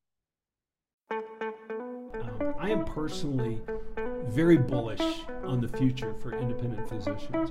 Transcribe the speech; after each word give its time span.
Um, 1.12 2.54
I 2.58 2.70
am 2.70 2.84
personally 2.84 3.60
very 4.28 4.56
bullish 4.56 5.24
on 5.44 5.60
the 5.60 5.68
future 5.68 6.14
for 6.14 6.32
independent 6.38 6.88
physicians. 6.88 7.50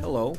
Hello, 0.00 0.36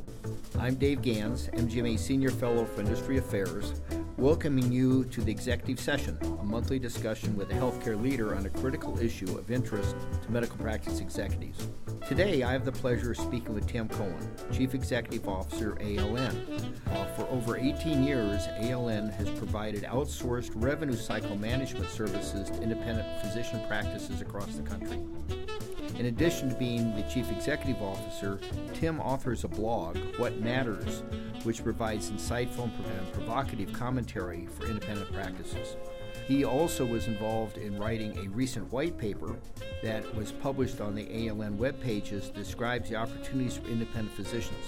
I'm 0.66 0.74
Dave 0.74 1.04
Gans, 1.04 1.48
MGMA 1.50 2.00
Senior 2.00 2.32
Fellow 2.32 2.66
for 2.66 2.82
Industry 2.82 3.20
Affairs, 3.20 3.84
welcoming 4.18 4.72
you 4.72 5.04
to 5.06 5.22
the 5.22 5.30
Executive 5.30 5.80
Session, 5.80 6.18
a 6.40 6.44
monthly 6.44 6.80
discussion 6.80 7.36
with 7.36 7.52
a 7.52 7.54
healthcare 7.54 8.02
leader 8.02 8.36
on 8.36 8.48
a 8.48 8.50
critical 8.50 8.98
issue 9.00 9.38
of 9.38 9.52
interest 9.52 9.96
to 10.24 10.32
medical 10.32 10.58
practice 10.58 11.02
executives. 11.02 11.68
Today, 12.08 12.42
I 12.42 12.52
have 12.52 12.66
the 12.66 12.72
pleasure 12.72 13.12
of 13.12 13.18
speaking 13.18 13.54
with 13.54 13.68
Tim 13.68 13.88
Coan, 13.88 14.18
Chief 14.52 14.74
Executive 14.74 15.30
Officer, 15.30 15.74
ALN. 15.82 16.74
Uh, 16.88 17.06
for 17.14 17.28
over 17.28 17.58
18 17.58 18.04
years, 18.04 18.48
ALN 18.60 19.14
has 19.14 19.30
provided 19.38 19.84
outsourced 19.84 20.50
revenue 20.56 20.96
cycle 20.96 21.36
management 21.38 21.92
services 21.92 22.50
to 22.50 22.64
independent 22.64 23.22
physician 23.22 23.62
practices 23.68 24.20
across 24.20 24.56
the 24.56 24.64
country. 24.64 25.00
In 25.98 26.08
addition 26.08 26.50
to 26.50 26.56
being 26.56 26.94
the 26.94 27.04
Chief 27.04 27.32
Executive 27.32 27.82
Officer, 27.82 28.38
Tim 28.74 29.00
authors 29.00 29.46
a 29.46 29.48
blog, 29.48 29.98
What 30.18 30.38
Matters, 30.42 31.04
which 31.44 31.64
provides 31.64 32.12
insightful 32.12 32.64
and 32.64 33.14
provocative 33.14 33.72
commentary 33.72 34.46
for 34.46 34.66
independent 34.66 35.10
practices. 35.14 35.78
He 36.28 36.44
also 36.44 36.86
was 36.86 37.08
involved 37.08 37.58
in 37.58 37.80
writing 37.80 38.18
a 38.18 38.30
recent 38.30 38.70
white 38.74 38.98
paper 38.98 39.38
that 39.84 40.14
was 40.16 40.34
published 40.34 40.82
on 40.82 40.96
the 40.96 41.06
ALN 41.06 41.56
web 41.56 41.80
pages 41.80 42.30
describes 42.30 42.90
the 42.90 42.98
opportunities 42.98 43.56
for 43.56 43.68
independent 43.70 44.14
physicians. 44.18 44.66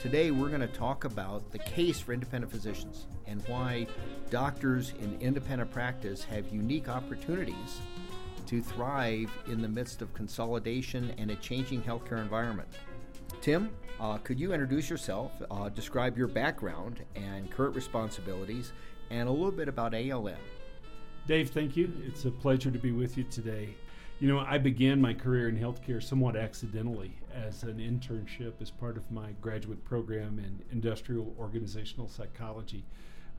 Today 0.00 0.30
we're 0.30 0.48
going 0.48 0.60
to 0.60 0.68
talk 0.68 1.04
about 1.04 1.50
the 1.50 1.58
case 1.58 1.98
for 1.98 2.12
independent 2.12 2.52
physicians 2.52 3.06
and 3.26 3.42
why 3.48 3.88
doctors 4.30 4.92
in 5.00 5.18
independent 5.20 5.72
practice 5.72 6.22
have 6.22 6.46
unique 6.52 6.88
opportunities 6.88 7.80
to 8.46 8.62
thrive 8.62 9.30
in 9.46 9.60
the 9.60 9.68
midst 9.68 10.02
of 10.02 10.12
consolidation 10.14 11.12
and 11.18 11.30
a 11.30 11.36
changing 11.36 11.82
healthcare 11.82 12.20
environment. 12.20 12.68
Tim, 13.40 13.70
uh, 14.00 14.18
could 14.18 14.38
you 14.38 14.52
introduce 14.52 14.88
yourself, 14.90 15.32
uh, 15.50 15.68
describe 15.68 16.16
your 16.16 16.28
background 16.28 17.02
and 17.14 17.50
current 17.50 17.74
responsibilities, 17.74 18.72
and 19.10 19.28
a 19.28 19.32
little 19.32 19.52
bit 19.52 19.68
about 19.68 19.92
ALN? 19.92 20.36
Dave, 21.26 21.50
thank 21.50 21.76
you. 21.76 21.92
It's 22.04 22.24
a 22.24 22.30
pleasure 22.30 22.70
to 22.70 22.78
be 22.78 22.92
with 22.92 23.18
you 23.18 23.24
today. 23.24 23.74
You 24.20 24.28
know, 24.28 24.38
I 24.38 24.58
began 24.58 25.00
my 25.00 25.12
career 25.12 25.48
in 25.48 25.58
healthcare 25.58 26.02
somewhat 26.02 26.36
accidentally 26.36 27.18
as 27.34 27.64
an 27.64 27.78
internship 27.78 28.62
as 28.62 28.70
part 28.70 28.96
of 28.96 29.10
my 29.10 29.32
graduate 29.40 29.84
program 29.84 30.38
in 30.38 30.62
industrial 30.72 31.34
organizational 31.38 32.08
psychology. 32.08 32.84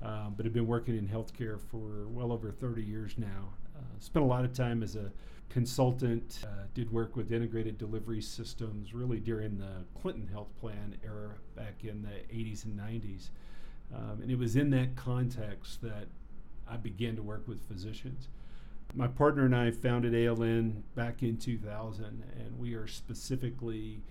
Um, 0.03 0.35
but 0.37 0.45
I've 0.45 0.53
been 0.53 0.67
working 0.67 0.95
in 0.95 1.07
healthcare 1.07 1.59
for 1.59 2.07
well 2.09 2.31
over 2.31 2.51
30 2.51 2.83
years 2.83 3.15
now. 3.17 3.53
Uh, 3.77 3.99
spent 3.99 4.23
a 4.23 4.27
lot 4.27 4.43
of 4.43 4.53
time 4.53 4.81
as 4.81 4.95
a 4.95 5.11
consultant, 5.49 6.39
uh, 6.43 6.65
did 6.73 6.91
work 6.91 7.15
with 7.15 7.31
integrated 7.31 7.77
delivery 7.77 8.21
systems 8.21 8.93
really 8.93 9.19
during 9.19 9.57
the 9.57 9.85
Clinton 9.99 10.27
health 10.27 10.49
plan 10.59 10.95
era 11.03 11.35
back 11.55 11.83
in 11.83 12.01
the 12.01 12.35
80s 12.35 12.65
and 12.65 12.77
90s. 12.77 13.29
Um, 13.93 14.19
and 14.21 14.31
it 14.31 14.37
was 14.37 14.55
in 14.55 14.69
that 14.71 14.95
context 14.95 15.81
that 15.81 16.07
I 16.69 16.77
began 16.77 17.15
to 17.15 17.23
work 17.23 17.47
with 17.47 17.67
physicians. 17.67 18.27
My 18.93 19.07
partner 19.07 19.45
and 19.45 19.55
I 19.55 19.71
founded 19.71 20.13
ALN 20.13 20.83
back 20.95 21.23
in 21.23 21.37
2000, 21.37 22.05
and 22.05 22.59
we 22.59 22.73
are 22.73 22.87
specifically, 22.87 24.01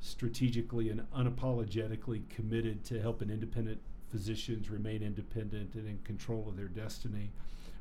strategically, 0.00 0.90
and 0.90 1.02
unapologetically 1.12 2.28
committed 2.28 2.84
to 2.84 3.00
helping 3.00 3.30
independent 3.30 3.80
physicians 4.10 4.70
remain 4.70 5.02
independent 5.02 5.74
and 5.74 5.88
in 5.88 5.98
control 6.04 6.48
of 6.48 6.56
their 6.56 6.68
destiny. 6.68 7.30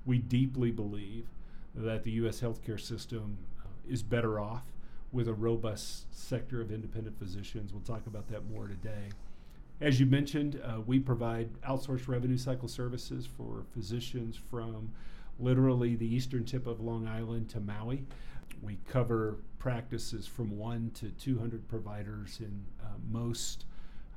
We 0.06 0.20
deeply 0.20 0.72
believe 0.72 1.28
that 1.76 2.04
the 2.04 2.12
U.S. 2.12 2.42
healthcare 2.42 2.80
system 2.80 3.38
uh, 3.64 3.68
is 3.88 4.04
better 4.04 4.40
off 4.40 4.64
with 5.12 5.28
a 5.28 5.34
robust 5.34 6.14
sector 6.14 6.62
of 6.62 6.72
independent 6.72 7.18
physicians. 7.18 7.72
We'll 7.72 7.84
talk 7.84 8.08
about 8.08 8.28
that 8.30 8.50
more 8.50 8.68
today. 8.68 9.10
As 9.80 10.00
you 10.00 10.06
mentioned, 10.06 10.62
uh, 10.64 10.82
we 10.82 11.00
provide 11.00 11.50
outsourced 11.62 12.08
revenue 12.08 12.38
cycle 12.38 12.68
services 12.68 13.28
for 13.38 13.64
physicians 13.74 14.40
from 14.50 14.92
literally 15.40 15.96
the 15.96 16.16
eastern 16.16 16.46
tip 16.46 16.68
of 16.68 16.80
Long 16.80 17.08
Island 17.08 17.50
to 17.50 17.60
Maui. 17.60 18.06
We 18.62 18.80
cover 18.88 19.38
practices 19.60 20.26
from 20.28 20.58
one 20.58 20.92
to 20.96 21.10
200 21.10 21.68
providers 21.68 22.40
in 22.40 22.66
uh, 22.82 22.88
most 23.12 23.66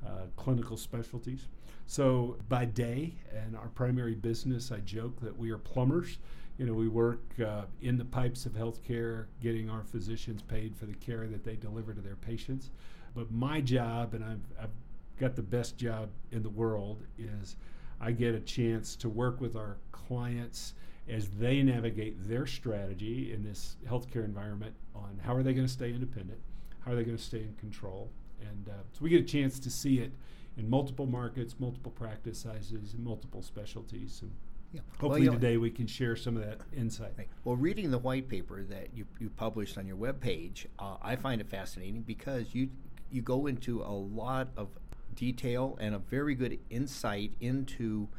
uh, 0.05 0.27
clinical 0.35 0.77
specialties. 0.77 1.47
So 1.85 2.37
by 2.49 2.65
day, 2.65 3.15
and 3.33 3.55
our 3.55 3.69
primary 3.69 4.15
business, 4.15 4.71
I 4.71 4.79
joke 4.79 5.19
that 5.21 5.37
we 5.37 5.51
are 5.51 5.57
plumbers. 5.57 6.19
You 6.57 6.65
know, 6.65 6.73
we 6.73 6.87
work 6.87 7.21
uh, 7.39 7.63
in 7.81 7.97
the 7.97 8.05
pipes 8.05 8.45
of 8.45 8.53
healthcare, 8.53 9.27
getting 9.41 9.69
our 9.69 9.83
physicians 9.83 10.41
paid 10.41 10.75
for 10.75 10.85
the 10.85 10.95
care 10.95 11.27
that 11.27 11.43
they 11.43 11.55
deliver 11.55 11.93
to 11.93 12.01
their 12.01 12.15
patients. 12.15 12.71
But 13.15 13.31
my 13.31 13.61
job, 13.61 14.13
and 14.13 14.23
I've, 14.23 14.63
I've 14.63 14.71
got 15.19 15.35
the 15.35 15.43
best 15.43 15.77
job 15.77 16.09
in 16.31 16.43
the 16.43 16.49
world, 16.49 17.03
is 17.17 17.55
I 18.01 18.11
get 18.11 18.35
a 18.35 18.39
chance 18.39 18.95
to 18.97 19.09
work 19.09 19.39
with 19.39 19.55
our 19.55 19.77
clients 19.91 20.73
as 21.07 21.29
they 21.29 21.63
navigate 21.63 22.27
their 22.27 22.45
strategy 22.45 23.33
in 23.33 23.43
this 23.43 23.77
healthcare 23.87 24.25
environment 24.25 24.75
on 24.93 25.19
how 25.23 25.33
are 25.33 25.41
they 25.41 25.53
going 25.53 25.65
to 25.65 25.71
stay 25.71 25.91
independent, 25.91 26.39
how 26.83 26.91
are 26.91 26.95
they 26.95 27.03
going 27.03 27.17
to 27.17 27.23
stay 27.23 27.39
in 27.39 27.55
control, 27.59 28.11
and 28.41 28.69
uh, 28.69 28.83
so 28.91 28.99
we 29.01 29.09
get 29.09 29.21
a 29.21 29.25
chance 29.25 29.59
to 29.59 29.69
see 29.69 29.99
it 29.99 30.11
in 30.57 30.69
multiple 30.69 31.05
markets, 31.05 31.55
multiple 31.59 31.91
practice 31.91 32.39
sizes, 32.39 32.93
and 32.93 33.03
multiple 33.03 33.41
specialties. 33.41 34.21
And 34.21 34.31
yeah. 34.73 34.81
hopefully 34.99 35.29
well, 35.29 35.37
today 35.37 35.57
we 35.57 35.69
can 35.69 35.87
share 35.87 36.15
some 36.15 36.35
of 36.35 36.43
that 36.43 36.59
insight. 36.75 37.13
Right. 37.17 37.29
Well, 37.43 37.55
reading 37.55 37.91
the 37.91 37.99
white 37.99 38.27
paper 38.27 38.63
that 38.63 38.89
you, 38.93 39.05
you 39.19 39.29
published 39.29 39.77
on 39.77 39.87
your 39.87 39.97
webpage, 39.97 40.65
uh, 40.79 40.97
I 41.01 41.15
find 41.15 41.41
it 41.41 41.49
fascinating 41.49 42.01
because 42.01 42.53
you 42.53 42.69
you 43.09 43.21
go 43.21 43.47
into 43.47 43.81
a 43.81 43.91
lot 43.91 44.49
of 44.57 44.67
detail 45.15 45.77
and 45.79 45.95
a 45.95 45.97
very 45.97 46.35
good 46.35 46.59
insight 46.69 47.33
into 47.39 48.09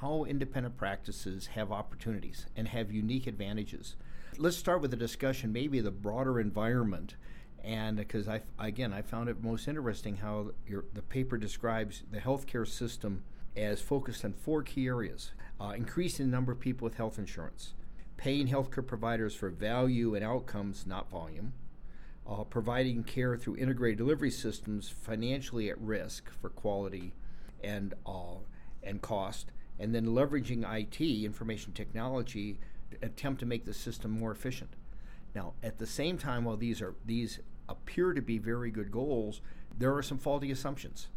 how 0.00 0.24
independent 0.24 0.76
practices 0.76 1.48
have 1.48 1.72
opportunities 1.72 2.46
and 2.56 2.68
have 2.68 2.92
unique 2.92 3.26
advantages. 3.26 3.96
Let's 4.38 4.56
start 4.56 4.82
with 4.82 4.92
a 4.92 4.96
discussion, 4.96 5.52
maybe 5.52 5.80
the 5.80 5.90
broader 5.90 6.38
environment 6.38 7.16
and 7.66 7.96
because 7.96 8.28
I 8.28 8.42
again 8.58 8.92
I 8.92 9.02
found 9.02 9.28
it 9.28 9.42
most 9.42 9.66
interesting 9.66 10.16
how 10.16 10.52
your, 10.66 10.84
the 10.94 11.02
paper 11.02 11.36
describes 11.36 12.04
the 12.10 12.20
healthcare 12.20 12.66
system 12.66 13.24
as 13.56 13.80
focused 13.80 14.24
on 14.24 14.32
four 14.32 14.62
key 14.62 14.86
areas: 14.86 15.32
uh, 15.60 15.72
increasing 15.76 16.26
the 16.26 16.32
number 16.32 16.52
of 16.52 16.60
people 16.60 16.84
with 16.84 16.94
health 16.94 17.18
insurance, 17.18 17.74
paying 18.16 18.46
healthcare 18.46 18.86
providers 18.86 19.34
for 19.34 19.50
value 19.50 20.14
and 20.14 20.24
outcomes, 20.24 20.86
not 20.86 21.10
volume, 21.10 21.54
uh, 22.30 22.44
providing 22.44 23.02
care 23.02 23.36
through 23.36 23.56
integrated 23.56 23.98
delivery 23.98 24.30
systems 24.30 24.88
financially 24.88 25.68
at 25.68 25.78
risk 25.80 26.30
for 26.30 26.48
quality 26.48 27.14
and 27.64 27.94
uh, 28.06 28.36
and 28.84 29.02
cost, 29.02 29.50
and 29.80 29.92
then 29.92 30.06
leveraging 30.06 30.62
IT, 30.72 31.00
information 31.24 31.72
technology, 31.72 32.60
to 32.92 32.96
attempt 33.04 33.40
to 33.40 33.46
make 33.46 33.64
the 33.64 33.74
system 33.74 34.12
more 34.12 34.30
efficient. 34.30 34.70
Now, 35.34 35.54
at 35.64 35.78
the 35.78 35.86
same 35.86 36.16
time, 36.16 36.44
while 36.44 36.56
these 36.56 36.80
are 36.80 36.94
these 37.04 37.40
appear 37.68 38.12
to 38.12 38.22
be 38.22 38.38
very 38.38 38.70
good 38.70 38.90
goals, 38.90 39.40
there 39.78 39.94
are 39.94 40.02
some 40.02 40.18
faulty 40.18 40.50
assumptions 40.50 41.08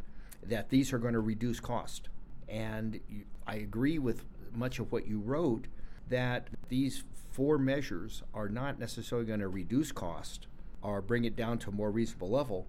that 0.43 0.69
these 0.69 0.93
are 0.93 0.97
going 0.97 1.13
to 1.13 1.19
reduce 1.19 1.59
cost. 1.59 2.09
And 2.47 2.99
I 3.47 3.55
agree 3.55 3.99
with 3.99 4.25
much 4.53 4.79
of 4.79 4.91
what 4.91 5.07
you 5.07 5.19
wrote 5.19 5.67
that 6.09 6.47
these 6.69 7.03
four 7.31 7.57
measures 7.57 8.23
are 8.33 8.49
not 8.49 8.79
necessarily 8.79 9.27
going 9.27 9.39
to 9.39 9.47
reduce 9.47 9.91
cost 9.91 10.47
or 10.81 11.01
bring 11.01 11.25
it 11.25 11.35
down 11.35 11.59
to 11.59 11.69
a 11.69 11.73
more 11.73 11.91
reasonable 11.91 12.29
level. 12.29 12.67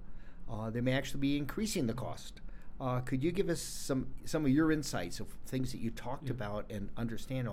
Uh, 0.50 0.69
they 0.69 0.81
may 0.81 0.93
actually 0.93 1.21
be 1.21 1.37
increasing 1.37 1.87
the 1.87 1.94
cost. 1.94 2.41
Uh, 2.81 3.00
could 3.00 3.23
you 3.23 3.31
give 3.31 3.49
us 3.49 3.61
some 3.61 4.06
some 4.25 4.44
of 4.44 4.50
your 4.50 4.73
insights 4.73 5.21
of 5.21 5.29
things 5.47 5.71
that 5.73 5.81
you 5.81 5.91
talked 5.91 6.26
yeah. 6.26 6.33
about 6.33 6.65
and 6.71 6.88
understand 6.97 7.49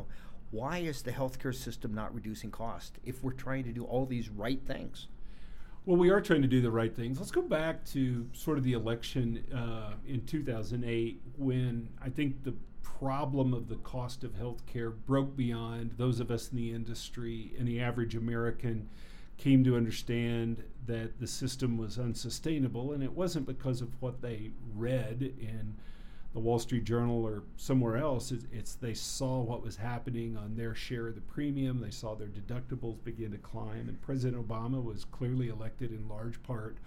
why 0.51 0.77
is 0.77 1.01
the 1.01 1.11
healthcare 1.11 1.53
system 1.53 1.93
not 1.93 2.13
reducing 2.15 2.49
cost 2.49 2.97
if 3.03 3.23
we're 3.23 3.33
trying 3.33 3.65
to 3.65 3.73
do 3.73 3.83
all 3.83 4.05
these 4.05 4.29
right 4.29 4.61
things? 4.65 5.07
Well, 5.87 5.95
we 5.95 6.09
are 6.09 6.19
trying 6.19 6.41
to 6.41 6.49
do 6.49 6.59
the 6.59 6.69
right 6.69 6.93
things. 6.93 7.17
Let's 7.17 7.31
go 7.31 7.41
back 7.41 7.85
to 7.93 8.27
sort 8.33 8.57
of 8.57 8.65
the 8.65 8.73
election 8.73 9.41
uh, 9.55 9.93
in 10.05 10.25
2008 10.25 11.21
when 11.37 11.87
I 12.03 12.09
think 12.09 12.43
the 12.43 12.55
problem 12.81 13.53
of 13.53 13.69
the 13.69 13.77
cost 13.77 14.25
of 14.25 14.31
healthcare 14.33 14.93
broke 15.05 15.37
beyond 15.37 15.93
those 15.95 16.19
of 16.19 16.29
us 16.29 16.49
in 16.51 16.57
the 16.57 16.73
industry 16.73 17.53
and 17.57 17.65
the 17.65 17.79
average 17.79 18.15
American 18.15 18.89
came 19.37 19.63
to 19.63 19.77
understand 19.77 20.61
that 20.87 21.21
the 21.21 21.27
system 21.27 21.77
was 21.77 21.97
unsustainable 21.97 22.91
and 22.91 23.01
it 23.01 23.13
wasn't 23.13 23.45
because 23.45 23.79
of 23.79 23.87
what 24.01 24.21
they 24.21 24.51
read 24.75 25.35
in 25.39 25.73
the 26.37 26.43
Wall 26.43 26.59
Street 26.59 26.83
Journal 26.83 27.25
or 27.25 27.41
somewhere 27.55 27.97
else. 27.97 28.31
It's, 28.31 28.45
it's, 28.53 28.75
they 28.75 28.93
saw 28.93 29.41
what 29.41 29.63
was 29.63 29.75
happening 29.75 30.37
on 30.37 30.55
their 30.55 30.75
share 30.75 31.07
of 31.07 31.15
the 31.15 31.21
premium. 31.21 31.81
They 31.81 31.89
saw 31.89 32.13
their 32.13 32.27
deductibles 32.27 33.03
begin 33.03 33.31
to 33.31 33.39
climb, 33.39 33.89
and 33.89 33.99
President 34.03 34.47
Obama 34.47 34.83
was 34.83 35.03
clearly 35.05 35.49
elected 35.49 35.89
in 35.89 36.07
large 36.07 36.43
part 36.43 36.77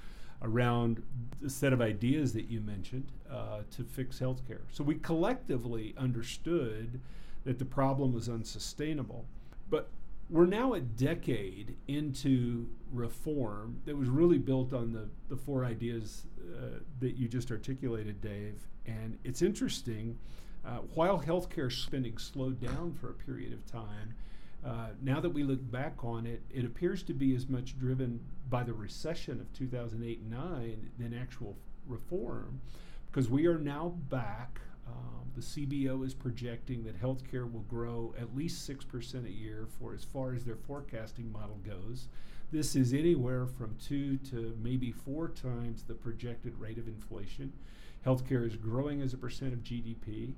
around 0.40 1.02
the 1.42 1.50
set 1.50 1.72
of 1.72 1.80
ideas 1.80 2.32
that 2.34 2.48
you 2.48 2.60
mentioned 2.60 3.08
uh, 3.28 3.62
to 3.72 3.82
fix 3.82 4.20
healthcare. 4.20 4.60
So 4.70 4.84
we 4.84 4.94
collectively 4.94 5.96
understood 5.98 7.00
that 7.42 7.58
the 7.58 7.64
problem 7.64 8.14
was 8.14 8.28
unsustainable. 8.28 9.24
But 9.68 9.88
we're 10.30 10.46
now 10.46 10.74
a 10.74 10.80
decade 10.80 11.76
into 11.88 12.68
reform 12.92 13.80
that 13.84 13.96
was 13.96 14.08
really 14.08 14.38
built 14.38 14.72
on 14.72 14.92
the, 14.92 15.08
the 15.28 15.36
four 15.36 15.64
ideas 15.64 16.26
uh, 16.56 16.78
that 17.00 17.16
you 17.16 17.26
just 17.26 17.50
articulated, 17.50 18.20
Dave. 18.20 18.68
And 18.86 19.18
it's 19.24 19.42
interesting, 19.42 20.16
uh, 20.64 20.78
while 20.94 21.20
healthcare 21.20 21.70
spending 21.70 22.16
slowed 22.16 22.60
down 22.60 22.92
for 23.00 23.10
a 23.10 23.12
period 23.12 23.52
of 23.52 23.66
time, 23.66 24.14
uh, 24.64 24.88
now 25.02 25.20
that 25.20 25.30
we 25.30 25.42
look 25.42 25.68
back 25.70 26.04
on 26.04 26.26
it, 26.26 26.42
it 26.50 26.64
appears 26.64 27.02
to 27.04 27.14
be 27.14 27.34
as 27.34 27.48
much 27.48 27.76
driven 27.78 28.20
by 28.48 28.62
the 28.62 28.72
recession 28.72 29.40
of 29.40 29.52
2008 29.54 30.22
9 30.30 30.90
than 30.98 31.18
actual 31.18 31.56
reform, 31.88 32.60
because 33.10 33.28
we 33.28 33.46
are 33.46 33.58
now 33.58 33.94
back 34.08 34.60
um, 34.90 35.30
the 35.34 35.40
CBO 35.40 36.04
is 36.04 36.14
projecting 36.14 36.84
that 36.84 37.00
healthcare 37.00 37.50
will 37.50 37.64
grow 37.68 38.14
at 38.18 38.36
least 38.36 38.68
6% 38.68 39.26
a 39.26 39.30
year 39.30 39.66
for 39.78 39.94
as 39.94 40.04
far 40.04 40.34
as 40.34 40.44
their 40.44 40.56
forecasting 40.56 41.30
model 41.30 41.58
goes. 41.64 42.08
This 42.52 42.74
is 42.74 42.92
anywhere 42.92 43.46
from 43.46 43.76
two 43.76 44.16
to 44.30 44.58
maybe 44.60 44.90
four 44.90 45.28
times 45.28 45.84
the 45.84 45.94
projected 45.94 46.58
rate 46.58 46.78
of 46.78 46.88
inflation. 46.88 47.52
Healthcare 48.04 48.46
is 48.46 48.56
growing 48.56 49.02
as 49.02 49.12
a 49.12 49.18
percent 49.18 49.52
of 49.52 49.62
GDP. 49.62 50.32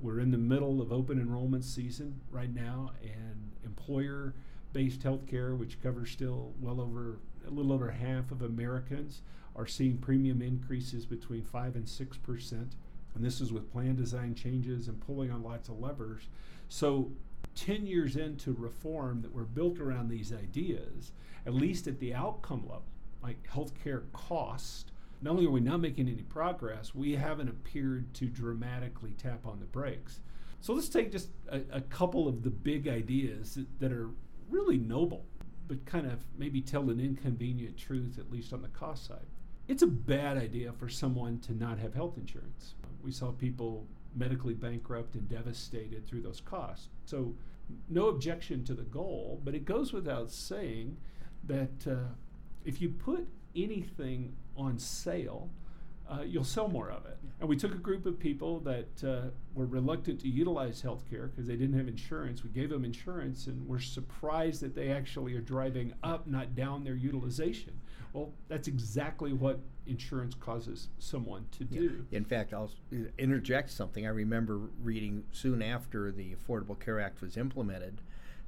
We're 0.00 0.20
in 0.20 0.30
the 0.30 0.38
middle 0.38 0.80
of 0.80 0.92
open 0.92 1.18
enrollment 1.18 1.64
season 1.64 2.20
right 2.30 2.54
now, 2.54 2.92
and 3.02 3.52
employer 3.64 4.34
based 4.72 5.00
healthcare, 5.00 5.56
which 5.56 5.82
covers 5.82 6.10
still 6.10 6.52
well 6.60 6.80
over 6.80 7.18
a 7.46 7.50
little 7.50 7.72
over 7.72 7.90
half 7.90 8.30
of 8.30 8.42
Americans, 8.42 9.22
are 9.56 9.66
seeing 9.66 9.96
premium 9.96 10.42
increases 10.42 11.06
between 11.06 11.42
5 11.42 11.76
and 11.76 11.88
6 11.88 12.16
percent 12.18 12.74
and 13.16 13.24
this 13.24 13.40
is 13.40 13.52
with 13.52 13.72
plan 13.72 13.96
design 13.96 14.34
changes 14.34 14.88
and 14.88 15.00
pulling 15.00 15.30
on 15.30 15.42
lots 15.42 15.68
of 15.68 15.80
levers. 15.80 16.28
So, 16.68 17.10
10 17.54 17.86
years 17.86 18.16
into 18.16 18.52
reform 18.52 19.22
that 19.22 19.32
were 19.32 19.44
built 19.44 19.80
around 19.80 20.08
these 20.08 20.32
ideas, 20.32 21.12
at 21.46 21.54
least 21.54 21.86
at 21.86 21.98
the 21.98 22.12
outcome 22.12 22.62
level, 22.62 22.84
like 23.22 23.38
healthcare 23.50 24.02
cost, 24.12 24.92
not 25.22 25.32
only 25.32 25.46
are 25.46 25.50
we 25.50 25.60
not 25.60 25.80
making 25.80 26.08
any 26.08 26.22
progress, 26.22 26.94
we 26.94 27.16
haven't 27.16 27.48
appeared 27.48 28.12
to 28.14 28.26
dramatically 28.26 29.14
tap 29.16 29.46
on 29.46 29.58
the 29.58 29.66
brakes. 29.66 30.20
So 30.60 30.74
let's 30.74 30.88
take 30.88 31.10
just 31.10 31.30
a, 31.48 31.60
a 31.72 31.80
couple 31.80 32.28
of 32.28 32.42
the 32.42 32.50
big 32.50 32.88
ideas 32.88 33.54
that, 33.54 33.80
that, 33.80 33.92
are 33.92 34.10
really 34.50 34.78
noble, 34.78 35.24
but 35.68 35.84
kind 35.86 36.06
of 36.06 36.24
maybe 36.36 36.60
tell 36.60 36.90
an 36.90 37.00
inconvenient 37.00 37.78
truth, 37.78 38.18
at 38.18 38.30
least 38.30 38.52
on 38.52 38.62
the 38.62 38.68
cost 38.68 39.06
side. 39.06 39.26
It's 39.68 39.82
a 39.82 39.86
bad 39.86 40.36
idea 40.36 40.72
for 40.72 40.88
someone 40.88 41.40
to 41.40 41.52
not 41.52 41.78
have 41.78 41.94
health 41.94 42.16
insurance 42.16 42.74
we 43.06 43.12
saw 43.12 43.30
people 43.30 43.86
medically 44.16 44.52
bankrupt 44.52 45.14
and 45.14 45.28
devastated 45.28 46.06
through 46.06 46.22
those 46.22 46.40
costs. 46.40 46.88
So, 47.04 47.34
no 47.88 48.08
objection 48.08 48.64
to 48.64 48.74
the 48.74 48.82
goal, 48.82 49.40
but 49.44 49.54
it 49.54 49.64
goes 49.64 49.92
without 49.92 50.30
saying 50.30 50.96
that 51.44 51.86
uh, 51.88 52.14
if 52.64 52.80
you 52.80 52.88
put 52.88 53.26
anything 53.54 54.34
on 54.56 54.78
sale, 54.78 55.50
uh, 56.08 56.22
you'll 56.24 56.44
sell 56.44 56.68
more 56.68 56.90
of 56.90 57.06
it. 57.06 57.18
And 57.40 57.48
we 57.48 57.56
took 57.56 57.72
a 57.74 57.78
group 57.78 58.06
of 58.06 58.18
people 58.18 58.60
that 58.60 59.04
uh, 59.04 59.28
were 59.54 59.66
reluctant 59.66 60.20
to 60.20 60.28
utilize 60.28 60.82
healthcare 60.82 61.30
because 61.30 61.46
they 61.46 61.56
didn't 61.56 61.76
have 61.76 61.88
insurance. 61.88 62.44
We 62.44 62.50
gave 62.50 62.70
them 62.70 62.84
insurance 62.84 63.48
and 63.48 63.66
we're 63.66 63.80
surprised 63.80 64.62
that 64.62 64.74
they 64.74 64.90
actually 64.90 65.34
are 65.34 65.40
driving 65.40 65.92
up, 66.04 66.28
not 66.28 66.54
down 66.54 66.84
their 66.84 66.94
utilization. 66.94 67.80
Well, 68.16 68.32
that's 68.48 68.66
exactly 68.66 69.34
what 69.34 69.58
insurance 69.86 70.34
causes 70.34 70.88
someone 70.98 71.48
to 71.58 71.64
do. 71.64 72.06
Yeah. 72.10 72.16
In 72.16 72.24
fact, 72.24 72.54
I'll 72.54 72.70
interject 73.18 73.70
something. 73.70 74.06
I 74.06 74.08
remember 74.08 74.58
reading 74.82 75.24
soon 75.32 75.60
after 75.60 76.10
the 76.10 76.34
Affordable 76.34 76.80
Care 76.80 76.98
Act 76.98 77.20
was 77.20 77.36
implemented 77.36 78.00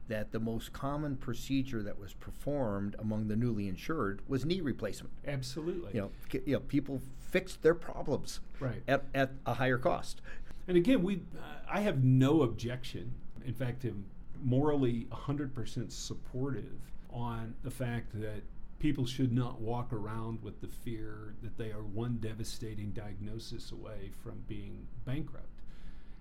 that 0.08 0.32
the 0.32 0.40
most 0.40 0.72
common 0.72 1.16
procedure 1.16 1.82
that 1.82 1.98
was 2.00 2.14
performed 2.14 2.96
among 2.98 3.28
the 3.28 3.36
newly 3.36 3.68
insured 3.68 4.22
was 4.26 4.46
knee 4.46 4.62
replacement. 4.62 5.12
Absolutely. 5.26 5.90
You 5.92 6.00
know, 6.00 6.10
c- 6.32 6.40
you 6.46 6.54
know 6.54 6.60
people 6.60 7.02
fixed 7.18 7.60
their 7.60 7.74
problems 7.74 8.40
right. 8.60 8.82
at, 8.88 9.04
at 9.14 9.32
a 9.44 9.52
higher 9.52 9.76
cost. 9.76 10.22
And 10.66 10.78
again, 10.78 11.02
we 11.02 11.16
uh, 11.36 11.40
I 11.70 11.80
have 11.80 12.02
no 12.02 12.40
objection. 12.40 13.12
In 13.44 13.52
fact, 13.52 13.84
I'm 13.84 14.06
morally 14.42 15.06
100% 15.12 15.92
supportive 15.92 16.72
on 17.10 17.54
the 17.62 17.70
fact 17.70 18.18
that 18.18 18.42
people 18.78 19.06
should 19.06 19.32
not 19.32 19.60
walk 19.60 19.92
around 19.92 20.42
with 20.42 20.60
the 20.60 20.68
fear 20.68 21.34
that 21.42 21.58
they 21.58 21.70
are 21.70 21.82
one 21.82 22.18
devastating 22.18 22.90
diagnosis 22.90 23.72
away 23.72 24.10
from 24.22 24.42
being 24.46 24.86
bankrupt. 25.04 25.60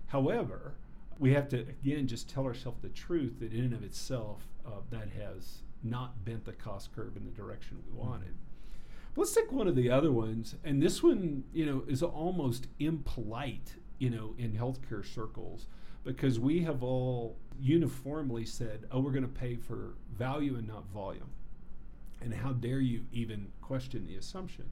However, 0.06 0.74
we 1.18 1.32
have 1.34 1.48
to 1.48 1.60
again 1.60 2.06
just 2.06 2.28
tell 2.28 2.44
ourselves 2.44 2.80
the 2.82 2.88
truth 2.88 3.40
that 3.40 3.52
in 3.52 3.64
and 3.64 3.74
of 3.74 3.82
itself 3.82 4.42
uh, 4.66 4.80
that 4.90 5.08
has 5.10 5.62
not 5.82 6.24
bent 6.24 6.44
the 6.44 6.52
cost 6.52 6.94
curve 6.94 7.16
in 7.16 7.24
the 7.24 7.30
direction 7.30 7.78
we 7.86 7.92
mm-hmm. 7.92 8.08
wanted. 8.08 8.34
But 9.14 9.22
let's 9.22 9.34
take 9.34 9.52
one 9.52 9.68
of 9.68 9.76
the 9.76 9.90
other 9.90 10.12
ones, 10.12 10.54
and 10.64 10.82
this 10.82 11.02
one, 11.02 11.44
you 11.52 11.66
know, 11.66 11.82
is 11.88 12.02
almost 12.02 12.68
impolite, 12.78 13.74
you 13.98 14.10
know, 14.10 14.34
in 14.38 14.52
healthcare 14.52 15.04
circles 15.04 15.66
because 16.04 16.38
we 16.38 16.62
have 16.62 16.82
all 16.82 17.36
uniformly 17.60 18.44
said, 18.44 18.86
"Oh, 18.90 19.00
we're 19.00 19.10
going 19.10 19.22
to 19.22 19.28
pay 19.28 19.56
for 19.56 19.94
value 20.16 20.56
and 20.56 20.66
not 20.66 20.86
volume." 20.86 21.30
And 22.20 22.34
how 22.34 22.52
dare 22.52 22.80
you 22.80 23.04
even 23.12 23.48
question 23.60 24.06
the 24.06 24.16
assumption? 24.16 24.70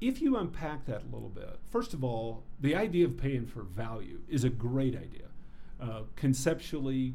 If 0.00 0.20
you 0.20 0.36
unpack 0.36 0.86
that 0.86 1.02
a 1.02 1.14
little 1.14 1.28
bit, 1.28 1.58
first 1.70 1.94
of 1.94 2.04
all, 2.04 2.44
the 2.60 2.74
idea 2.74 3.06
of 3.06 3.16
paying 3.16 3.46
for 3.46 3.62
value 3.62 4.20
is 4.28 4.44
a 4.44 4.50
great 4.50 4.94
idea. 4.94 5.28
Uh, 5.80 6.02
conceptually, 6.16 7.14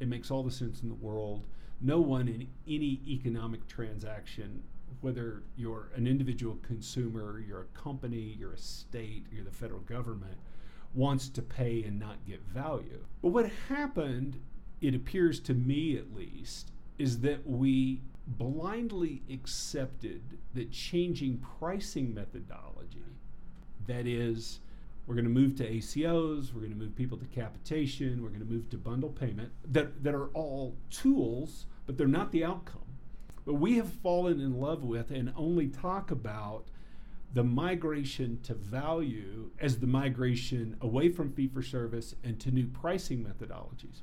it 0.00 0.08
makes 0.08 0.30
all 0.30 0.42
the 0.42 0.50
sense 0.50 0.82
in 0.82 0.88
the 0.88 0.94
world. 0.94 1.44
No 1.80 2.00
one 2.00 2.28
in 2.28 2.48
any 2.66 3.00
economic 3.06 3.66
transaction, 3.68 4.62
whether 5.00 5.42
you're 5.56 5.90
an 5.94 6.06
individual 6.06 6.58
consumer, 6.62 7.42
you're 7.46 7.62
a 7.62 7.78
company, 7.78 8.36
you're 8.38 8.52
a 8.52 8.58
state, 8.58 9.26
you're 9.32 9.44
the 9.44 9.50
federal 9.50 9.80
government, 9.80 10.36
wants 10.94 11.28
to 11.28 11.42
pay 11.42 11.82
and 11.84 11.98
not 11.98 12.16
get 12.26 12.40
value. 12.42 13.04
But 13.22 13.28
what 13.28 13.50
happened, 13.68 14.40
it 14.80 14.94
appears 14.94 15.40
to 15.40 15.54
me 15.54 15.96
at 15.96 16.14
least, 16.14 16.70
is 16.98 17.20
that 17.20 17.46
we 17.46 18.00
blindly 18.26 19.22
accepted 19.32 20.22
that 20.54 20.72
changing 20.72 21.44
pricing 21.58 22.12
methodology, 22.14 23.04
that 23.86 24.06
is, 24.06 24.60
we're 25.06 25.14
going 25.14 25.24
to 25.24 25.30
move 25.30 25.56
to 25.56 25.68
ACOs, 25.68 26.52
we're 26.52 26.60
going 26.60 26.72
to 26.72 26.78
move 26.78 26.96
people 26.96 27.18
to 27.18 27.26
capitation, 27.26 28.22
we're 28.22 28.30
going 28.30 28.40
to 28.40 28.52
move 28.52 28.68
to 28.70 28.78
bundle 28.78 29.10
payment, 29.10 29.52
that, 29.70 30.02
that 30.02 30.14
are 30.14 30.28
all 30.28 30.76
tools, 30.90 31.66
but 31.86 31.96
they're 31.96 32.08
not 32.08 32.32
the 32.32 32.44
outcome. 32.44 32.80
But 33.44 33.54
we 33.54 33.76
have 33.76 33.92
fallen 33.92 34.40
in 34.40 34.60
love 34.60 34.82
with 34.82 35.12
and 35.12 35.32
only 35.36 35.68
talk 35.68 36.10
about 36.10 36.64
the 37.32 37.44
migration 37.44 38.40
to 38.42 38.54
value 38.54 39.50
as 39.60 39.78
the 39.78 39.86
migration 39.86 40.76
away 40.80 41.10
from 41.10 41.32
fee 41.32 41.46
for 41.46 41.62
service 41.62 42.14
and 42.24 42.40
to 42.40 42.50
new 42.50 42.66
pricing 42.66 43.24
methodologies. 43.24 44.00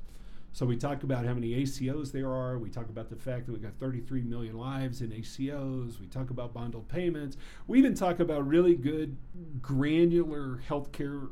So 0.54 0.64
we 0.64 0.76
talk 0.76 1.02
about 1.02 1.26
how 1.26 1.34
many 1.34 1.48
ACOs 1.48 2.12
there 2.12 2.30
are. 2.32 2.58
We 2.58 2.70
talk 2.70 2.88
about 2.88 3.10
the 3.10 3.16
fact 3.16 3.46
that 3.46 3.52
we've 3.52 3.60
got 3.60 3.74
33 3.80 4.22
million 4.22 4.56
lives 4.56 5.00
in 5.00 5.10
ACOs. 5.10 5.98
We 5.98 6.06
talk 6.06 6.30
about 6.30 6.54
bundled 6.54 6.88
payments. 6.88 7.36
We 7.66 7.76
even 7.80 7.92
talk 7.92 8.20
about 8.20 8.46
really 8.46 8.76
good 8.76 9.16
granular 9.60 10.60
healthcare 10.68 11.28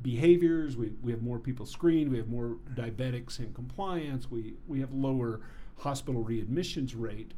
behaviors. 0.00 0.78
We, 0.78 0.94
we 1.02 1.12
have 1.12 1.20
more 1.20 1.38
people 1.38 1.66
screened. 1.66 2.10
We 2.10 2.16
have 2.16 2.28
more 2.28 2.56
diabetics 2.74 3.40
in 3.40 3.52
compliance. 3.52 4.30
We, 4.30 4.54
we 4.66 4.80
have 4.80 4.90
lower 4.94 5.42
hospital 5.76 6.24
readmissions 6.24 6.94
rate. 6.96 7.32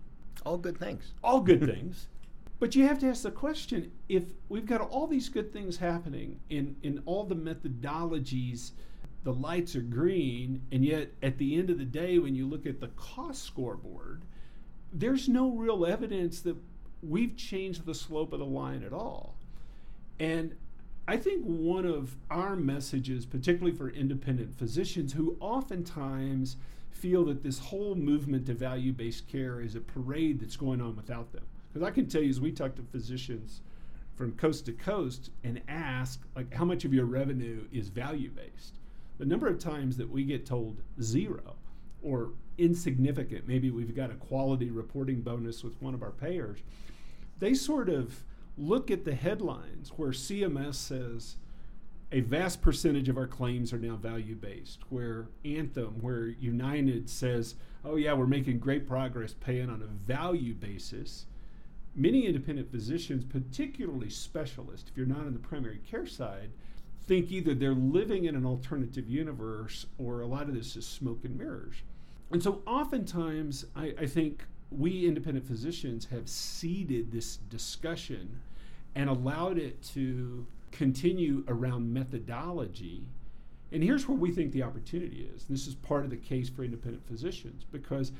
All 0.46 0.56
good 0.56 0.78
things. 0.78 1.14
All 1.24 1.40
good 1.40 1.66
things. 1.66 2.06
But 2.60 2.76
you 2.76 2.86
have 2.86 3.00
to 3.00 3.08
ask 3.08 3.24
the 3.24 3.32
question 3.32 3.90
if 4.08 4.22
we've 4.48 4.66
got 4.66 4.80
all 4.80 5.08
these 5.08 5.28
good 5.28 5.52
things 5.52 5.78
happening 5.78 6.38
in, 6.48 6.76
in 6.84 7.02
all 7.06 7.24
the 7.24 7.34
methodologies 7.34 8.70
the 9.24 9.32
lights 9.32 9.74
are 9.74 9.80
green, 9.80 10.62
and 10.70 10.84
yet 10.84 11.10
at 11.22 11.38
the 11.38 11.56
end 11.56 11.70
of 11.70 11.78
the 11.78 11.84
day, 11.84 12.18
when 12.18 12.34
you 12.34 12.46
look 12.46 12.66
at 12.66 12.80
the 12.80 12.88
cost 12.88 13.42
scoreboard, 13.42 14.22
there's 14.92 15.28
no 15.28 15.50
real 15.50 15.84
evidence 15.86 16.40
that 16.42 16.56
we've 17.02 17.36
changed 17.36 17.84
the 17.86 17.94
slope 17.94 18.32
of 18.32 18.38
the 18.38 18.44
line 18.44 18.84
at 18.84 18.92
all. 18.92 19.34
And 20.20 20.54
I 21.08 21.16
think 21.16 21.42
one 21.44 21.86
of 21.86 22.16
our 22.30 22.54
messages, 22.54 23.26
particularly 23.26 23.76
for 23.76 23.90
independent 23.90 24.58
physicians 24.58 25.14
who 25.14 25.36
oftentimes 25.40 26.56
feel 26.90 27.24
that 27.24 27.42
this 27.42 27.58
whole 27.58 27.94
movement 27.94 28.46
to 28.46 28.54
value 28.54 28.92
based 28.92 29.26
care 29.26 29.60
is 29.60 29.74
a 29.74 29.80
parade 29.80 30.40
that's 30.40 30.56
going 30.56 30.80
on 30.80 30.96
without 30.96 31.32
them. 31.32 31.44
Because 31.72 31.86
I 31.86 31.90
can 31.90 32.06
tell 32.06 32.22
you, 32.22 32.30
as 32.30 32.40
we 32.40 32.52
talk 32.52 32.74
to 32.76 32.82
physicians 32.82 33.60
from 34.16 34.32
coast 34.32 34.66
to 34.66 34.72
coast 34.72 35.30
and 35.42 35.60
ask, 35.66 36.20
like, 36.36 36.54
how 36.54 36.64
much 36.64 36.84
of 36.84 36.94
your 36.94 37.06
revenue 37.06 37.64
is 37.72 37.88
value 37.88 38.30
based? 38.30 38.78
The 39.18 39.26
number 39.26 39.46
of 39.46 39.58
times 39.58 39.96
that 39.96 40.10
we 40.10 40.24
get 40.24 40.44
told 40.44 40.82
zero 41.00 41.56
or 42.02 42.32
insignificant, 42.58 43.46
maybe 43.48 43.70
we've 43.70 43.94
got 43.94 44.10
a 44.10 44.14
quality 44.14 44.70
reporting 44.70 45.20
bonus 45.22 45.62
with 45.62 45.80
one 45.80 45.94
of 45.94 46.02
our 46.02 46.10
payers, 46.10 46.60
they 47.38 47.54
sort 47.54 47.88
of 47.88 48.24
look 48.56 48.90
at 48.90 49.04
the 49.04 49.14
headlines 49.14 49.90
where 49.96 50.10
CMS 50.10 50.74
says 50.74 51.36
a 52.12 52.20
vast 52.20 52.62
percentage 52.62 53.08
of 53.08 53.16
our 53.16 53.26
claims 53.26 53.72
are 53.72 53.78
now 53.78 53.96
value 53.96 54.36
based, 54.36 54.80
where 54.88 55.26
Anthem, 55.44 56.00
where 56.00 56.26
United 56.26 57.10
says, 57.10 57.56
oh, 57.84 57.96
yeah, 57.96 58.12
we're 58.12 58.26
making 58.26 58.58
great 58.58 58.86
progress 58.86 59.34
paying 59.40 59.68
on 59.68 59.82
a 59.82 59.86
value 59.86 60.54
basis. 60.54 61.26
Many 61.96 62.26
independent 62.26 62.70
physicians, 62.70 63.24
particularly 63.24 64.10
specialists, 64.10 64.88
if 64.90 64.96
you're 64.96 65.06
not 65.06 65.26
on 65.26 65.32
the 65.32 65.40
primary 65.40 65.78
care 65.78 66.06
side, 66.06 66.50
think 67.06 67.30
either 67.30 67.54
they're 67.54 67.74
living 67.74 68.24
in 68.24 68.34
an 68.34 68.46
alternative 68.46 69.08
universe 69.08 69.86
or 69.98 70.20
a 70.20 70.26
lot 70.26 70.48
of 70.48 70.54
this 70.54 70.76
is 70.76 70.86
smoke 70.86 71.24
and 71.24 71.36
mirrors. 71.36 71.76
And 72.30 72.42
so 72.42 72.62
oftentimes, 72.66 73.66
I, 73.76 73.94
I 74.00 74.06
think 74.06 74.44
we 74.70 75.06
independent 75.06 75.46
physicians 75.46 76.06
have 76.06 76.28
ceded 76.28 77.12
this 77.12 77.36
discussion 77.36 78.40
and 78.94 79.10
allowed 79.10 79.58
it 79.58 79.82
to 79.82 80.46
continue 80.72 81.44
around 81.48 81.92
methodology. 81.92 83.06
And 83.70 83.82
here's 83.82 84.08
where 84.08 84.16
we 84.16 84.30
think 84.30 84.52
the 84.52 84.62
opportunity 84.62 85.28
is. 85.34 85.44
This 85.44 85.66
is 85.66 85.74
part 85.74 86.04
of 86.04 86.10
the 86.10 86.16
case 86.16 86.48
for 86.48 86.64
independent 86.64 87.06
physicians 87.06 87.64
because 87.70 88.12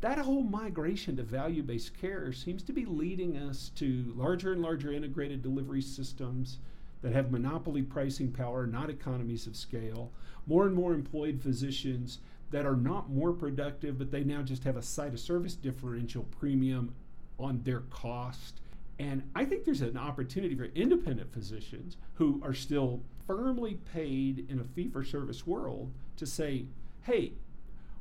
that 0.00 0.18
whole 0.18 0.42
migration 0.42 1.16
to 1.16 1.22
value 1.22 1.62
based 1.62 1.96
care 2.00 2.32
seems 2.32 2.62
to 2.64 2.72
be 2.72 2.84
leading 2.84 3.36
us 3.36 3.70
to 3.76 4.12
larger 4.16 4.52
and 4.52 4.62
larger 4.62 4.92
integrated 4.92 5.42
delivery 5.42 5.82
systems 5.82 6.58
that 7.02 7.12
have 7.12 7.30
monopoly 7.30 7.82
pricing 7.82 8.30
power, 8.30 8.66
not 8.66 8.90
economies 8.90 9.46
of 9.46 9.56
scale, 9.56 10.10
more 10.46 10.66
and 10.66 10.74
more 10.74 10.94
employed 10.94 11.40
physicians 11.40 12.18
that 12.50 12.66
are 12.66 12.76
not 12.76 13.10
more 13.10 13.32
productive, 13.32 13.98
but 13.98 14.10
they 14.10 14.24
now 14.24 14.42
just 14.42 14.64
have 14.64 14.76
a 14.76 14.82
site 14.82 15.12
of 15.12 15.20
service 15.20 15.54
differential 15.54 16.24
premium 16.38 16.94
on 17.38 17.60
their 17.64 17.80
cost. 17.80 18.60
And 18.98 19.22
I 19.34 19.44
think 19.44 19.64
there's 19.64 19.80
an 19.80 19.96
opportunity 19.96 20.54
for 20.54 20.64
independent 20.64 21.32
physicians 21.32 21.96
who 22.14 22.40
are 22.44 22.54
still 22.54 23.00
firmly 23.26 23.78
paid 23.92 24.46
in 24.48 24.60
a 24.60 24.64
fee 24.64 24.88
for 24.88 25.02
service 25.02 25.46
world 25.46 25.92
to 26.16 26.26
say, 26.26 26.66
hey, 27.02 27.32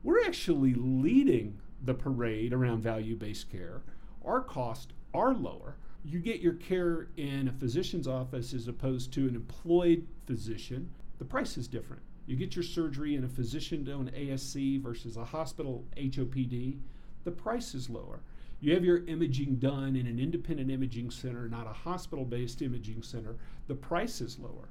we're 0.03 0.23
actually 0.25 0.73
leading 0.73 1.59
the 1.83 1.93
parade 1.93 2.53
around 2.53 2.81
value 2.81 3.15
based 3.15 3.51
care. 3.51 3.81
Our 4.25 4.41
costs 4.41 4.93
are 5.13 5.33
lower. 5.33 5.75
You 6.03 6.19
get 6.19 6.41
your 6.41 6.53
care 6.53 7.09
in 7.17 7.47
a 7.47 7.51
physician's 7.51 8.07
office 8.07 8.53
as 8.53 8.67
opposed 8.67 9.13
to 9.13 9.27
an 9.27 9.35
employed 9.35 10.07
physician. 10.25 10.89
The 11.19 11.25
price 11.25 11.57
is 11.57 11.67
different. 11.67 12.01
You 12.25 12.35
get 12.35 12.55
your 12.55 12.63
surgery 12.63 13.15
in 13.15 13.23
a 13.23 13.29
physician 13.29 13.87
owned 13.89 14.13
ASC 14.13 14.81
versus 14.81 15.17
a 15.17 15.25
hospital 15.25 15.85
HOPD, 15.97 16.77
the 17.23 17.31
price 17.31 17.75
is 17.75 17.89
lower. 17.89 18.21
You 18.59 18.73
have 18.73 18.85
your 18.85 19.05
imaging 19.05 19.55
done 19.55 19.95
in 19.95 20.07
an 20.07 20.19
independent 20.19 20.69
imaging 20.69 21.11
center, 21.11 21.47
not 21.49 21.67
a 21.67 21.73
hospital 21.73 22.25
based 22.25 22.61
imaging 22.61 23.01
center, 23.03 23.35
the 23.67 23.75
price 23.75 24.21
is 24.21 24.39
lower. 24.39 24.69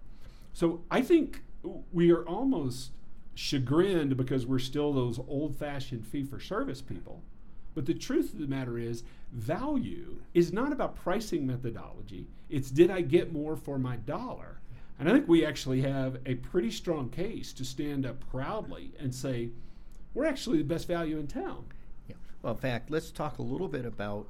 So 0.52 0.82
I 0.90 1.02
think 1.02 1.42
we 1.92 2.12
are 2.12 2.26
almost 2.26 2.92
chagrined 3.34 4.16
because 4.16 4.46
we're 4.46 4.58
still 4.58 4.92
those 4.92 5.18
old 5.28 5.56
fashioned 5.56 6.06
fee 6.06 6.24
for 6.24 6.40
service 6.40 6.82
people. 6.82 7.22
But 7.80 7.86
the 7.86 7.94
truth 7.94 8.34
of 8.34 8.40
the 8.40 8.46
matter 8.46 8.76
is, 8.76 9.04
value 9.32 10.20
is 10.34 10.52
not 10.52 10.70
about 10.70 10.96
pricing 10.96 11.46
methodology. 11.46 12.26
It's 12.50 12.70
did 12.70 12.90
I 12.90 13.00
get 13.00 13.32
more 13.32 13.56
for 13.56 13.78
my 13.78 13.96
dollar? 13.96 14.60
And 14.98 15.08
I 15.08 15.12
think 15.12 15.26
we 15.26 15.46
actually 15.46 15.80
have 15.80 16.18
a 16.26 16.34
pretty 16.34 16.70
strong 16.70 17.08
case 17.08 17.54
to 17.54 17.64
stand 17.64 18.04
up 18.04 18.20
proudly 18.30 18.92
and 18.98 19.14
say, 19.14 19.48
we're 20.12 20.26
actually 20.26 20.58
the 20.58 20.64
best 20.64 20.88
value 20.88 21.16
in 21.16 21.26
town. 21.26 21.64
Yeah. 22.06 22.16
Well, 22.42 22.52
in 22.52 22.58
fact, 22.58 22.90
let's 22.90 23.10
talk 23.10 23.38
a 23.38 23.42
little 23.42 23.68
bit 23.68 23.86
about 23.86 24.26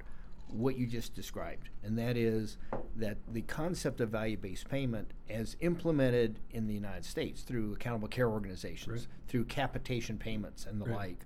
what 0.47 0.79
you 0.79 0.87
just 0.87 1.17
described, 1.17 1.71
and 1.83 1.99
that 1.99 2.17
is 2.17 2.57
that 2.95 3.19
the 3.33 3.43
concept 3.43 4.01
of 4.01 4.11
value 4.11 4.37
based 4.37 4.69
payment, 4.69 5.11
as 5.29 5.57
implemented 5.59 6.39
in 6.53 6.69
the 6.69 6.75
United 6.75 7.05
States 7.05 7.43
through 7.43 7.73
accountable 7.73 8.07
care 8.07 8.29
organizations, 8.29 9.01
right. 9.01 9.07
through 9.27 9.47
capitation 9.47 10.19
payments 10.19 10.67
and 10.67 10.81
the 10.81 10.87
right. 10.87 10.97
like, 10.97 11.19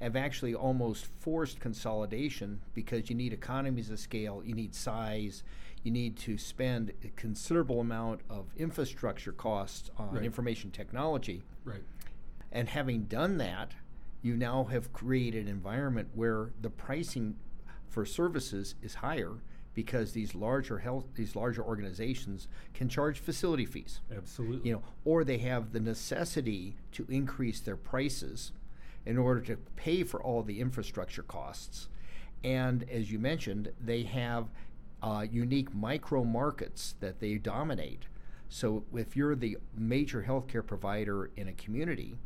have 0.00 0.16
actually 0.16 0.54
almost 0.54 1.06
forced 1.18 1.60
consolidation 1.60 2.60
because 2.74 3.08
you 3.08 3.16
need 3.16 3.32
economies 3.32 3.90
of 3.90 3.98
scale, 3.98 4.42
you 4.44 4.54
need 4.54 4.74
size, 4.74 5.42
you 5.82 5.90
need 5.90 6.16
to 6.16 6.36
spend 6.36 6.92
a 7.04 7.08
considerable 7.08 7.80
amount 7.80 8.20
of 8.28 8.46
infrastructure 8.56 9.32
costs 9.32 9.90
on 9.96 10.14
right. 10.14 10.24
information 10.24 10.70
technology. 10.70 11.42
Right. 11.64 11.82
And 12.50 12.68
having 12.68 13.04
done 13.04 13.38
that, 13.38 13.72
you 14.22 14.36
now 14.36 14.64
have 14.64 14.92
created 14.92 15.44
an 15.44 15.48
environment 15.48 16.08
where 16.14 16.50
the 16.60 16.70
pricing 16.70 17.36
for 17.88 18.06
services 18.06 18.74
is 18.82 18.96
higher 18.96 19.34
because 19.74 20.12
these 20.12 20.34
larger 20.34 20.78
health 20.78 21.04
these 21.14 21.36
larger 21.36 21.62
organizations 21.62 22.48
can 22.72 22.88
charge 22.88 23.18
facility 23.18 23.66
fees. 23.66 24.00
Absolutely. 24.16 24.68
You 24.68 24.76
know, 24.76 24.82
or 25.04 25.24
they 25.24 25.38
have 25.38 25.72
the 25.72 25.80
necessity 25.80 26.76
to 26.92 27.06
increase 27.08 27.60
their 27.60 27.76
prices 27.76 28.52
in 29.06 29.18
order 29.18 29.40
to 29.40 29.56
pay 29.76 30.02
for 30.02 30.22
all 30.22 30.42
the 30.42 30.60
infrastructure 30.60 31.22
costs. 31.22 31.88
And 32.42 32.88
as 32.90 33.10
you 33.10 33.18
mentioned, 33.18 33.72
they 33.80 34.02
have 34.02 34.48
uh, 35.02 35.26
unique 35.30 35.74
micro 35.74 36.24
markets 36.24 36.94
that 37.00 37.20
they 37.20 37.34
dominate. 37.34 38.04
So 38.48 38.84
if 38.94 39.16
you're 39.16 39.34
the 39.34 39.58
major 39.76 40.24
healthcare 40.26 40.66
provider 40.66 41.30
in 41.36 41.48
a 41.48 41.52
community, 41.52 42.16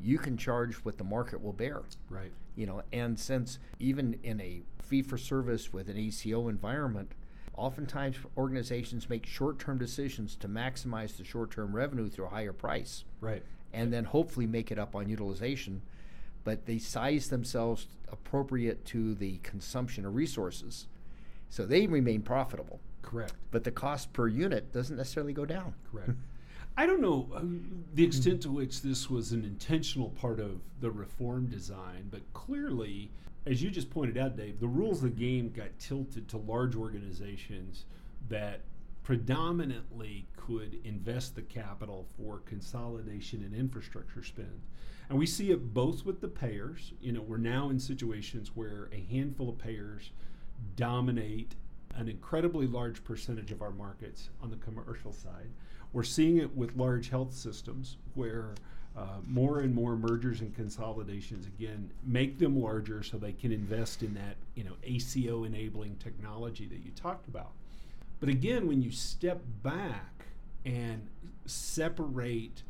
you 0.00 0.18
can 0.18 0.36
charge 0.36 0.74
what 0.76 0.98
the 0.98 1.04
market 1.04 1.42
will 1.42 1.52
bear. 1.52 1.82
Right. 2.10 2.32
You 2.56 2.66
know, 2.66 2.82
and 2.92 3.18
since 3.18 3.58
even 3.78 4.18
in 4.22 4.40
a 4.40 4.62
fee 4.82 5.02
for 5.02 5.16
service 5.16 5.72
with 5.72 5.88
an 5.88 5.96
ACO 5.96 6.48
environment, 6.48 7.12
oftentimes 7.56 8.16
organizations 8.36 9.08
make 9.08 9.26
short-term 9.26 9.78
decisions 9.78 10.36
to 10.36 10.48
maximize 10.48 11.16
the 11.16 11.24
short-term 11.24 11.74
revenue 11.74 12.08
through 12.08 12.26
a 12.26 12.30
higher 12.30 12.52
price. 12.52 13.04
Right. 13.20 13.42
And 13.72 13.92
then 13.92 14.04
hopefully 14.04 14.46
make 14.46 14.70
it 14.70 14.78
up 14.78 14.94
on 14.94 15.08
utilization, 15.08 15.82
but 16.44 16.66
they 16.66 16.78
size 16.78 17.28
themselves 17.28 17.86
appropriate 18.12 18.84
to 18.86 19.14
the 19.14 19.38
consumption 19.38 20.04
of 20.04 20.14
resources. 20.14 20.86
So 21.48 21.66
they 21.66 21.86
remain 21.86 22.22
profitable. 22.22 22.80
Correct. 23.02 23.34
But 23.50 23.64
the 23.64 23.70
cost 23.70 24.12
per 24.12 24.28
unit 24.28 24.72
doesn't 24.72 24.96
necessarily 24.96 25.32
go 25.32 25.44
down. 25.44 25.74
Correct. 25.90 26.10
I 26.76 26.86
don't 26.86 27.00
know 27.00 27.28
um, 27.34 27.84
the 27.94 28.04
extent 28.04 28.42
to 28.42 28.50
which 28.50 28.82
this 28.82 29.08
was 29.08 29.30
an 29.30 29.44
intentional 29.44 30.10
part 30.10 30.40
of 30.40 30.60
the 30.80 30.90
reform 30.90 31.46
design, 31.46 32.08
but 32.10 32.20
clearly, 32.32 33.12
as 33.46 33.62
you 33.62 33.70
just 33.70 33.90
pointed 33.90 34.18
out, 34.18 34.36
Dave, 34.36 34.58
the 34.58 34.66
rules 34.66 35.04
of 35.04 35.14
the 35.14 35.20
game 35.24 35.50
got 35.50 35.68
tilted 35.78 36.28
to 36.30 36.38
large 36.38 36.74
organizations 36.74 37.84
that 38.28 38.60
predominantly 39.04 40.26
could 40.36 40.80
invest 40.82 41.36
the 41.36 41.42
capital 41.42 42.06
for 42.16 42.40
consolidation 42.46 43.42
and 43.44 43.54
infrastructure 43.54 44.24
spend. 44.24 44.62
And 45.08 45.18
we 45.18 45.26
see 45.26 45.50
it 45.50 45.74
both 45.74 46.04
with 46.04 46.20
the 46.20 46.28
payers. 46.28 46.92
You 47.00 47.12
know, 47.12 47.20
we're 47.20 47.36
now 47.36 47.68
in 47.68 47.78
situations 47.78 48.52
where 48.54 48.88
a 48.92 49.06
handful 49.12 49.50
of 49.50 49.58
payers 49.58 50.10
dominate 50.76 51.54
an 51.94 52.08
incredibly 52.08 52.66
large 52.66 53.04
percentage 53.04 53.52
of 53.52 53.62
our 53.62 53.70
markets 53.70 54.30
on 54.42 54.50
the 54.50 54.56
commercial 54.56 55.12
side. 55.12 55.50
We're 55.92 56.02
seeing 56.02 56.38
it 56.38 56.56
with 56.56 56.74
large 56.74 57.10
health 57.10 57.34
systems 57.34 57.98
where 58.14 58.54
uh, 58.96 59.18
more 59.26 59.60
and 59.60 59.74
more 59.74 59.96
mergers 59.96 60.40
and 60.40 60.54
consolidations 60.54 61.46
again 61.46 61.90
make 62.04 62.38
them 62.38 62.60
larger 62.60 63.02
so 63.02 63.18
they 63.18 63.32
can 63.32 63.52
invest 63.52 64.02
in 64.02 64.14
that 64.14 64.36
you 64.54 64.62
know 64.62 64.74
ACO 64.84 65.44
enabling 65.44 65.96
technology 65.96 66.66
that 66.66 66.84
you 66.84 66.92
talked 66.92 67.28
about. 67.28 67.52
But 68.20 68.28
again, 68.28 68.66
when 68.66 68.82
you 68.82 68.90
step 68.90 69.42
back 69.62 70.26
and 70.64 71.08
separate 71.46 72.62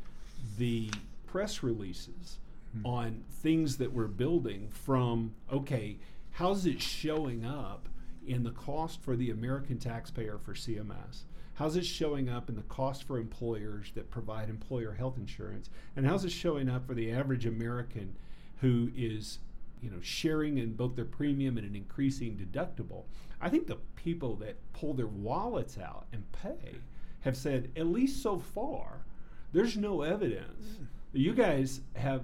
the 0.57 0.91
press 1.25 1.63
releases 1.63 2.39
mm-hmm. 2.75 2.85
on 2.85 3.23
things 3.29 3.77
that 3.77 3.93
we're 3.93 4.07
building 4.07 4.69
from 4.69 5.33
okay, 5.51 5.97
how's 6.31 6.65
it 6.65 6.81
showing 6.81 7.45
up 7.45 7.87
in 8.25 8.43
the 8.43 8.51
cost 8.51 9.01
for 9.01 9.15
the 9.15 9.29
American 9.29 9.77
taxpayer 9.77 10.37
for 10.37 10.53
CMS? 10.53 11.23
How's 11.55 11.77
it 11.77 11.85
showing 11.85 12.27
up 12.29 12.49
in 12.49 12.55
the 12.55 12.63
cost 12.63 13.03
for 13.03 13.17
employers 13.17 13.91
that 13.95 14.11
provide 14.11 14.49
employer 14.49 14.91
health 14.93 15.17
insurance? 15.17 15.69
And 15.95 16.05
how's 16.05 16.25
it 16.25 16.31
showing 16.31 16.69
up 16.69 16.85
for 16.85 16.93
the 16.93 17.11
average 17.11 17.45
American 17.45 18.15
who 18.61 18.91
is 18.95 19.39
you 19.81 19.89
know 19.89 20.01
sharing 20.01 20.57
in 20.57 20.73
both 20.73 20.95
their 20.95 21.05
premium 21.05 21.57
and 21.57 21.65
an 21.65 21.75
increasing 21.75 22.35
deductible? 22.35 23.03
I 23.45 23.49
think 23.49 23.67
the 23.67 23.77
people 23.95 24.35
that 24.37 24.55
pull 24.73 24.95
their 24.95 25.05
wallets 25.05 25.77
out 25.77 26.07
and 26.11 26.23
pay 26.31 26.79
have 27.19 27.37
said, 27.37 27.69
at 27.75 27.85
least 27.85 28.23
so 28.23 28.39
far, 28.39 29.05
there's 29.53 29.77
no 29.77 30.01
evidence. 30.01 30.79
You 31.13 31.31
guys 31.35 31.81
have 31.95 32.23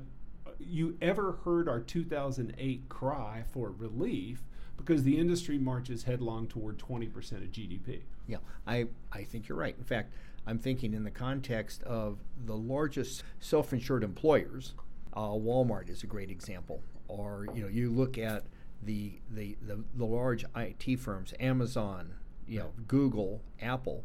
you 0.58 0.98
ever 1.00 1.34
heard 1.46 1.70
our 1.70 1.80
2008 1.80 2.90
cry 2.90 3.44
for 3.54 3.70
relief 3.70 4.42
because 4.78 5.04
the 5.04 5.16
industry 5.20 5.60
marches 5.60 6.04
headlong 6.04 6.48
toward 6.48 6.80
20% 6.80 7.08
of 7.34 7.52
GDP. 7.52 8.02
Yeah, 8.26 8.38
I, 8.66 8.88
I 9.12 9.24
think 9.24 9.48
you're 9.48 9.60
right. 9.60 9.76
In 9.78 9.84
fact, 9.84 10.14
I'm 10.48 10.58
thinking 10.58 10.96
in 10.96 11.04
the 11.04 11.12
context 11.12 11.84
of 11.84 12.18
the 12.46 12.58
largest 12.58 13.24
self-insured 13.40 14.04
employers, 14.04 14.74
uh, 15.14 15.30
Walmart 15.30 15.88
is 15.88 16.02
a 16.02 16.08
great 16.08 16.32
example. 16.32 16.82
Or 17.08 17.46
you 17.54 17.62
know, 17.62 17.68
you 17.68 17.92
look 17.92 18.18
at 18.18 18.44
the, 18.84 19.20
the, 19.30 19.58
the, 19.62 19.84
the 19.96 20.06
large 20.06 20.46
IT 20.56 21.00
firms, 21.00 21.34
Amazon, 21.40 22.16
you 22.48 22.60
know, 22.60 22.72
Google, 22.88 23.42
Apple, 23.62 24.04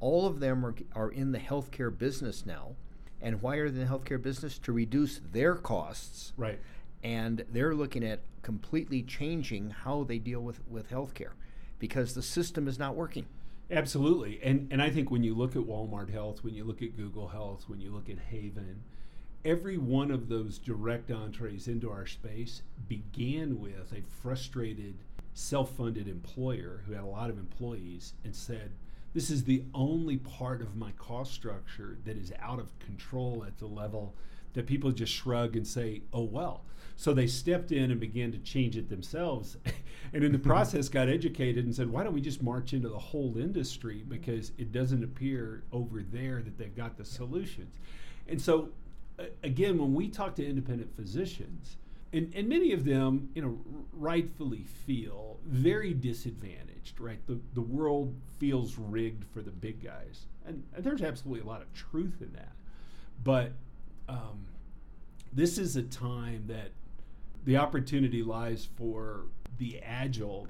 all 0.00 0.26
of 0.26 0.40
them 0.40 0.64
are, 0.64 0.74
are 0.94 1.10
in 1.10 1.32
the 1.32 1.38
healthcare 1.38 1.96
business 1.96 2.46
now. 2.46 2.76
And 3.20 3.42
why 3.42 3.56
are 3.56 3.68
they 3.68 3.80
in 3.80 3.88
the 3.88 3.92
healthcare 3.92 4.20
business? 4.20 4.58
To 4.60 4.72
reduce 4.72 5.20
their 5.32 5.54
costs. 5.54 6.32
Right. 6.36 6.60
And 7.02 7.44
they're 7.50 7.74
looking 7.74 8.04
at 8.04 8.20
completely 8.42 9.02
changing 9.02 9.70
how 9.70 10.04
they 10.04 10.18
deal 10.18 10.40
with, 10.40 10.60
with 10.68 10.90
healthcare 10.90 11.32
because 11.78 12.14
the 12.14 12.22
system 12.22 12.68
is 12.68 12.78
not 12.78 12.94
working. 12.94 13.26
Absolutely. 13.70 14.40
And 14.42 14.68
and 14.70 14.80
I 14.80 14.90
think 14.90 15.10
when 15.10 15.22
you 15.22 15.34
look 15.34 15.54
at 15.54 15.62
Walmart 15.62 16.10
Health, 16.10 16.42
when 16.42 16.54
you 16.54 16.64
look 16.64 16.82
at 16.82 16.96
Google 16.96 17.28
Health, 17.28 17.64
when 17.66 17.80
you 17.80 17.90
look 17.90 18.08
at 18.08 18.18
Haven, 18.18 18.82
every 19.44 19.78
one 19.78 20.10
of 20.10 20.28
those 20.28 20.58
direct 20.58 21.10
entrees 21.10 21.68
into 21.68 21.90
our 21.90 22.06
space 22.06 22.62
began 22.88 23.60
with 23.60 23.92
a 23.92 24.02
frustrated 24.22 24.96
self-funded 25.34 26.08
employer 26.08 26.82
who 26.86 26.92
had 26.92 27.04
a 27.04 27.06
lot 27.06 27.30
of 27.30 27.38
employees 27.38 28.14
and 28.24 28.34
said, 28.34 28.72
this 29.14 29.30
is 29.30 29.44
the 29.44 29.64
only 29.72 30.16
part 30.16 30.60
of 30.60 30.76
my 30.76 30.90
cost 30.92 31.32
structure 31.32 31.98
that 32.04 32.16
is 32.16 32.32
out 32.40 32.58
of 32.58 32.78
control 32.78 33.44
at 33.46 33.58
the 33.58 33.66
level 33.66 34.14
that 34.54 34.66
people 34.66 34.90
just 34.90 35.12
shrug 35.12 35.56
and 35.56 35.66
say, 35.66 36.02
oh, 36.12 36.24
well. 36.24 36.64
So 36.96 37.14
they 37.14 37.28
stepped 37.28 37.70
in 37.70 37.90
and 37.92 38.00
began 38.00 38.32
to 38.32 38.38
change 38.38 38.76
it 38.76 38.88
themselves. 38.88 39.56
and 40.12 40.24
in 40.24 40.32
the 40.32 40.38
process, 40.38 40.88
got 40.88 41.08
educated 41.08 41.64
and 41.64 41.74
said, 41.74 41.88
why 41.88 42.02
don't 42.02 42.12
we 42.12 42.20
just 42.20 42.42
march 42.42 42.72
into 42.72 42.88
the 42.88 42.98
whole 42.98 43.38
industry? 43.38 44.04
Because 44.06 44.52
it 44.58 44.72
doesn't 44.72 45.04
appear 45.04 45.62
over 45.72 46.02
there 46.02 46.42
that 46.42 46.58
they've 46.58 46.76
got 46.76 46.96
the 46.96 47.04
solutions. 47.04 47.76
And 48.26 48.40
so, 48.40 48.70
again, 49.42 49.78
when 49.78 49.94
we 49.94 50.08
talk 50.08 50.34
to 50.36 50.46
independent 50.46 50.94
physicians, 50.94 51.76
and, 52.12 52.32
and 52.34 52.48
many 52.48 52.72
of 52.72 52.84
them, 52.84 53.28
you 53.34 53.42
know, 53.42 53.58
rightfully 53.92 54.64
feel 54.86 55.38
very 55.44 55.92
disadvantaged, 55.92 56.98
right? 57.00 57.18
The, 57.26 57.38
the 57.54 57.60
world 57.60 58.14
feels 58.38 58.78
rigged 58.78 59.24
for 59.24 59.42
the 59.42 59.50
big 59.50 59.84
guys. 59.84 60.26
And, 60.46 60.64
and 60.74 60.84
there's 60.84 61.02
absolutely 61.02 61.42
a 61.42 61.46
lot 61.46 61.60
of 61.60 61.72
truth 61.74 62.22
in 62.22 62.32
that. 62.32 62.52
But 63.22 63.52
um, 64.08 64.46
this 65.32 65.58
is 65.58 65.76
a 65.76 65.82
time 65.82 66.44
that 66.46 66.70
the 67.44 67.58
opportunity 67.58 68.22
lies 68.22 68.68
for 68.76 69.26
the 69.58 69.80
agile, 69.80 70.48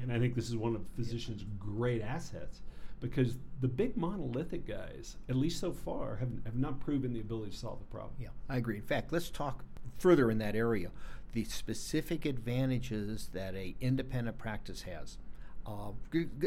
and 0.00 0.12
I 0.12 0.18
think 0.18 0.34
this 0.34 0.48
is 0.48 0.56
one 0.56 0.74
of 0.74 0.82
physicians' 0.96 1.44
great 1.58 2.00
assets 2.00 2.62
because 3.00 3.36
the 3.60 3.68
big 3.68 3.96
monolithic 3.96 4.66
guys, 4.66 5.16
at 5.28 5.36
least 5.36 5.60
so 5.60 5.72
far, 5.72 6.16
have, 6.16 6.30
have 6.44 6.56
not 6.56 6.80
proven 6.80 7.12
the 7.12 7.20
ability 7.20 7.52
to 7.52 7.56
solve 7.56 7.78
the 7.78 7.86
problem. 7.86 8.14
Yeah, 8.18 8.28
I 8.48 8.56
agree. 8.56 8.76
In 8.76 8.82
fact, 8.82 9.12
let's 9.12 9.30
talk 9.30 9.64
further 9.98 10.30
in 10.30 10.38
that 10.38 10.54
area. 10.54 10.90
The 11.32 11.44
specific 11.44 12.24
advantages 12.24 13.30
that 13.32 13.54
a 13.54 13.74
independent 13.80 14.38
practice 14.38 14.82
has. 14.82 15.18
Uh, 15.66 15.90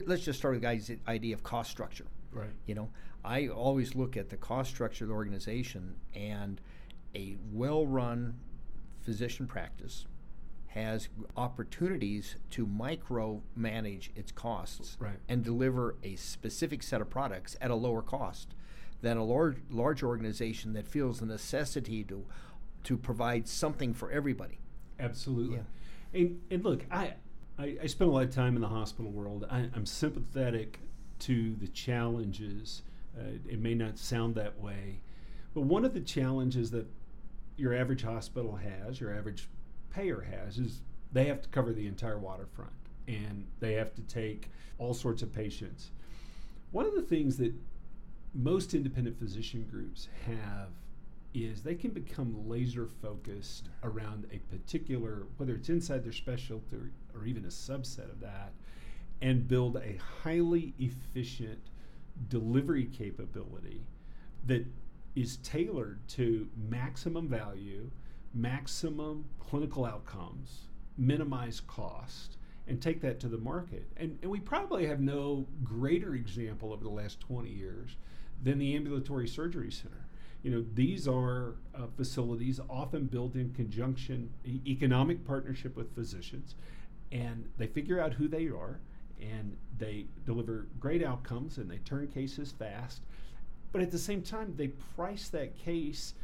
let's 0.07 0.23
just 0.23 0.39
start 0.39 0.55
with 0.55 0.61
the 0.61 0.67
guy's 0.67 0.91
idea 1.07 1.35
of 1.35 1.43
cost 1.43 1.69
structure. 1.69 2.07
Right. 2.31 2.49
You 2.65 2.75
know, 2.75 2.89
I 3.23 3.47
always 3.47 3.95
look 3.95 4.17
at 4.17 4.29
the 4.29 4.37
cost 4.37 4.71
structure 4.71 5.05
of 5.05 5.09
the 5.09 5.13
organization, 5.15 5.95
and 6.15 6.59
a 7.13 7.35
well-run 7.51 8.39
physician 9.01 9.47
practice 9.47 10.05
has 10.73 11.09
opportunities 11.35 12.35
to 12.49 12.65
micromanage 12.65 14.09
its 14.15 14.31
costs 14.31 14.95
right. 14.99 15.17
and 15.27 15.43
deliver 15.43 15.95
a 16.01 16.15
specific 16.15 16.81
set 16.81 17.01
of 17.01 17.09
products 17.09 17.57
at 17.59 17.69
a 17.69 17.75
lower 17.75 18.01
cost 18.01 18.55
than 19.01 19.17
a 19.17 19.23
large 19.23 19.57
large 19.69 20.01
organization 20.01 20.73
that 20.73 20.87
feels 20.87 21.19
the 21.19 21.25
necessity 21.25 22.03
to 22.03 22.25
to 22.83 22.97
provide 22.97 23.47
something 23.47 23.93
for 23.93 24.11
everybody. 24.11 24.59
Absolutely. 24.99 25.57
Yeah. 25.57 26.19
And, 26.19 26.41
and 26.49 26.63
look, 26.63 26.85
I, 26.89 27.13
I, 27.59 27.77
I 27.83 27.87
spend 27.87 28.09
a 28.09 28.13
lot 28.13 28.23
of 28.23 28.33
time 28.33 28.55
in 28.55 28.61
the 28.61 28.67
hospital 28.67 29.11
world. 29.11 29.45
I, 29.51 29.69
am 29.75 29.85
sympathetic 29.85 30.79
to 31.19 31.55
the 31.55 31.67
challenges. 31.67 32.81
Uh, 33.17 33.37
it 33.47 33.59
may 33.59 33.75
not 33.75 33.97
sound 33.97 34.35
that 34.35 34.59
way, 34.59 35.01
but 35.53 35.61
one 35.61 35.85
of 35.85 35.93
the 35.93 35.99
challenges 35.99 36.71
that 36.71 36.87
your 37.55 37.75
average 37.75 38.03
hospital 38.03 38.55
has, 38.55 38.99
your 38.99 39.13
average 39.13 39.47
payer 39.91 40.21
has, 40.21 40.57
is 40.57 40.81
they 41.11 41.25
have 41.25 41.41
to 41.41 41.49
cover 41.49 41.73
the 41.73 41.87
entire 41.87 42.17
waterfront 42.17 42.71
and 43.07 43.45
they 43.59 43.73
have 43.73 43.93
to 43.95 44.01
take 44.03 44.49
all 44.77 44.93
sorts 44.93 45.21
of 45.21 45.33
patients. 45.33 45.91
One 46.71 46.85
of 46.85 46.95
the 46.95 47.01
things 47.01 47.37
that 47.37 47.53
most 48.33 48.73
independent 48.73 49.19
physician 49.19 49.67
groups 49.69 50.07
have 50.25 50.69
is 51.33 51.63
they 51.63 51.75
can 51.75 51.91
become 51.91 52.47
laser 52.47 52.87
focused 53.01 53.69
around 53.83 54.25
a 54.31 54.37
particular, 54.55 55.27
whether 55.37 55.53
it's 55.53 55.69
inside 55.69 56.03
their 56.03 56.11
specialty 56.11 56.75
or, 56.75 56.91
or 57.15 57.25
even 57.25 57.45
a 57.45 57.49
subset 57.49 58.11
of 58.11 58.19
that, 58.19 58.51
and 59.21 59.47
build 59.47 59.77
a 59.77 59.97
highly 60.23 60.73
efficient 60.79 61.59
delivery 62.29 62.85
capability 62.85 63.81
that 64.45 64.65
is 65.15 65.37
tailored 65.37 65.99
to 66.07 66.47
maximum 66.69 67.27
value, 67.27 67.89
maximum 68.33 69.25
clinical 69.39 69.85
outcomes, 69.85 70.67
minimize 70.97 71.61
cost, 71.61 72.37
and 72.67 72.81
take 72.81 73.01
that 73.01 73.19
to 73.19 73.27
the 73.27 73.37
market. 73.37 73.85
And, 73.97 74.17
and 74.21 74.31
we 74.31 74.39
probably 74.39 74.85
have 74.87 74.99
no 74.99 75.45
greater 75.63 76.15
example 76.15 76.71
over 76.71 76.83
the 76.83 76.89
last 76.89 77.19
20 77.21 77.49
years 77.49 77.97
than 78.41 78.59
the 78.59 78.75
ambulatory 78.75 79.27
surgery 79.27 79.71
center 79.71 80.05
you 80.43 80.49
know, 80.49 80.65
these 80.73 81.07
are 81.07 81.55
uh, 81.75 81.85
facilities 81.95 82.59
often 82.69 83.05
built 83.05 83.35
in 83.35 83.53
conjunction, 83.53 84.31
e- 84.43 84.59
economic 84.65 85.25
partnership 85.25 85.75
with 85.75 85.93
physicians, 85.93 86.55
and 87.11 87.47
they 87.57 87.67
figure 87.67 87.99
out 87.99 88.13
who 88.13 88.27
they 88.27 88.47
are 88.47 88.79
and 89.21 89.55
they 89.77 90.05
deliver 90.25 90.65
great 90.79 91.03
outcomes 91.03 91.57
and 91.57 91.69
they 91.69 91.77
turn 91.79 92.07
cases 92.07 92.53
fast. 92.57 93.01
But 93.71 93.83
at 93.83 93.91
the 93.91 93.99
same 93.99 94.23
time, 94.23 94.55
they 94.57 94.69
price 94.69 95.29
that 95.29 95.55
case 95.55 96.15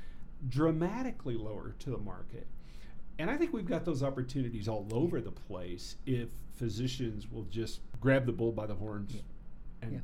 dramatically 0.49 1.35
lower 1.35 1.75
to 1.79 1.89
the 1.89 1.97
market. 1.97 2.47
And 3.19 3.29
I 3.29 3.37
think 3.37 3.53
we've 3.53 3.67
got 3.67 3.83
those 3.83 4.03
opportunities 4.03 4.67
all 4.67 4.87
over 4.91 5.21
the 5.21 5.31
place 5.31 5.95
if 6.05 6.29
physicians 6.55 7.31
will 7.31 7.45
just 7.45 7.81
grab 7.99 8.25
the 8.25 8.31
bull 8.31 8.51
by 8.51 8.67
the 8.67 8.75
horns 8.75 9.13
yeah. 9.13 9.21
and 9.81 9.93
yeah 9.93 9.99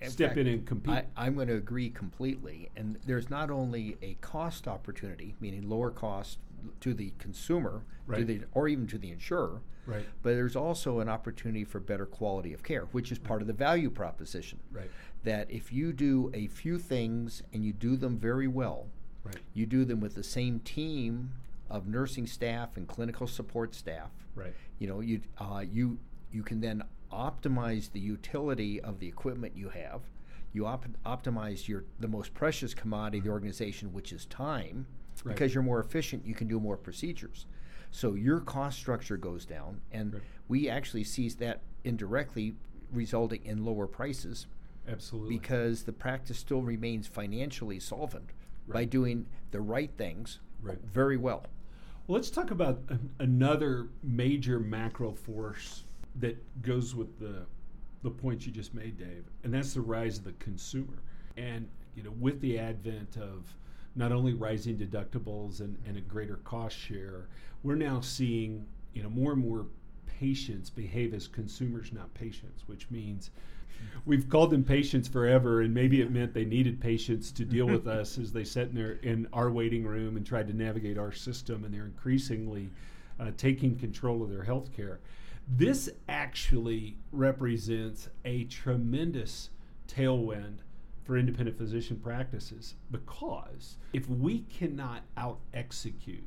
in 0.00 0.10
step 0.10 0.30
fact, 0.30 0.38
in 0.38 0.46
and 0.46 0.66
compete. 0.66 1.04
I, 1.16 1.26
am 1.26 1.34
going 1.34 1.48
to 1.48 1.56
agree 1.56 1.90
completely. 1.90 2.70
And 2.76 2.98
there's 3.06 3.30
not 3.30 3.50
only 3.50 3.96
a 4.02 4.14
cost 4.20 4.68
opportunity, 4.68 5.34
meaning 5.40 5.68
lower 5.68 5.90
cost 5.90 6.38
to 6.80 6.94
the 6.94 7.12
consumer, 7.18 7.82
right. 8.06 8.18
to 8.18 8.24
the, 8.24 8.40
or 8.52 8.68
even 8.68 8.86
to 8.88 8.98
the 8.98 9.10
insurer, 9.10 9.60
right. 9.86 10.04
but 10.22 10.30
there's 10.30 10.56
also 10.56 11.00
an 11.00 11.08
opportunity 11.08 11.64
for 11.64 11.80
better 11.80 12.06
quality 12.06 12.52
of 12.52 12.62
care, 12.62 12.84
which 12.92 13.10
is 13.10 13.18
part 13.18 13.40
of 13.40 13.46
the 13.46 13.52
value 13.52 13.90
proposition. 13.90 14.60
Right. 14.70 14.90
That 15.24 15.50
if 15.50 15.72
you 15.72 15.92
do 15.92 16.30
a 16.32 16.46
few 16.46 16.78
things 16.78 17.42
and 17.52 17.64
you 17.64 17.72
do 17.72 17.96
them 17.96 18.18
very 18.18 18.48
well, 18.48 18.86
right. 19.28 19.42
you 19.54 19.66
do 19.66 19.84
them 19.84 20.00
with 20.00 20.14
the 20.14 20.24
same 20.24 20.60
team 20.60 21.32
of 21.70 21.86
nursing 21.86 22.26
staff 22.26 22.76
and 22.76 22.86
clinical 22.88 23.26
support 23.26 23.74
staff. 23.74 24.10
Right. 24.34 24.54
You 24.78 24.88
know, 24.88 25.00
you 25.00 25.20
uh, 25.38 25.64
you 25.70 25.98
you 26.32 26.42
can 26.42 26.60
then 26.60 26.82
optimize 27.12 27.90
the 27.92 28.00
utility 28.00 28.80
of 28.80 28.98
the 29.00 29.08
equipment 29.08 29.54
you 29.56 29.68
have. 29.70 30.02
You 30.52 30.66
op- 30.66 30.86
optimize 31.04 31.68
your 31.68 31.84
the 32.00 32.08
most 32.08 32.34
precious 32.34 32.74
commodity 32.74 33.18
of 33.18 33.24
the 33.24 33.30
organization, 33.30 33.92
which 33.92 34.12
is 34.12 34.24
time, 34.26 34.86
right. 35.24 35.34
because 35.34 35.54
you're 35.54 35.62
more 35.62 35.80
efficient. 35.80 36.26
You 36.26 36.34
can 36.34 36.48
do 36.48 36.58
more 36.60 36.76
procedures, 36.76 37.46
so 37.90 38.14
your 38.14 38.40
cost 38.40 38.78
structure 38.78 39.16
goes 39.16 39.44
down, 39.44 39.80
and 39.92 40.14
right. 40.14 40.22
we 40.48 40.68
actually 40.68 41.04
see 41.04 41.28
that 41.28 41.60
indirectly 41.84 42.54
resulting 42.92 43.44
in 43.44 43.64
lower 43.64 43.86
prices. 43.86 44.46
Absolutely, 44.86 45.36
because 45.36 45.82
the 45.82 45.92
practice 45.92 46.38
still 46.38 46.62
remains 46.62 47.06
financially 47.06 47.78
solvent 47.78 48.30
right. 48.68 48.74
by 48.74 48.84
doing 48.84 49.26
the 49.50 49.60
right 49.60 49.90
things 49.96 50.40
very 50.92 51.16
well. 51.16 51.46
Well, 52.06 52.16
let's 52.16 52.30
talk 52.30 52.50
about 52.50 52.80
another 53.18 53.88
major 54.02 54.58
macro 54.58 55.12
force 55.12 55.84
that 56.16 56.62
goes 56.62 56.94
with 56.94 57.18
the 57.18 57.46
the 58.02 58.10
point 58.10 58.46
you 58.46 58.52
just 58.52 58.74
made, 58.74 58.96
Dave, 58.96 59.24
and 59.42 59.52
that's 59.52 59.74
the 59.74 59.80
rise 59.80 60.18
of 60.18 60.24
the 60.24 60.32
consumer. 60.32 61.02
And 61.36 61.68
you 61.96 62.02
know, 62.02 62.12
with 62.20 62.40
the 62.40 62.58
advent 62.58 63.16
of 63.16 63.46
not 63.96 64.12
only 64.12 64.34
rising 64.34 64.76
deductibles 64.76 65.60
and, 65.60 65.76
and 65.86 65.96
a 65.96 66.00
greater 66.00 66.36
cost 66.44 66.76
share, 66.76 67.26
we're 67.62 67.74
now 67.74 68.00
seeing 68.00 68.66
you 68.94 69.02
know 69.02 69.10
more 69.10 69.32
and 69.32 69.44
more 69.44 69.66
patients 70.06 70.70
behave 70.70 71.14
as 71.14 71.28
consumers, 71.28 71.92
not 71.92 72.12
patients, 72.14 72.64
which 72.66 72.90
means 72.90 73.30
we've 74.04 74.28
called 74.28 74.50
them 74.50 74.64
patients 74.64 75.08
forever, 75.08 75.60
and 75.60 75.72
maybe 75.72 76.00
it 76.00 76.10
meant 76.10 76.34
they 76.34 76.44
needed 76.44 76.80
patience 76.80 77.30
to 77.32 77.44
deal 77.44 77.66
with 77.66 77.86
us 77.86 78.18
as 78.18 78.32
they 78.32 78.44
sat 78.44 78.68
in 78.68 78.74
their 78.74 78.92
in 79.02 79.28
our 79.32 79.50
waiting 79.50 79.84
room 79.84 80.16
and 80.16 80.26
tried 80.26 80.48
to 80.48 80.56
navigate 80.56 80.98
our 80.98 81.12
system, 81.12 81.64
and 81.64 81.74
they're 81.74 81.84
increasingly 81.84 82.70
uh, 83.20 83.30
taking 83.36 83.76
control 83.76 84.22
of 84.22 84.30
their 84.30 84.44
health 84.44 84.74
care. 84.74 85.00
This 85.46 85.88
actually 86.08 86.98
represents 87.10 88.08
a 88.24 88.44
tremendous 88.44 89.50
tailwind 89.86 90.58
for 91.04 91.16
independent 91.16 91.56
physician 91.56 91.96
practices 91.96 92.74
because 92.90 93.78
if 93.94 94.08
we 94.10 94.40
cannot 94.40 95.04
out 95.16 95.38
execute 95.54 96.22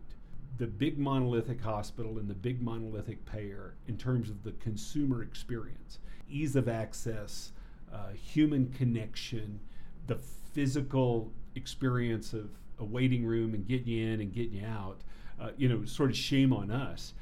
the 0.57 0.65
big 0.65 0.97
monolithic 0.97 1.61
hospital 1.61 2.17
and 2.17 2.27
the 2.27 2.33
big 2.33 2.61
monolithic 2.61 3.23
payer 3.25 3.75
in 3.87 3.97
terms 3.97 4.29
of 4.29 4.43
the 4.43 4.51
consumer 4.53 5.21
experience, 5.21 5.99
ease 6.31 6.55
of 6.55 6.67
access, 6.67 7.51
uh, 7.93 8.09
human 8.13 8.71
connection, 8.71 9.59
the 10.07 10.15
physical 10.53 11.31
experience 11.55 12.33
of 12.33 12.49
a 12.79 12.85
waiting 12.85 13.25
room 13.25 13.53
and 13.53 13.67
getting 13.67 13.87
you 13.87 14.07
in 14.07 14.21
and 14.21 14.33
getting 14.33 14.53
you 14.53 14.65
out, 14.65 15.01
uh, 15.39 15.49
you 15.57 15.69
know, 15.69 15.85
sort 15.85 16.09
of 16.09 16.17
shame 16.17 16.53
on 16.53 16.71
us. 16.71 17.13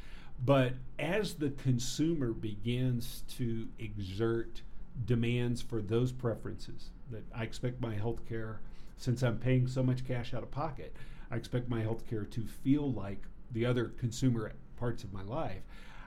But 0.46 0.74
as 0.98 1.34
the 1.34 1.50
consumer 1.50 2.32
begins 2.32 3.24
to 3.38 3.68
exert 3.78 4.62
demands 5.06 5.62
for 5.62 5.82
those 5.82 6.12
preferences, 6.12 6.92
that 7.12 7.24
I 7.34 7.44
expect 7.44 7.82
my 7.82 7.96
health 7.96 8.28
care, 8.28 8.62
since 8.98 9.24
I'm 9.24 9.38
paying 9.38 9.68
so 9.68 9.84
much 9.84 10.06
cash 10.06 10.34
out 10.34 10.44
of 10.44 10.52
pocket, 10.52 10.96
I 11.32 11.36
expect 11.36 11.70
my 11.70 11.82
health 11.82 12.08
care 12.10 12.26
to 12.26 12.42
feel 12.42 12.92
like 12.92 13.24
the 13.52 13.66
other 13.66 13.86
consumer 13.98 14.54
parts 14.78 15.04
of 15.04 15.14
my 15.14 15.24
life. 15.24 15.62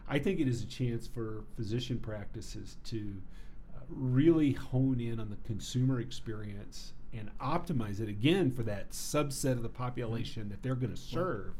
I 0.08 0.18
think 0.18 0.40
it 0.40 0.48
is 0.48 0.62
a 0.62 0.66
chance 0.66 1.06
for 1.06 1.44
physician 1.56 1.98
practices 1.98 2.76
to 2.84 3.14
uh, 3.74 3.80
really 3.88 4.52
hone 4.52 5.00
in 5.00 5.20
on 5.20 5.30
the 5.30 5.36
consumer 5.46 6.00
experience 6.00 6.92
and 7.12 7.30
optimize 7.38 8.00
it 8.00 8.08
again 8.08 8.50
for 8.50 8.62
that 8.62 8.90
subset 8.90 9.52
of 9.52 9.62
the 9.62 9.68
population 9.68 10.48
that 10.48 10.62
they're 10.62 10.74
going 10.74 10.94
to 10.94 11.00
serve 11.00 11.54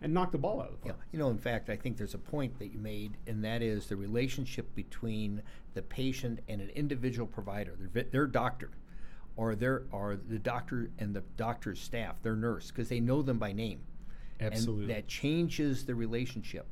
and 0.00 0.12
knock 0.14 0.32
the 0.32 0.38
ball 0.38 0.60
out 0.60 0.68
of 0.68 0.72
the 0.72 0.78
park. 0.78 0.96
Yeah. 0.98 1.04
You 1.12 1.18
know, 1.18 1.30
in 1.30 1.38
fact, 1.38 1.70
I 1.70 1.76
think 1.76 1.96
there's 1.96 2.14
a 2.14 2.18
point 2.18 2.58
that 2.58 2.68
you 2.68 2.78
made, 2.78 3.16
and 3.26 3.42
that 3.44 3.62
is 3.62 3.86
the 3.86 3.96
relationship 3.96 4.74
between 4.74 5.42
the 5.74 5.82
patient 5.82 6.40
and 6.48 6.60
an 6.60 6.70
individual 6.70 7.26
provider, 7.26 7.76
their, 7.92 8.04
their 8.04 8.26
doctor, 8.26 8.70
or 9.36 9.54
their 9.54 9.84
or 9.92 10.16
the 10.16 10.38
doctor 10.38 10.90
and 10.98 11.14
the 11.14 11.22
doctor's 11.36 11.80
staff, 11.80 12.16
their 12.22 12.36
nurse, 12.36 12.70
because 12.70 12.88
they 12.88 13.00
know 13.00 13.22
them 13.22 13.38
by 13.38 13.52
name. 13.52 13.80
Absolutely. 14.40 14.84
And 14.84 14.90
that 14.92 15.08
changes 15.08 15.84
the 15.84 15.94
relationship. 15.94 16.66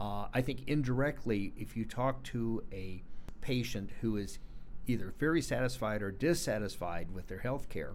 Uh, 0.00 0.26
I 0.34 0.40
think 0.40 0.64
indirectly, 0.66 1.52
if 1.56 1.76
you 1.76 1.84
talk 1.84 2.22
to 2.24 2.62
a 2.72 3.02
patient 3.40 3.90
who 4.00 4.16
is 4.16 4.38
either 4.86 5.14
very 5.18 5.40
satisfied 5.40 6.02
or 6.02 6.10
dissatisfied 6.10 7.12
with 7.12 7.28
their 7.28 7.38
health 7.38 7.68
care, 7.68 7.92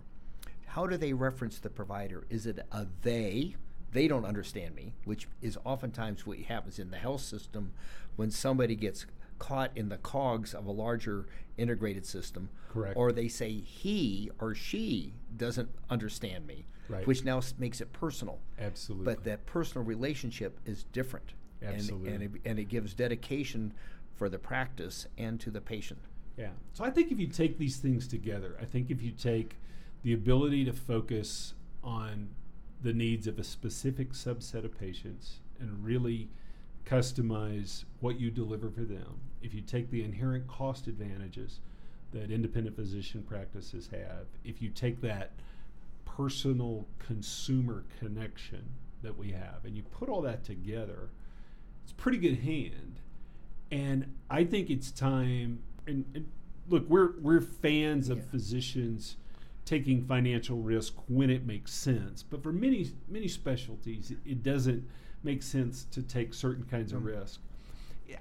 how 0.67 0.87
do 0.87 0.97
they 0.97 1.13
reference 1.13 1.59
the 1.59 1.69
provider? 1.69 2.25
Is 2.29 2.45
it 2.45 2.59
a 2.71 2.87
they? 3.01 3.55
They 3.91 4.07
don't 4.07 4.25
understand 4.25 4.75
me, 4.75 4.93
which 5.05 5.27
is 5.41 5.57
oftentimes 5.65 6.25
what 6.25 6.37
happens 6.39 6.77
in 6.79 6.91
the 6.91 6.97
health 6.97 7.21
system 7.21 7.73
when 8.15 8.29
somebody 8.31 8.75
gets 8.75 9.05
caught 9.39 9.71
in 9.75 9.89
the 9.89 9.97
cogs 9.97 10.53
of 10.53 10.65
a 10.65 10.71
larger 10.71 11.25
integrated 11.57 12.05
system. 12.05 12.49
Correct. 12.69 12.95
Or 12.95 13.11
they 13.11 13.27
say 13.27 13.51
he 13.51 14.29
or 14.39 14.53
she 14.53 15.13
doesn't 15.35 15.69
understand 15.89 16.45
me, 16.45 16.65
Right. 16.87 17.05
which 17.07 17.23
now 17.25 17.41
makes 17.57 17.81
it 17.81 17.91
personal. 17.91 18.39
Absolutely. 18.59 19.05
But 19.15 19.23
that 19.23 19.45
personal 19.45 19.85
relationship 19.85 20.59
is 20.65 20.83
different. 20.83 21.33
Absolutely. 21.63 22.13
And, 22.13 22.23
and, 22.23 22.35
it, 22.35 22.41
and 22.45 22.59
it 22.59 22.65
gives 22.65 22.93
dedication 22.93 23.73
for 24.15 24.29
the 24.29 24.39
practice 24.39 25.07
and 25.17 25.39
to 25.39 25.51
the 25.51 25.61
patient. 25.61 25.99
Yeah. 26.37 26.49
So 26.73 26.83
I 26.83 26.89
think 26.89 27.11
if 27.11 27.19
you 27.19 27.27
take 27.27 27.57
these 27.57 27.77
things 27.77 28.07
together, 28.07 28.57
I 28.61 28.65
think 28.65 28.89
if 28.89 29.01
you 29.01 29.11
take 29.11 29.55
the 30.03 30.13
ability 30.13 30.65
to 30.65 30.73
focus 30.73 31.53
on 31.83 32.29
the 32.81 32.93
needs 32.93 33.27
of 33.27 33.37
a 33.39 33.43
specific 33.43 34.13
subset 34.13 34.63
of 34.63 34.77
patients 34.77 35.39
and 35.59 35.83
really 35.83 36.29
customize 36.85 37.83
what 37.99 38.19
you 38.19 38.31
deliver 38.31 38.69
for 38.69 38.81
them, 38.81 39.19
if 39.41 39.53
you 39.53 39.61
take 39.61 39.91
the 39.91 40.03
inherent 40.03 40.47
cost 40.47 40.87
advantages 40.87 41.59
that 42.13 42.31
independent 42.31 42.75
physician 42.75 43.21
practices 43.21 43.89
have, 43.91 44.25
if 44.43 44.61
you 44.61 44.69
take 44.69 45.01
that 45.01 45.31
personal 46.05 46.85
consumer 46.99 47.83
connection 47.99 48.63
that 49.01 49.17
we 49.17 49.31
have 49.31 49.63
and 49.63 49.75
you 49.75 49.83
put 49.83 50.09
all 50.09 50.21
that 50.21 50.43
together, 50.43 51.09
it's 51.89 51.99
pretty 51.99 52.19
good 52.19 52.39
hand. 52.41 52.99
And 53.71 54.15
I 54.29 54.43
think 54.43 54.69
it's 54.69 54.91
time. 54.91 55.63
And, 55.87 56.05
and 56.13 56.29
look, 56.69 56.87
we're 56.87 57.19
we're 57.19 57.41
fans 57.41 58.09
of 58.09 58.19
Yeah. 58.19 58.23
physicians 58.29 59.17
taking 59.65 60.05
financial 60.05 60.57
risk 60.57 60.93
when 61.07 61.31
it 61.31 61.47
makes 61.47 61.73
sense. 61.73 62.21
But 62.21 62.43
for 62.43 62.51
many 62.51 62.91
many 63.07 63.27
specialties, 63.27 64.11
it, 64.11 64.19
it 64.23 64.43
doesn't 64.43 64.87
make 65.23 65.41
sense 65.41 65.85
to 65.85 66.03
take 66.03 66.35
certain 66.35 66.63
kinds 66.65 66.93
of 66.93 67.01
mm. 67.01 67.07
risk. 67.07 67.41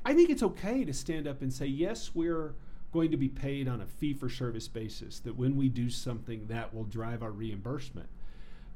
I 0.04 0.14
think 0.14 0.30
it's 0.30 0.42
okay 0.42 0.84
to 0.84 0.92
stand 0.94 1.26
up 1.26 1.42
and 1.42 1.52
say, 1.52 1.66
yes, 1.66 2.12
we're 2.14 2.54
going 2.92 3.10
to 3.10 3.18
be 3.18 3.28
paid 3.28 3.68
on 3.68 3.82
a 3.82 3.86
fee 3.86 4.14
for 4.14 4.30
service 4.30 4.66
basis. 4.66 5.20
That 5.20 5.36
when 5.36 5.56
we 5.56 5.68
do 5.68 5.90
something, 5.90 6.46
that 6.46 6.72
will 6.72 6.84
drive 6.84 7.22
our 7.22 7.32
reimbursement. 7.32 8.08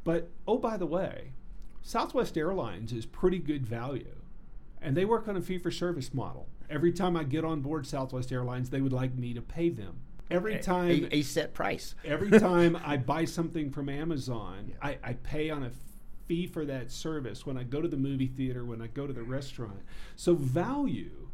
But 0.05 0.29
oh, 0.47 0.59
by 0.59 0.77
the 0.77 0.87
way, 0.87 1.33
Southwest 1.81 2.37
Airlines 2.37 2.93
is 2.93 3.07
pretty 3.07 3.39
good 3.39 3.67
value 3.67 4.22
and 4.83 4.97
they 4.97 5.05
work 5.05 5.29
on 5.29 5.37
a 5.37 5.41
fee 5.41 5.59
for 5.59 5.71
service 5.71 6.13
model. 6.13 6.49
Every 6.69 6.93
time 6.93 7.17
I 7.17 7.25
get 7.25 7.45
on 7.45 7.61
board 7.61 7.87
Southwest 7.87 8.33
Airlines, 8.33 8.71
they 8.71 8.81
would 8.81 8.93
like 8.93 9.15
me 9.15 9.35
to 9.35 9.43
pay 9.43 9.69
them. 9.69 10.01
Every 10.31 10.59
time 10.59 11.09
a, 11.11 11.17
a 11.17 11.23
set 11.23 11.53
price. 11.53 11.95
every 12.05 12.31
time 12.31 12.79
I 12.85 12.97
buy 12.97 13.27
something 13.27 13.71
from 13.71 13.89
Amazon, 13.89 14.73
I, 14.81 14.99
I 15.05 15.13
pay 15.15 15.51
on 15.51 15.63
a 15.63 15.71
fee 16.27 16.47
for 16.47 16.65
that 16.65 16.91
service 16.91 17.45
when 17.45 17.59
I 17.59 17.65
go 17.65 17.83
to 17.83 17.89
the 17.89 17.97
movie 17.97 18.29
theater, 18.29 18.65
when 18.65 18.81
I 18.81 18.87
go 18.87 19.07
to 19.07 19.13
the 19.13 19.23
restaurant. 19.23 19.83
So, 20.17 20.35
value, 20.35 21.29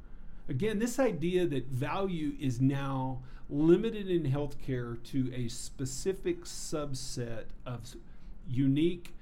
again, 0.48 0.80
this 0.80 0.98
idea 0.98 1.46
that 1.46 1.66
value 1.66 2.32
is 2.40 2.60
now 2.60 3.20
limited 3.48 4.10
in 4.10 4.24
healthcare 4.24 5.02
to 5.04 5.32
a 5.32 5.48
specific 5.48 6.44
subset 6.44 7.44
of 7.64 7.94
unique, 8.48 9.14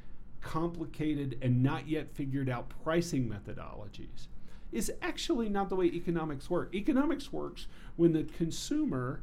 complicated, 0.46 1.38
and 1.42 1.62
not 1.62 1.88
yet 1.88 2.14
figured 2.14 2.48
out 2.48 2.72
pricing 2.82 3.28
methodologies 3.28 4.28
is 4.72 4.92
actually 5.00 5.48
not 5.48 5.68
the 5.68 5.76
way 5.76 5.86
economics 5.86 6.50
work. 6.50 6.74
Economics 6.74 7.32
works 7.32 7.66
when 7.96 8.12
the 8.12 8.24
consumer 8.24 9.22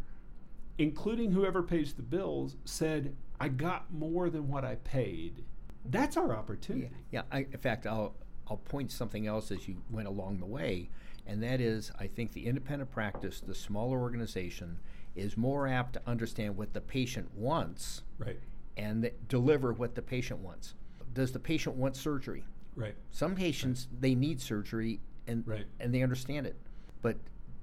including 0.77 1.31
whoever 1.31 1.61
pays 1.61 1.93
the 1.93 2.01
bills, 2.01 2.55
said, 2.65 3.15
I 3.39 3.49
got 3.49 3.93
more 3.93 4.29
than 4.29 4.47
what 4.47 4.65
I 4.65 4.75
paid. 4.75 5.43
That's 5.85 6.17
our 6.17 6.33
opportunity. 6.33 6.89
Yeah, 7.11 7.23
I, 7.31 7.39
in 7.39 7.57
fact, 7.57 7.85
I'll 7.85 8.15
I'll 8.47 8.57
point 8.57 8.91
something 8.91 9.25
else 9.25 9.51
as 9.51 9.67
you 9.67 9.81
went 9.89 10.07
along 10.07 10.39
the 10.39 10.45
way, 10.45 10.89
and 11.25 11.41
that 11.43 11.61
is, 11.61 11.91
I 11.97 12.07
think 12.07 12.33
the 12.33 12.45
independent 12.45 12.91
practice, 12.91 13.39
the 13.39 13.55
smaller 13.55 13.99
organization, 13.99 14.79
is 15.15 15.37
more 15.37 15.67
apt 15.67 15.93
to 15.93 16.01
understand 16.05 16.57
what 16.57 16.73
the 16.73 16.81
patient 16.81 17.33
wants 17.35 18.01
Right, 18.17 18.39
and 18.75 19.09
deliver 19.29 19.71
what 19.71 19.95
the 19.95 20.01
patient 20.01 20.39
wants. 20.41 20.75
Does 21.13 21.31
the 21.31 21.39
patient 21.39 21.75
want 21.75 21.95
surgery? 21.95 22.45
right, 22.75 22.95
Some 23.11 23.35
patients 23.35 23.87
they 23.99 24.15
need 24.15 24.41
surgery 24.41 24.99
and 25.27 25.47
Right. 25.47 25.65
and 25.79 25.93
they 25.93 26.01
understand 26.01 26.47
it, 26.47 26.55
but 27.03 27.17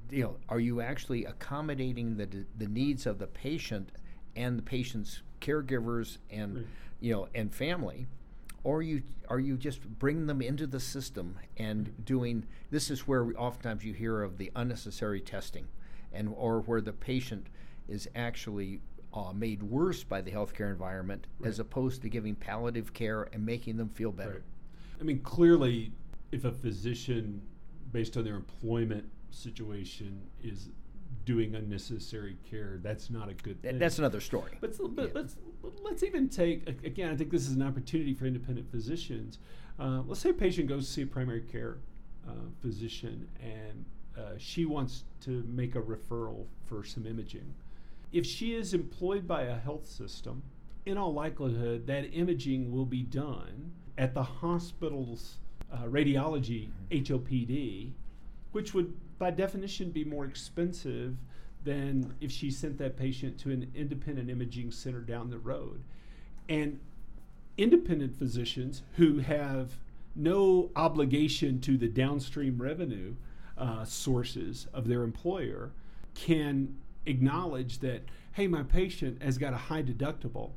you 0.08 0.22
know, 0.22 0.36
are 0.48 0.60
you 0.60 0.80
actually 0.80 1.24
accommodating 1.24 2.16
the 2.16 2.46
the 2.56 2.68
needs 2.68 3.06
of 3.06 3.18
the 3.18 3.26
patient 3.26 3.90
and 4.36 4.56
the 4.58 4.62
patient's 4.62 5.22
caregivers 5.40 6.18
and 6.30 6.56
Right. 6.56 6.66
you 7.00 7.12
know 7.12 7.28
and 7.34 7.52
family, 7.52 8.06
or 8.62 8.78
are 8.78 8.82
you 8.82 9.02
are 9.28 9.40
you 9.40 9.56
just 9.56 9.82
bringing 9.98 10.26
them 10.26 10.40
into 10.42 10.66
the 10.66 10.78
system 10.80 11.36
and 11.56 12.04
doing 12.04 12.46
this 12.70 12.88
is 12.90 13.08
where 13.08 13.24
we, 13.24 13.34
oftentimes 13.34 13.84
you 13.84 13.92
hear 13.94 14.22
of 14.22 14.38
the 14.38 14.52
unnecessary 14.54 15.20
testing, 15.20 15.66
and 16.12 16.28
or 16.36 16.60
where 16.60 16.80
the 16.80 16.92
patient 16.92 17.48
is 17.88 18.08
actually 18.14 18.80
uh, 19.12 19.32
made 19.32 19.62
worse 19.62 20.04
by 20.04 20.20
the 20.20 20.30
healthcare 20.30 20.70
environment 20.70 21.26
as 21.44 21.58
opposed 21.58 22.02
to 22.02 22.08
giving 22.08 22.34
palliative 22.34 22.92
care 22.92 23.28
and 23.32 23.44
making 23.44 23.76
them 23.76 23.88
feel 23.88 24.12
better. 24.12 24.30
right. 24.30 24.42
I 25.00 25.04
mean, 25.04 25.20
clearly, 25.20 25.92
if 26.30 26.44
a 26.44 26.52
physician, 26.52 27.42
based 27.92 28.16
on 28.16 28.24
their 28.24 28.36
employment 28.36 29.04
situation, 29.30 30.20
is 30.42 30.68
doing 31.24 31.54
unnecessary 31.54 32.36
care, 32.48 32.78
that's 32.82 33.10
not 33.10 33.28
a 33.28 33.34
good 33.34 33.60
thing. 33.62 33.78
That's 33.78 33.98
another 33.98 34.20
story. 34.20 34.52
But, 34.60 34.76
but 34.94 35.06
Yeah. 35.06 35.10
let's 35.14 35.36
let's 35.82 36.02
even 36.02 36.28
take 36.28 36.68
again. 36.84 37.10
I 37.10 37.16
think 37.16 37.30
this 37.30 37.46
is 37.48 37.54
an 37.56 37.62
opportunity 37.62 38.14
for 38.14 38.26
independent 38.26 38.70
physicians. 38.70 39.38
Uh, 39.78 40.02
let's 40.06 40.20
say 40.20 40.30
a 40.30 40.34
patient 40.34 40.68
goes 40.68 40.86
to 40.86 40.92
see 40.92 41.02
a 41.02 41.06
primary 41.06 41.40
care 41.40 41.78
uh, 42.28 42.32
physician, 42.60 43.28
and 43.42 43.84
uh, 44.16 44.32
she 44.38 44.64
wants 44.66 45.04
to 45.22 45.42
make 45.48 45.74
a 45.74 45.80
referral 45.80 46.44
for 46.66 46.84
some 46.84 47.06
imaging. 47.06 47.54
If 48.12 48.26
she 48.26 48.54
is 48.54 48.74
employed 48.74 49.26
by 49.26 49.42
a 49.42 49.56
health 49.56 49.86
system, 49.86 50.42
in 50.86 50.98
all 50.98 51.12
likelihood, 51.12 51.86
that 51.86 52.12
imaging 52.12 52.72
will 52.72 52.86
be 52.86 53.02
done 53.02 53.72
at 53.96 54.14
the 54.14 54.22
hospital's 54.22 55.36
uh, 55.72 55.84
radiology 55.84 56.70
HOPD, 56.90 57.92
which 58.52 58.74
would, 58.74 58.94
by 59.18 59.30
definition, 59.30 59.90
be 59.90 60.04
more 60.04 60.24
expensive 60.24 61.16
than 61.62 62.14
if 62.20 62.32
she 62.32 62.50
sent 62.50 62.78
that 62.78 62.96
patient 62.96 63.38
to 63.38 63.50
an 63.50 63.70
independent 63.74 64.30
imaging 64.30 64.70
center 64.70 65.00
down 65.00 65.30
the 65.30 65.38
road. 65.38 65.82
And 66.48 66.80
independent 67.56 68.16
physicians 68.16 68.82
who 68.96 69.18
have 69.18 69.72
no 70.16 70.70
obligation 70.74 71.60
to 71.60 71.76
the 71.76 71.88
downstream 71.88 72.60
revenue 72.60 73.14
uh, 73.56 73.84
sources 73.84 74.66
of 74.72 74.88
their 74.88 75.02
employer 75.02 75.70
can 76.14 76.74
acknowledge 77.06 77.78
that, 77.80 78.02
hey, 78.32 78.46
my 78.46 78.62
patient 78.62 79.22
has 79.22 79.38
got 79.38 79.52
a 79.52 79.56
high 79.56 79.82
deductible. 79.82 80.52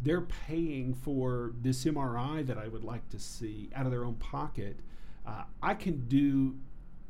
They're 0.00 0.22
paying 0.22 0.94
for 0.94 1.52
this 1.60 1.84
MRI 1.84 2.46
that 2.46 2.58
I 2.58 2.68
would 2.68 2.84
like 2.84 3.08
to 3.10 3.18
see 3.18 3.70
out 3.74 3.84
of 3.84 3.90
their 3.90 4.04
own 4.04 4.14
pocket. 4.14 4.78
Uh, 5.26 5.42
I 5.62 5.74
can 5.74 6.06
do 6.08 6.56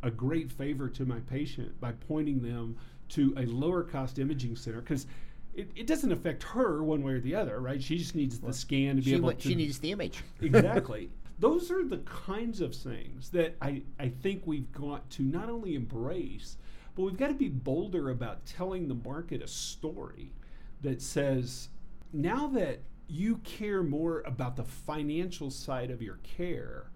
a 0.03 0.11
great 0.11 0.51
favor 0.51 0.88
to 0.88 1.05
my 1.05 1.18
patient 1.20 1.79
by 1.81 1.92
pointing 1.92 2.40
them 2.40 2.77
to 3.11 3.35
a 3.37 3.46
lower 3.46 3.83
cost 3.83 4.18
imaging 4.18 4.57
center 4.57 4.81
because 4.81 5.07
it, 5.55 5.70
it 5.74 5.87
doesn't 5.87 6.12
affect 6.12 6.42
her 6.44 6.83
one 6.83 7.03
way 7.03 7.14
or 7.14 7.20
the 7.20 7.35
other, 7.35 7.61
right? 7.61 7.83
She 7.83 7.98
just 7.98 8.14
needs 8.14 8.38
the 8.38 8.53
scan 8.53 8.96
to 8.96 9.03
be 9.03 9.11
she, 9.11 9.16
able 9.16 9.33
to. 9.33 9.48
she 9.48 9.55
needs 9.55 9.79
the 9.79 9.92
image. 9.92 10.22
exactly. 10.40 11.11
Those 11.40 11.70
are 11.70 11.85
the 11.85 11.98
kinds 11.98 12.61
of 12.61 12.74
things 12.74 13.31
that 13.31 13.57
I, 13.61 13.83
I 13.98 14.09
think 14.09 14.42
we've 14.44 14.70
got 14.72 15.09
to 15.11 15.22
not 15.22 15.48
only 15.48 15.74
embrace, 15.74 16.57
but 16.99 17.05
we've 17.05 17.17
got 17.17 17.29
to 17.29 17.35
be 17.35 17.49
bolder 17.49 18.11
about 18.11 18.45
telling 18.45 18.89
the 18.89 18.95
market 19.09 19.41
a 19.41 19.47
story 19.47 20.33
that 20.83 21.01
says 21.01 21.69
now 22.13 22.49
that 22.49 22.81
you 23.07 23.37
care 23.45 23.85
more 23.85 24.23
about 24.27 24.57
the 24.57 24.65
financial 24.65 25.49
side 25.49 25.93
of 25.93 26.03
your 26.03 26.19
care, 26.25 26.91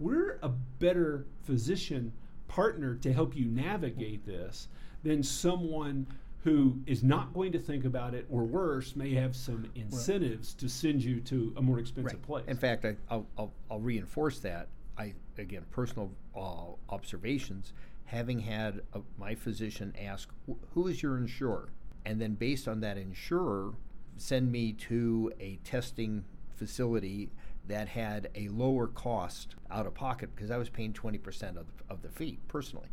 we're 0.00 0.40
a 0.42 0.48
better 0.48 1.24
physician 1.44 2.12
partner 2.48 2.96
to 2.96 3.12
help 3.12 3.36
you 3.36 3.46
navigate 3.46 4.26
this 4.26 4.66
than 5.04 5.22
someone 5.22 6.04
who 6.42 6.80
is 6.86 7.04
not 7.04 7.32
going 7.32 7.52
to 7.52 7.58
think 7.60 7.84
about 7.84 8.12
it, 8.12 8.26
or 8.28 8.42
worse, 8.42 8.96
may 8.96 9.14
have 9.14 9.36
some 9.36 9.70
incentives 9.76 10.52
to 10.52 10.68
send 10.68 11.02
you 11.02 11.20
to 11.20 11.54
a 11.56 11.62
more 11.62 11.78
expensive 11.78 12.20
place. 12.22 12.44
In 12.48 12.56
fact, 12.56 12.84
I, 12.84 12.96
I'll, 13.08 13.26
I'll, 13.38 13.52
I'll 13.70 13.80
reinforce 13.80 14.40
that. 14.40 14.66
I 14.98 15.14
again, 15.38 15.64
personal 15.70 16.10
uh, 16.36 16.92
observations. 16.92 17.72
Having 18.06 18.40
had 18.40 18.82
a, 18.92 19.00
my 19.18 19.34
physician 19.34 19.94
ask, 20.00 20.28
"Who 20.72 20.86
is 20.88 21.02
your 21.02 21.16
insurer?" 21.16 21.70
and 22.06 22.20
then 22.20 22.34
based 22.34 22.68
on 22.68 22.80
that 22.80 22.98
insurer, 22.98 23.72
send 24.16 24.52
me 24.52 24.72
to 24.74 25.32
a 25.40 25.56
testing 25.64 26.24
facility 26.54 27.30
that 27.66 27.88
had 27.88 28.28
a 28.34 28.48
lower 28.48 28.86
cost 28.86 29.54
out 29.70 29.86
of 29.86 29.94
pocket 29.94 30.30
because 30.36 30.50
I 30.50 30.58
was 30.58 30.68
paying 30.68 30.92
twenty 30.92 31.18
percent 31.18 31.56
of, 31.56 31.66
of 31.88 32.02
the 32.02 32.10
fee 32.10 32.38
personally. 32.48 32.88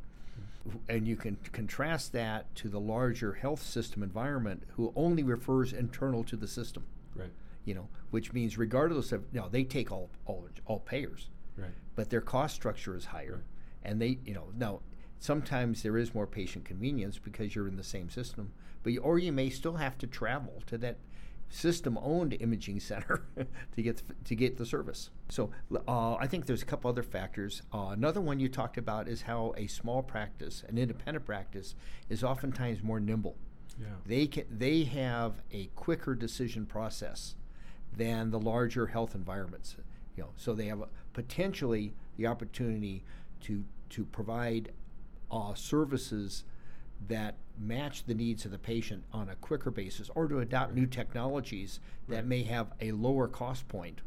Mm-hmm. 0.67 0.78
And 0.89 1.08
you 1.08 1.15
can 1.15 1.38
contrast 1.52 2.13
that 2.13 2.54
to 2.56 2.69
the 2.69 2.80
larger 2.80 3.34
health 3.34 3.62
system 3.62 4.02
environment 4.04 4.63
who 4.76 4.93
only 4.95 5.24
refers 5.24 5.74
internal 5.74 6.24
to 6.26 6.36
the 6.38 6.47
system 6.47 6.86
right, 7.15 7.32
you 7.65 7.74
know, 7.74 7.89
which 8.12 8.32
means 8.32 8.58
regardless 8.58 9.12
of, 9.12 9.26
you 9.34 9.41
know, 9.41 9.50
they 9.50 9.63
take 9.63 9.91
all 9.91 10.10
all, 10.26 10.47
all 10.67 10.80
payers, 10.80 11.30
right, 11.58 11.71
but 11.95 12.10
their 12.10 12.21
cost 12.21 12.56
structure 12.56 12.95
is 12.95 13.06
higher, 13.06 13.43
Right. 13.84 13.91
and 13.91 14.02
they, 14.02 14.19
you 14.26 14.34
know, 14.34 14.45
now 14.56 14.80
sometimes 15.21 15.84
there 15.84 15.97
is 15.97 16.13
more 16.13 16.27
patient 16.27 16.65
convenience 16.65 17.17
because 17.17 17.55
you're 17.55 17.69
in 17.69 17.77
the 17.77 17.84
same 17.84 18.10
system, 18.10 18.51
but 18.84 18.91
you, 18.91 18.99
or 18.99 19.17
you 19.17 19.31
may 19.31 19.49
still 19.49 19.75
have 19.75 19.97
to 19.99 20.07
travel 20.07 20.62
to 20.65 20.77
that 20.79 20.97
system-owned 21.49 22.36
imaging 22.39 22.79
center 22.81 23.23
to 23.75 23.81
get 23.81 23.97
the, 23.97 24.13
to 24.25 24.36
get 24.36 24.57
the 24.57 24.65
service. 24.65 25.12
So 25.29 25.51
uh, 25.88 26.15
I 26.15 26.27
think 26.27 26.47
there's 26.47 26.63
a 26.63 26.65
couple 26.65 26.89
other 26.89 27.03
factors. 27.03 27.62
Uh, 27.73 27.89
another 27.91 28.19
one 28.19 28.39
you 28.41 28.49
talked 28.49 28.77
about 28.77 29.07
is 29.07 29.21
how 29.21 29.53
a 29.55 29.67
small 29.67 30.03
practice, 30.03 30.63
an 30.67 30.77
independent 30.77 31.25
practice, 31.25 31.75
is 32.10 32.23
oftentimes 32.23 32.84
more 32.84 32.99
nimble 32.99 33.38
yeah, 33.79 33.88
they 34.05 34.27
can, 34.27 34.45
they 34.49 34.84
have 34.84 35.41
a 35.51 35.67
quicker 35.75 36.15
decision 36.15 36.65
process 36.65 37.36
than 37.95 38.31
the 38.31 38.39
larger 38.39 38.88
health 38.88 39.15
environments. 39.15 39.75
You 40.15 40.23
know, 40.23 40.29
so 40.36 40.53
they 40.53 40.65
have 40.65 40.81
a, 40.81 40.88
potentially 41.13 41.93
the 42.17 42.27
opportunity 42.27 43.03
to 43.41 43.63
to 43.89 44.05
provide 44.05 44.71
uh, 45.32 45.54
services 45.54 46.44
that 47.08 47.36
match 47.60 48.06
the 48.06 48.13
needs 48.13 48.46
of 48.46 48.52
the 48.52 48.58
patient 48.60 49.04
on 49.12 49.30
a 49.30 49.36
quicker 49.36 49.72
basis, 49.72 50.10
or 50.15 50.28
to 50.28 50.39
adopt 50.39 50.74
new 50.74 50.86
technologies 50.86 51.80
that 52.08 52.15
Right. 52.17 52.26
may 52.26 52.44
have 52.44 52.74
a 52.80 52.91
lower 52.91 53.28
cost 53.28 53.67
point 53.67 54.02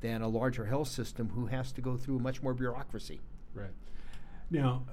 than 0.00 0.20
a 0.20 0.28
larger 0.28 0.66
health 0.66 0.88
system 0.88 1.30
who 1.30 1.46
has 1.46 1.72
to 1.72 1.80
go 1.80 1.96
through 1.96 2.18
much 2.18 2.42
more 2.42 2.52
bureaucracy. 2.54 3.20
right. 3.54 3.70
Now, 4.50 4.84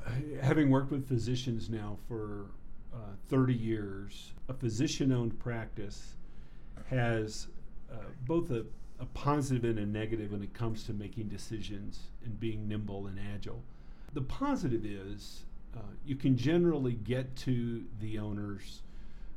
having 0.41 0.70
worked 0.70 0.91
with 0.91 1.08
physicians 1.08 1.70
now 1.70 1.98
for 2.08 2.46
uh, 2.94 2.98
30 3.28 3.54
years, 3.54 4.32
a 4.48 4.54
physician 4.54 5.12
owned 5.12 5.38
practice 5.39 6.15
has 6.88 7.48
uh, 7.91 7.96
both 8.26 8.50
a, 8.52 8.65
a 9.00 9.06
positive 9.08 9.65
and 9.65 9.78
a 9.78 9.86
negative 9.86 10.32
when 10.32 10.41
it 10.41 10.54
comes 10.54 10.84
to 10.86 10.94
making 10.94 11.28
decisions 11.28 12.12
and 12.24 12.39
being 12.39 12.67
nimble 12.67 13.08
and 13.08 13.20
agile. 13.36 13.62
The 14.13 14.22
positive 14.22 14.86
is 14.86 15.44
you 16.05 16.15
can 16.15 16.36
generally 16.36 16.93
get 16.93 17.36
to 17.38 17.86
the 17.99 18.19
owners. 18.19 18.81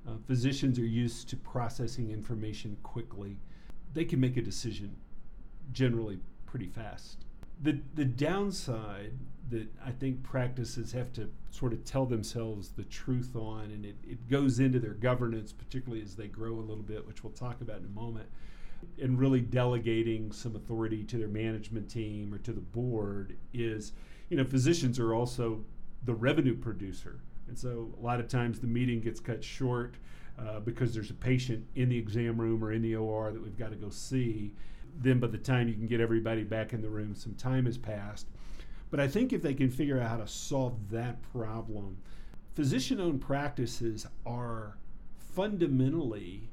Uh, 0.06 0.12
physicians 0.26 0.78
are 0.78 0.86
used 0.86 1.28
to 1.28 1.36
processing 1.36 2.10
information 2.10 2.76
quickly. 2.82 3.36
They 3.92 4.04
can 4.04 4.20
make 4.20 4.36
a 4.36 4.42
decision 4.42 4.96
generally 5.72 6.18
pretty 6.46 6.66
fast. 6.66 7.24
The, 7.62 7.80
the 7.94 8.04
downside 8.04 9.12
that 9.50 9.68
I 9.84 9.92
think 9.92 10.22
practices 10.22 10.92
have 10.92 11.12
to 11.14 11.30
sort 11.50 11.72
of 11.72 11.84
tell 11.84 12.06
themselves 12.06 12.70
the 12.70 12.84
truth 12.84 13.36
on, 13.36 13.64
and 13.64 13.84
it, 13.84 13.96
it 14.02 14.28
goes 14.28 14.58
into 14.58 14.78
their 14.78 14.94
governance, 14.94 15.52
particularly 15.52 16.02
as 16.02 16.16
they 16.16 16.26
grow 16.26 16.54
a 16.54 16.60
little 16.60 16.82
bit, 16.82 17.06
which 17.06 17.22
we'll 17.22 17.32
talk 17.32 17.60
about 17.60 17.78
in 17.78 17.84
a 17.84 18.00
moment, 18.00 18.28
and 19.00 19.18
really 19.18 19.40
delegating 19.40 20.32
some 20.32 20.56
authority 20.56 21.04
to 21.04 21.18
their 21.18 21.28
management 21.28 21.88
team 21.88 22.34
or 22.34 22.38
to 22.38 22.52
the 22.52 22.60
board 22.60 23.36
is, 23.52 23.92
you 24.28 24.36
know, 24.36 24.44
physicians 24.44 24.98
are 24.98 25.14
also 25.14 25.64
the 26.04 26.14
revenue 26.14 26.56
producer. 26.56 27.20
And 27.48 27.58
so 27.58 27.92
a 28.00 28.02
lot 28.04 28.20
of 28.20 28.28
times 28.28 28.60
the 28.60 28.66
meeting 28.66 29.00
gets 29.00 29.20
cut 29.20 29.42
short 29.42 29.96
uh, 30.38 30.60
because 30.60 30.94
there's 30.94 31.10
a 31.10 31.14
patient 31.14 31.64
in 31.74 31.88
the 31.88 31.98
exam 31.98 32.40
room 32.40 32.64
or 32.64 32.72
in 32.72 32.82
the 32.82 32.96
OR 32.96 33.32
that 33.32 33.42
we've 33.42 33.58
got 33.58 33.70
to 33.70 33.76
go 33.76 33.90
see. 33.90 34.54
Then 34.96 35.20
by 35.20 35.28
the 35.28 35.38
time 35.38 35.68
you 35.68 35.74
can 35.74 35.86
get 35.86 36.00
everybody 36.00 36.44
back 36.44 36.72
in 36.72 36.82
the 36.82 36.88
room, 36.88 37.14
some 37.14 37.34
time 37.34 37.66
has 37.66 37.78
passed. 37.78 38.28
But 38.90 39.00
I 39.00 39.08
think 39.08 39.32
if 39.32 39.42
they 39.42 39.54
can 39.54 39.70
figure 39.70 40.00
out 40.00 40.08
how 40.08 40.16
to 40.18 40.28
solve 40.28 40.90
that 40.90 41.20
problem, 41.32 41.98
physician 42.54 43.00
owned 43.00 43.20
practices 43.20 44.06
are 44.24 44.78
fundamentally 45.34 46.50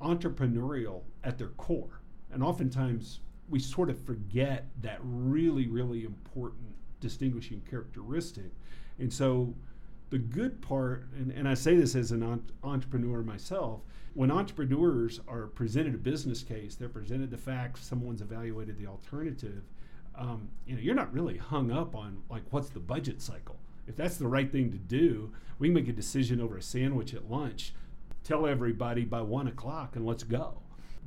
entrepreneurial 0.00 1.02
at 1.24 1.38
their 1.38 1.48
core. 1.48 2.00
And 2.30 2.42
oftentimes 2.42 3.20
we 3.48 3.58
sort 3.58 3.90
of 3.90 4.00
forget 4.00 4.68
that 4.80 4.98
really, 5.02 5.66
really 5.66 6.04
important 6.04 6.74
distinguishing 7.00 7.60
characteristic. 7.68 8.52
And 8.98 9.12
so 9.12 9.54
the 10.10 10.18
good 10.18 10.60
part, 10.60 11.06
and, 11.16 11.32
and 11.32 11.48
I 11.48 11.54
say 11.54 11.76
this 11.76 11.94
as 11.94 12.12
an 12.12 12.22
en- 12.22 12.44
entrepreneur 12.62 13.22
myself, 13.22 13.80
when 14.14 14.30
entrepreneurs 14.30 15.20
are 15.26 15.46
presented 15.46 15.94
a 15.94 15.98
business 15.98 16.42
case, 16.42 16.74
they're 16.74 16.88
presented 16.88 17.30
the 17.30 17.38
facts, 17.38 17.84
someone's 17.84 18.20
evaluated 18.20 18.78
the 18.78 18.86
alternative, 18.86 19.62
um, 20.14 20.48
you 20.66 20.74
know, 20.74 20.80
you're 20.80 20.94
not 20.94 21.12
really 21.12 21.38
hung 21.38 21.70
up 21.70 21.94
on 21.94 22.22
like 22.28 22.42
what's 22.50 22.68
the 22.68 22.80
budget 22.80 23.22
cycle. 23.22 23.56
If 23.86 23.96
that's 23.96 24.16
the 24.16 24.28
right 24.28 24.50
thing 24.50 24.70
to 24.70 24.78
do, 24.78 25.32
we 25.58 25.68
can 25.68 25.74
make 25.74 25.88
a 25.88 25.92
decision 25.92 26.40
over 26.40 26.56
a 26.58 26.62
sandwich 26.62 27.14
at 27.14 27.30
lunch, 27.30 27.72
tell 28.22 28.46
everybody 28.46 29.04
by 29.04 29.22
one 29.22 29.48
o'clock, 29.48 29.96
and 29.96 30.06
let's 30.06 30.22
go. 30.22 30.58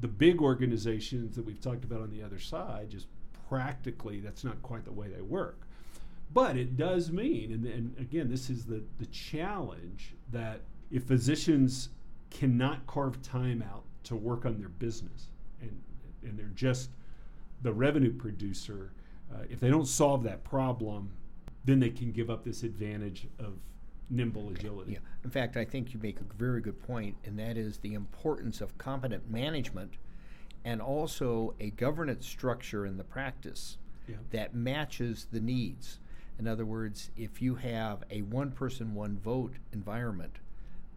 The 0.01 0.07
big 0.07 0.41
organizations 0.41 1.35
that 1.35 1.45
we've 1.45 1.61
talked 1.61 1.85
about 1.85 2.01
on 2.01 2.09
the 2.09 2.23
other 2.23 2.39
side, 2.39 2.89
just 2.89 3.07
practically, 3.47 4.19
that's 4.19 4.43
not 4.43 4.61
quite 4.61 4.83
the 4.83 4.91
way 4.91 5.07
they 5.07 5.21
work. 5.21 5.64
But 6.35 6.57
it 6.57 6.75
does 6.75 7.13
mean, 7.13 7.53
and, 7.53 7.65
and 7.65 7.95
again, 7.97 8.29
this 8.29 8.49
is 8.49 8.65
the, 8.65 8.83
the 8.99 9.05
challenge 9.05 10.15
that 10.33 10.59
if 10.91 11.05
physicians 11.05 11.89
cannot 12.29 12.85
carve 12.87 13.21
time 13.21 13.63
out 13.63 13.85
to 14.03 14.17
work 14.17 14.45
on 14.45 14.59
their 14.59 14.67
business 14.67 15.27
and, 15.61 15.81
and 16.23 16.37
they're 16.37 16.51
just 16.53 16.89
the 17.61 17.71
revenue 17.71 18.11
producer, 18.11 18.91
uh, 19.33 19.43
if 19.49 19.61
they 19.61 19.69
don't 19.69 19.87
solve 19.87 20.23
that 20.23 20.43
problem, 20.43 21.09
then 21.63 21.79
they 21.79 21.89
can 21.89 22.11
give 22.11 22.29
up 22.29 22.43
this 22.43 22.63
advantage 22.63 23.29
of 23.39 23.53
nimble 24.09 24.49
agility. 24.49 24.91
Yeah. 24.91 24.99
In 25.23 25.29
fact, 25.29 25.55
I 25.55 25.63
think 25.63 25.93
you 25.93 26.01
make 26.03 26.19
a 26.19 26.25
very 26.37 26.59
good 26.59 26.83
point, 26.83 27.15
and 27.23 27.39
that 27.39 27.55
is 27.55 27.77
the 27.77 27.93
importance 27.93 28.59
of 28.59 28.77
competent 28.77 29.31
management 29.31 29.93
and 30.65 30.81
also 30.81 31.55
a 31.61 31.69
governance 31.69 32.27
structure 32.27 32.85
in 32.85 32.97
the 32.97 33.05
practice 33.05 33.77
Yeah. 34.09 34.17
that 34.31 34.53
matches 34.53 35.27
the 35.31 35.39
needs. 35.39 35.99
In 36.37 36.47
other 36.47 36.65
words, 36.65 37.11
if 37.15 37.41
you 37.41 37.55
have 37.55 38.03
a 38.09 38.21
one 38.23 38.51
person, 38.51 38.93
one 38.93 39.17
vote 39.17 39.53
environment, 39.71 40.37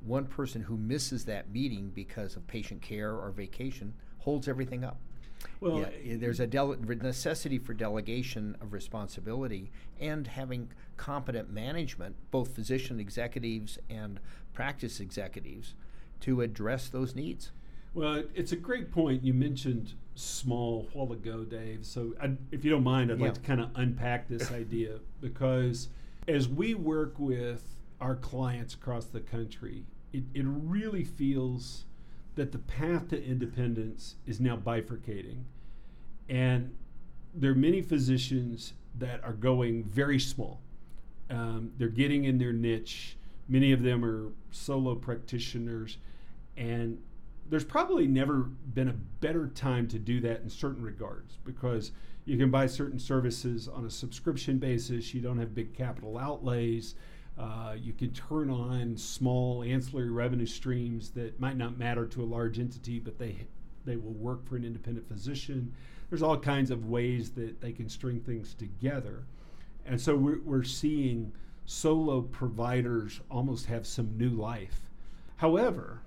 one 0.04 0.26
person 0.26 0.62
who 0.62 0.76
misses 0.76 1.24
that 1.26 1.50
meeting 1.50 1.90
because 1.94 2.36
of 2.36 2.46
patient 2.46 2.82
care 2.82 3.12
or 3.12 3.30
vacation 3.30 3.94
holds 4.18 4.48
everything 4.48 4.84
up. 4.84 4.98
Well, 5.60 5.86
yeah, 6.02 6.16
there's 6.16 6.40
a 6.40 6.46
dele- 6.46 6.78
necessity 6.80 7.58
for 7.58 7.72
delegation 7.72 8.56
of 8.60 8.72
responsibility 8.72 9.70
and 10.00 10.26
having 10.26 10.70
competent 10.96 11.50
management, 11.50 12.16
both 12.32 12.54
physician 12.54 12.98
executives 12.98 13.78
and 13.88 14.18
practice 14.52 14.98
executives, 14.98 15.74
to 16.20 16.40
address 16.40 16.88
those 16.88 17.14
needs. 17.14 17.52
Well, 17.94 18.24
it's 18.34 18.50
a 18.50 18.56
great 18.56 18.90
point. 18.90 19.22
You 19.22 19.34
mentioned 19.34 19.94
small 20.18 20.88
while 20.92 21.12
ago, 21.12 21.44
Dave. 21.44 21.86
So, 21.86 22.14
I, 22.20 22.32
if 22.50 22.64
you 22.64 22.70
don't 22.70 22.84
mind, 22.84 23.10
I'd 23.10 23.18
yeah. 23.18 23.26
like 23.26 23.34
to 23.34 23.40
kind 23.40 23.60
of 23.60 23.70
unpack 23.74 24.28
this 24.28 24.50
idea 24.52 24.98
because 25.20 25.88
as 26.26 26.48
we 26.48 26.74
work 26.74 27.14
with 27.18 27.76
our 28.00 28.16
clients 28.16 28.74
across 28.74 29.06
the 29.06 29.20
country, 29.20 29.84
it, 30.12 30.24
it 30.34 30.44
really 30.46 31.04
feels 31.04 31.84
that 32.34 32.52
the 32.52 32.58
path 32.58 33.08
to 33.08 33.22
independence 33.22 34.16
is 34.26 34.40
now 34.40 34.56
bifurcating. 34.56 35.42
And 36.28 36.74
there 37.34 37.50
are 37.50 37.56
many 37.56 37.82
physicians 37.82 38.74
that 38.98 39.22
are 39.24 39.32
going 39.32 39.84
very 39.84 40.18
small. 40.18 40.60
Um, 41.30 41.72
they're 41.76 41.88
getting 41.88 42.24
in 42.24 42.38
their 42.38 42.52
niche. 42.52 43.16
Many 43.48 43.72
of 43.72 43.82
them 43.82 44.04
are 44.04 44.32
solo 44.50 44.94
practitioners. 44.94 45.98
And 46.56 46.98
there's 47.48 47.64
probably 47.64 48.06
never 48.06 48.40
been 48.74 48.88
a 48.88 48.92
better 48.92 49.48
time 49.48 49.88
to 49.88 49.98
do 49.98 50.20
that 50.20 50.40
in 50.42 50.50
certain 50.50 50.82
regards 50.82 51.38
because 51.44 51.92
you 52.24 52.36
can 52.36 52.50
buy 52.50 52.66
certain 52.66 52.98
services 52.98 53.68
on 53.68 53.86
a 53.86 53.90
subscription 53.90 54.58
basis. 54.58 55.14
You 55.14 55.20
don't 55.20 55.38
have 55.38 55.54
big 55.54 55.74
capital 55.74 56.18
outlays. 56.18 56.94
Uh, 57.38 57.74
you 57.78 57.92
can 57.92 58.10
turn 58.12 58.50
on 58.50 58.96
small 58.96 59.62
ancillary 59.62 60.10
revenue 60.10 60.46
streams 60.46 61.10
that 61.10 61.38
might 61.40 61.56
not 61.56 61.78
matter 61.78 62.04
to 62.06 62.22
a 62.22 62.26
large 62.26 62.58
entity, 62.58 62.98
but 62.98 63.18
they 63.18 63.46
they 63.84 63.96
will 63.96 64.12
work 64.12 64.46
for 64.46 64.56
an 64.56 64.64
independent 64.64 65.08
physician. 65.08 65.72
There's 66.10 66.22
all 66.22 66.36
kinds 66.36 66.70
of 66.70 66.86
ways 66.86 67.30
that 67.30 67.60
they 67.60 67.72
can 67.72 67.88
string 67.88 68.20
things 68.20 68.54
together, 68.54 69.24
and 69.86 70.00
so 70.00 70.16
we're, 70.16 70.40
we're 70.40 70.64
seeing 70.64 71.32
solo 71.64 72.22
providers 72.22 73.20
almost 73.30 73.66
have 73.66 73.86
some 73.86 74.18
new 74.18 74.30
life. 74.30 74.80
However, 75.36 76.02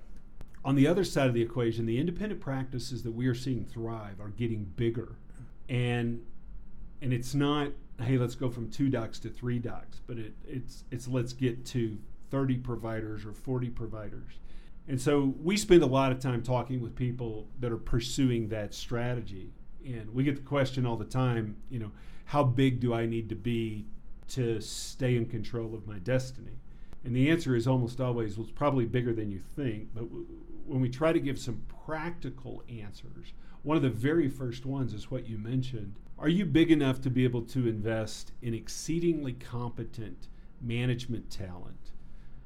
on 0.63 0.76
the 0.76 0.88
other 0.88 1.04
side 1.04 1.28
of 1.28 1.34
the 1.34 1.41
equation, 1.41 1.86
the 1.86 1.97
independent 1.97 2.39
practices 2.39 3.04
that 3.04 3.12
we 3.12 3.28
are 3.28 3.36
seeing 3.36 3.65
thrive 3.65 4.19
are 4.19 4.30
getting 4.30 4.65
bigger, 4.76 5.15
and 5.69 6.24
and 7.02 7.13
it's 7.13 7.34
not 7.34 7.71
hey, 8.02 8.17
let's 8.17 8.36
go 8.36 8.50
from 8.50 8.69
two 8.69 8.89
docs 8.89 9.19
to 9.19 9.30
three 9.30 9.60
docs, 9.60 10.02
but 10.08 10.17
it, 10.17 10.34
it's 10.47 10.84
it's 10.91 11.08
let's 11.08 11.34
get 11.34 11.65
to 11.67 11.97
30 12.30 12.58
providers 12.58 13.26
or 13.26 13.34
40 13.34 13.69
providers. 13.69 14.39
And 14.88 15.00
so 15.00 15.36
we 15.41 15.58
spend 15.58 15.84
a 15.84 15.88
lot 15.88 16.12
of 16.12 16.19
time 16.19 16.41
talking 16.41 16.82
with 16.82 16.95
people 16.95 17.47
that 17.60 17.71
are 17.71 17.78
pursuing 17.78 18.50
that 18.50 18.74
strategy. 18.74 19.52
And 19.86 20.13
we 20.13 20.24
get 20.24 20.36
the 20.36 20.41
question 20.41 20.86
all 20.86 20.97
the 20.97 21.06
time, 21.06 21.58
you 21.69 21.80
know, 21.80 21.91
how 22.26 22.43
big 22.43 22.80
do 22.80 22.93
I 22.93 23.06
need 23.06 23.30
to 23.30 23.36
be 23.36 23.86
to 24.30 24.62
stay 24.62 25.17
in 25.17 25.26
control 25.26 25.76
of 25.76 25.86
my 25.86 26.00
destiny? 26.00 26.58
And 27.04 27.15
the 27.15 27.30
answer 27.30 27.56
is 27.56 27.67
almost 27.67 28.00
always, 28.00 28.38
well, 28.38 28.43
it's 28.43 28.54
probably 28.54 28.86
bigger 28.86 29.13
than 29.13 29.32
you 29.32 29.39
think. 29.39 29.89
But 29.93 30.06
when 30.65 30.82
we 30.82 30.89
try 30.89 31.13
to 31.13 31.19
give 31.19 31.39
some 31.39 31.62
practical 31.86 32.63
answers, 32.69 33.34
one 33.63 33.78
of 33.78 33.84
the 33.84 33.89
very 33.89 34.28
first 34.28 34.65
ones 34.65 34.93
is 34.93 35.12
what 35.12 35.28
you 35.28 35.38
mentioned 35.38 35.95
are 36.21 36.30
you 36.30 36.45
big 36.45 36.71
enough 36.71 37.02
to 37.02 37.10
be 37.10 37.24
able 37.24 37.41
to 37.41 37.67
invest 37.67 38.32
in 38.43 38.54
exceedingly 38.54 39.34
competent 39.34 40.28
management 40.62 41.32
talent 41.32 41.89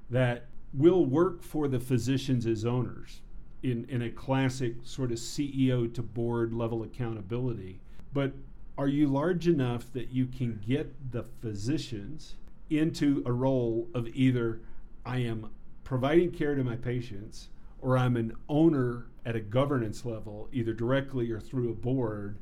that 0.10 0.46
will 0.74 1.06
work 1.06 1.44
for 1.44 1.68
the 1.68 1.80
physicians 1.80 2.46
as 2.46 2.66
owners 2.66 3.22
in, 3.64 3.86
in 3.90 4.02
a 4.02 4.10
classic 4.10 4.76
sort 4.84 5.12
of 5.12 5.18
CEO 5.18 5.94
to 5.94 6.02
board 6.02 6.54
level 6.54 6.84
accountability? 6.84 7.82
But 8.14 8.32
are 8.78 8.88
you 8.88 9.08
large 9.08 9.46
enough 9.46 9.92
that 9.92 10.10
you 10.10 10.28
can 10.28 10.62
get 10.66 11.12
the 11.12 11.24
physicians 11.24 12.36
into 12.70 13.24
a 13.26 13.32
role 13.34 13.90
of 13.94 14.08
either 14.08 14.62
I 15.06 15.18
am 15.18 15.50
providing 15.84 16.32
care 16.32 16.56
to 16.56 16.64
my 16.64 16.78
patients 16.78 17.50
or 17.86 17.98
I'm 17.98 18.18
an 18.18 18.34
owner 18.50 19.08
at 19.26 19.36
a 19.36 19.40
governance 19.40 20.06
level, 20.06 20.50
either 20.52 20.74
directly 20.74 21.32
or 21.32 21.40
through 21.40 21.72
a 21.72 21.76
board 21.76 22.40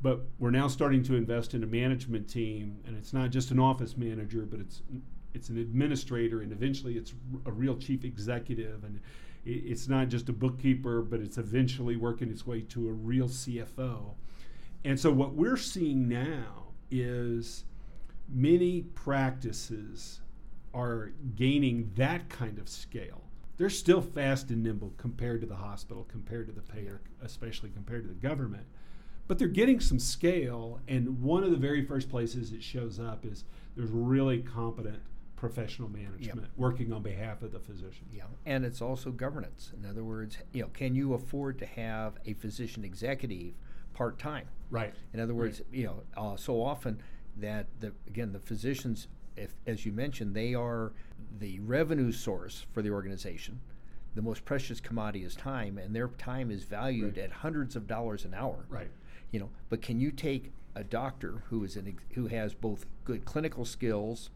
but 0.00 0.20
we're 0.38 0.50
now 0.50 0.68
starting 0.68 1.02
to 1.04 1.16
invest 1.16 1.54
in 1.54 1.62
a 1.64 1.66
management 1.66 2.28
team, 2.28 2.78
and 2.86 2.96
it's 2.96 3.12
not 3.12 3.30
just 3.30 3.50
an 3.50 3.58
office 3.58 3.96
manager, 3.96 4.46
but 4.48 4.60
it's 4.60 4.82
it's 5.34 5.48
an 5.50 5.58
administrator, 5.58 6.40
and 6.40 6.52
eventually 6.52 6.96
it's 6.96 7.12
a 7.46 7.52
real 7.52 7.76
chief 7.76 8.04
executive, 8.04 8.82
and 8.84 9.00
it's 9.44 9.88
not 9.88 10.08
just 10.08 10.28
a 10.28 10.32
bookkeeper, 10.32 11.02
but 11.02 11.20
it's 11.20 11.38
eventually 11.38 11.96
working 11.96 12.30
its 12.30 12.46
way 12.46 12.62
to 12.62 12.88
a 12.88 12.92
real 12.92 13.28
CFO. 13.28 14.14
And 14.84 14.98
so 14.98 15.12
what 15.12 15.34
we're 15.34 15.56
seeing 15.56 16.08
now 16.08 16.72
is 16.90 17.64
many 18.28 18.82
practices 18.82 20.20
are 20.74 21.12
gaining 21.34 21.90
that 21.96 22.28
kind 22.28 22.58
of 22.58 22.68
scale. 22.68 23.27
They're 23.58 23.70
still 23.70 24.00
fast 24.00 24.50
and 24.50 24.62
nimble 24.62 24.94
compared 24.96 25.42
to 25.42 25.46
the 25.46 25.56
hospital, 25.56 26.06
compared 26.08 26.46
to 26.46 26.52
the 26.52 26.62
payer, 26.62 27.00
especially 27.22 27.70
compared 27.70 28.04
to 28.04 28.08
the 28.08 28.14
government 28.14 28.64
but 29.28 29.38
they're 29.38 29.46
getting 29.46 29.78
some 29.78 29.98
scale. 30.00 30.80
And 30.88 31.22
one 31.22 31.44
of 31.44 31.50
the 31.50 31.56
very 31.56 31.84
first 31.84 32.08
places 32.08 32.52
it 32.52 32.62
shows 32.62 32.98
up 32.98 33.24
is 33.24 33.44
there's 33.76 33.90
really 33.90 34.40
competent 34.40 35.00
professional 35.36 35.88
management 35.88 36.40
yep. 36.40 36.50
working 36.56 36.92
on 36.92 37.02
behalf 37.02 37.42
of 37.42 37.52
the 37.52 37.60
physician. 37.60 38.06
Yeah, 38.12 38.24
and 38.44 38.64
it's 38.64 38.82
also 38.82 39.12
governance. 39.12 39.70
In 39.78 39.88
other 39.88 40.02
words, 40.02 40.38
you 40.52 40.62
know, 40.62 40.68
can 40.72 40.96
you 40.96 41.14
afford 41.14 41.58
to 41.60 41.66
have 41.66 42.14
a 42.26 42.32
physician 42.32 42.84
executive 42.84 43.52
part 43.94 44.18
time? 44.18 44.48
Right. 44.70 44.94
In 45.12 45.20
other 45.20 45.34
words, 45.34 45.60
right. 45.60 45.78
you 45.78 45.84
know, 45.86 46.02
uh, 46.16 46.36
so 46.36 46.60
often 46.60 47.00
that 47.36 47.66
the 47.78 47.92
again 48.08 48.32
the 48.32 48.40
physicians, 48.40 49.06
if 49.36 49.54
as 49.66 49.86
you 49.86 49.92
mentioned, 49.92 50.34
they 50.34 50.54
are 50.54 50.92
the 51.38 51.60
revenue 51.60 52.12
source 52.12 52.66
for 52.72 52.82
the 52.82 52.90
organization. 52.90 53.60
The 54.14 54.22
most 54.22 54.44
precious 54.44 54.80
commodity 54.80 55.24
is 55.24 55.36
time, 55.36 55.78
and 55.78 55.94
their 55.94 56.08
time 56.08 56.50
is 56.50 56.64
valued 56.64 57.16
right. 57.16 57.24
at 57.24 57.30
hundreds 57.30 57.76
of 57.76 57.86
dollars 57.86 58.24
an 58.24 58.34
hour. 58.34 58.66
Right 58.68 58.90
you 59.30 59.40
know 59.40 59.50
but 59.68 59.82
can 59.82 60.00
you 60.00 60.10
take 60.10 60.52
a 60.74 60.84
doctor 60.84 61.42
who 61.50 61.64
is 61.64 61.76
an 61.76 61.98
who 62.14 62.26
has 62.26 62.54
both 62.54 62.86
good 63.04 63.24
clinical 63.24 63.64
skills 63.64 64.30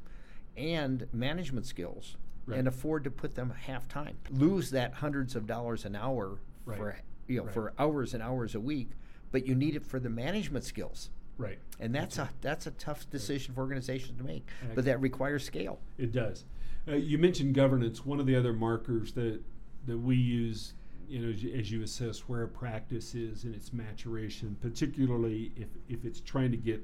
and 0.56 1.06
management 1.12 1.66
skills 1.66 2.16
right. 2.46 2.58
and 2.58 2.68
afford 2.68 3.04
to 3.04 3.10
put 3.10 3.34
them 3.34 3.52
half 3.66 3.88
time 3.88 4.16
lose 4.30 4.70
that 4.70 4.94
hundreds 4.94 5.36
of 5.36 5.46
dollars 5.46 5.84
an 5.84 5.96
hour 5.96 6.38
right. 6.64 6.78
for 6.78 6.96
you 7.26 7.42
know 7.42 7.48
for 7.48 7.72
hours 7.78 8.14
and 8.14 8.22
hours 8.22 8.54
a 8.54 8.60
week 8.60 8.90
but 9.30 9.46
you 9.46 9.54
need 9.54 9.76
it 9.76 9.84
for 9.84 9.98
the 9.98 10.10
management 10.10 10.64
skills 10.64 11.10
right 11.38 11.58
and 11.80 11.94
that's 11.94 12.18
a 12.18 12.28
that's 12.40 12.66
a 12.66 12.70
tough 12.72 13.08
decision 13.10 13.54
for 13.54 13.60
organizations 13.60 14.18
to 14.18 14.24
make 14.24 14.46
but 14.74 14.84
that 14.84 15.00
requires 15.00 15.44
scale 15.44 15.78
it 15.96 16.12
does 16.12 16.44
uh, 16.88 16.94
you 16.94 17.18
mentioned 17.18 17.54
governance 17.54 18.04
one 18.04 18.20
of 18.20 18.26
the 18.26 18.36
other 18.36 18.52
markers 18.52 19.12
that 19.12 19.40
that 19.86 19.98
we 19.98 20.16
use 20.16 20.74
you 21.12 21.18
know, 21.18 21.58
as 21.58 21.70
you 21.70 21.82
assess 21.82 22.20
where 22.20 22.42
a 22.42 22.48
practice 22.48 23.14
is 23.14 23.44
in 23.44 23.52
its 23.52 23.70
maturation, 23.70 24.56
particularly 24.62 25.52
if, 25.56 25.68
if 25.86 26.06
it's 26.06 26.20
trying 26.20 26.50
to 26.50 26.56
get 26.56 26.82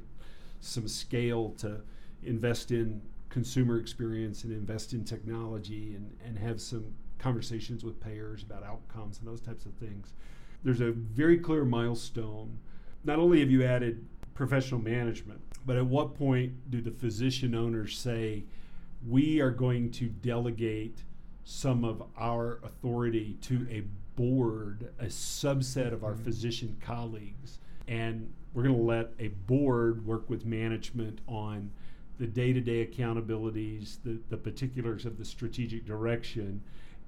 some 0.60 0.86
scale 0.86 1.54
to 1.56 1.80
invest 2.22 2.70
in 2.70 3.00
consumer 3.30 3.78
experience 3.78 4.44
and 4.44 4.52
invest 4.52 4.92
in 4.92 5.02
technology 5.02 5.94
and, 5.94 6.14
and 6.26 6.38
have 6.38 6.60
some 6.60 6.92
conversations 7.18 7.84
with 7.84 7.98
payers 8.00 8.42
about 8.42 8.62
outcomes 8.62 9.18
and 9.18 9.26
those 9.26 9.40
types 9.40 9.64
of 9.64 9.72
things. 9.74 10.12
There's 10.62 10.82
a 10.82 10.90
very 10.90 11.38
clear 11.38 11.64
milestone. 11.64 12.58
Not 13.04 13.18
only 13.18 13.40
have 13.40 13.50
you 13.50 13.64
added 13.64 14.04
professional 14.34 14.80
management, 14.82 15.40
but 15.64 15.76
at 15.76 15.86
what 15.86 16.14
point 16.14 16.70
do 16.70 16.82
the 16.82 16.90
physician 16.90 17.54
owners 17.54 17.98
say, 17.98 18.44
we 19.06 19.40
are 19.40 19.50
going 19.50 19.90
to 19.92 20.08
delegate 20.08 21.04
some 21.44 21.84
of 21.84 22.02
our 22.16 22.60
authority 22.62 23.38
to 23.40 23.66
a 23.70 23.82
board, 24.16 24.92
a 24.98 25.06
subset 25.06 25.92
of 25.92 26.04
our 26.04 26.12
mm-hmm. 26.12 26.24
physician 26.24 26.76
colleagues, 26.84 27.58
and 27.86 28.32
we're 28.52 28.64
going 28.64 28.76
to 28.76 28.82
let 28.82 29.12
a 29.18 29.28
board 29.28 30.04
work 30.04 30.28
with 30.28 30.44
management 30.44 31.20
on 31.26 31.70
the 32.18 32.26
day-to-day 32.26 32.84
accountabilities, 32.84 33.98
the, 34.04 34.18
the 34.28 34.36
particulars 34.36 35.06
of 35.06 35.16
the 35.16 35.24
strategic 35.24 35.86
direction, 35.86 36.60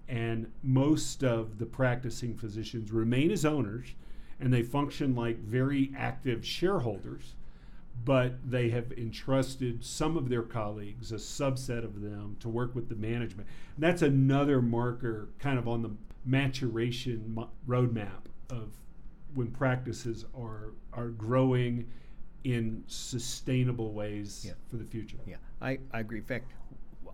and 0.08 0.50
most 0.62 1.24
of 1.24 1.58
the 1.58 1.66
practicing 1.66 2.36
physicians 2.36 2.92
remain 2.92 3.30
as 3.30 3.44
owners, 3.44 3.88
and 4.38 4.52
they 4.52 4.62
function 4.62 5.14
like 5.14 5.38
very 5.38 5.92
active 5.96 6.46
shareholders 6.46 7.34
but 8.04 8.50
they 8.50 8.70
have 8.70 8.92
entrusted 8.92 9.84
some 9.84 10.16
of 10.16 10.28
their 10.28 10.42
colleagues, 10.42 11.12
a 11.12 11.16
subset 11.16 11.84
of 11.84 12.00
them, 12.00 12.36
to 12.40 12.48
work 12.48 12.74
with 12.74 12.88
the 12.88 12.94
management. 12.94 13.48
And 13.76 13.84
that's 13.84 14.02
another 14.02 14.62
marker 14.62 15.28
kind 15.38 15.58
of 15.58 15.68
on 15.68 15.82
the 15.82 15.90
maturation 16.24 17.36
roadmap 17.68 18.24
of 18.50 18.74
when 19.34 19.50
practices 19.50 20.24
are 20.36 20.72
are 20.92 21.08
growing 21.08 21.86
in 22.44 22.82
sustainable 22.86 23.92
ways 23.92 24.44
yeah. 24.46 24.52
for 24.70 24.76
the 24.76 24.84
future. 24.84 25.18
Yeah. 25.26 25.36
I, 25.60 25.78
I 25.92 26.00
agree. 26.00 26.18
In 26.18 26.24
fact, 26.24 26.52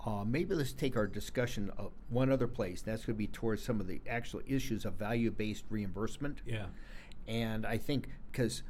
uh, 0.04 0.24
maybe 0.24 0.54
let's 0.54 0.72
take 0.72 0.96
our 0.96 1.06
discussion 1.06 1.70
uh, 1.78 1.84
one 2.08 2.30
other 2.30 2.46
place. 2.46 2.80
That's 2.80 3.04
going 3.04 3.16
to 3.16 3.18
be 3.18 3.26
towards 3.26 3.62
some 3.62 3.80
of 3.80 3.88
the 3.88 4.00
actual 4.08 4.40
issues 4.46 4.84
of 4.84 4.94
value-based 4.94 5.64
reimbursement. 5.68 6.42
Yeah. 6.46 6.66
And 7.26 7.66
I 7.66 7.76
think 7.76 8.08
because 8.30 8.62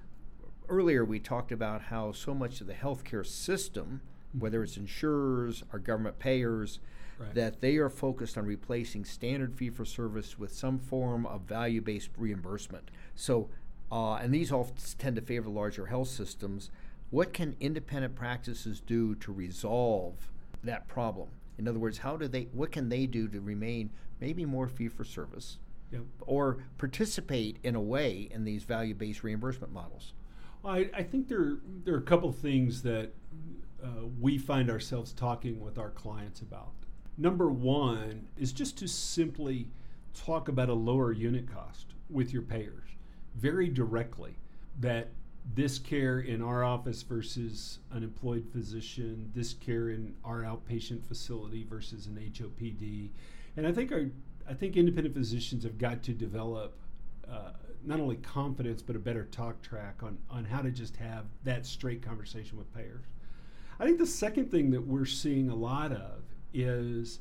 earlier 0.69 1.05
we 1.05 1.19
talked 1.21 1.53
about 1.53 1.83
how 1.83 2.13
so 2.13 2.35
much 2.35 2.61
of 2.61 2.67
the 2.67 2.75
healthcare 2.75 3.25
system, 3.27 4.01
whether 4.39 4.63
it's 4.63 4.77
insurers 4.77 5.63
or 5.73 5.79
government 5.79 6.19
payers, 6.19 6.79
Right. 7.19 7.35
that 7.35 7.63
they 7.63 7.79
are 7.79 7.89
focused 7.89 8.37
on 8.37 8.45
replacing 8.45 9.07
standard 9.07 9.55
fee 9.55 9.71
for 9.71 9.87
service 9.87 10.39
with 10.39 10.53
some 10.53 10.79
form 10.79 11.25
of 11.25 11.43
value 11.43 11.81
based 11.81 12.11
reimbursement. 12.19 12.91
So, 13.15 13.49
uh, 13.91 14.17
and 14.17 14.35
these 14.35 14.53
all 14.53 14.71
tend 14.99 15.17
to 15.17 15.23
favor 15.23 15.49
larger 15.49 15.87
health 15.87 16.09
systems. 16.09 16.71
What 17.09 17.33
can 17.33 17.57
independent 17.59 18.17
practices 18.17 18.81
do 18.83 19.15
to 19.15 19.33
resolve 19.33 20.31
that 20.63 20.89
problem? 20.89 21.29
In 21.57 21.67
other 21.67 21.79
words, 21.79 21.99
how 21.99 22.19
do 22.19 22.29
they? 22.29 22.49
What 22.53 22.71
can 22.71 22.91
they 22.91 23.07
do 23.07 23.29
to 23.29 23.41
remain 23.41 23.93
maybe 24.21 24.45
more 24.45 24.69
fee 24.69 24.89
for 24.89 25.05
service, 25.05 25.57
Yep. 25.93 26.03
or 26.21 26.59
participate 26.77 27.59
in 27.63 27.75
a 27.75 27.81
way 27.81 28.29
in 28.31 28.45
these 28.45 28.65
value 28.65 28.95
based 28.95 29.25
reimbursement 29.25 29.73
models? 29.73 30.13
I, 30.67 30.91
I 30.95 31.03
think 31.03 31.29
there 31.29 31.59
there 31.85 31.95
are 31.95 31.99
a 31.99 32.03
couple 32.03 32.31
things 32.33 32.83
that 32.83 33.11
uh, 33.83 34.07
we 34.21 34.39
find 34.39 34.71
ourselves 34.71 35.13
talking 35.13 35.61
with 35.61 35.79
our 35.79 35.91
clients 35.91 36.41
about. 36.41 36.73
Number 37.17 37.49
one 37.49 38.29
is 38.37 38.53
just 38.53 38.77
to 38.79 38.89
simply 38.89 39.69
talk 40.15 40.49
about 40.49 40.69
a 40.69 40.75
lower 40.75 41.13
unit 41.13 41.53
cost 41.53 41.95
with 42.11 42.33
your 42.33 42.43
payers 42.43 42.89
very 43.35 43.69
directly. 43.69 44.37
That 44.81 45.09
this 45.55 45.79
care 45.79 46.19
in 46.19 46.43
our 46.43 46.65
office 46.65 47.03
versus 47.03 47.79
an 47.93 48.03
employed 48.03 48.47
physician, 48.53 49.31
this 49.35 49.55
care 49.55 49.91
in 49.91 50.15
our 50.25 50.43
outpatient 50.43 51.05
facility 51.05 51.65
versus 51.65 52.07
an 52.07 52.17
HOPD, 52.17 53.11
and 53.57 53.67
I 53.67 53.73
think 53.73 53.93
our 53.93 54.07
I 54.49 54.55
think 54.55 54.77
independent 54.77 55.15
physicians 55.15 55.65
have 55.65 55.79
got 55.79 56.03
to 56.05 56.13
develop 56.13 56.79
uh, 57.31 57.53
not 57.87 58.01
only 58.01 58.17
confidence 58.17 58.83
but 58.83 58.97
a 58.97 58.99
better 58.99 59.25
talk 59.25 59.63
track 59.63 60.03
on 60.03 60.19
on 60.31 60.45
how 60.45 60.61
to 60.61 60.71
just 60.71 60.97
have 60.97 61.25
that 61.45 61.65
straight 61.65 62.03
conversation 62.03 62.59
with 62.59 62.73
payers. 62.75 63.05
I 63.79 63.85
think 63.85 63.99
the 63.99 64.07
second 64.07 64.51
thing 64.51 64.71
that 64.71 64.87
we're 64.87 65.05
seeing 65.05 65.51
a 65.51 65.55
lot 65.55 65.93
of 65.93 66.23
is 66.53 67.21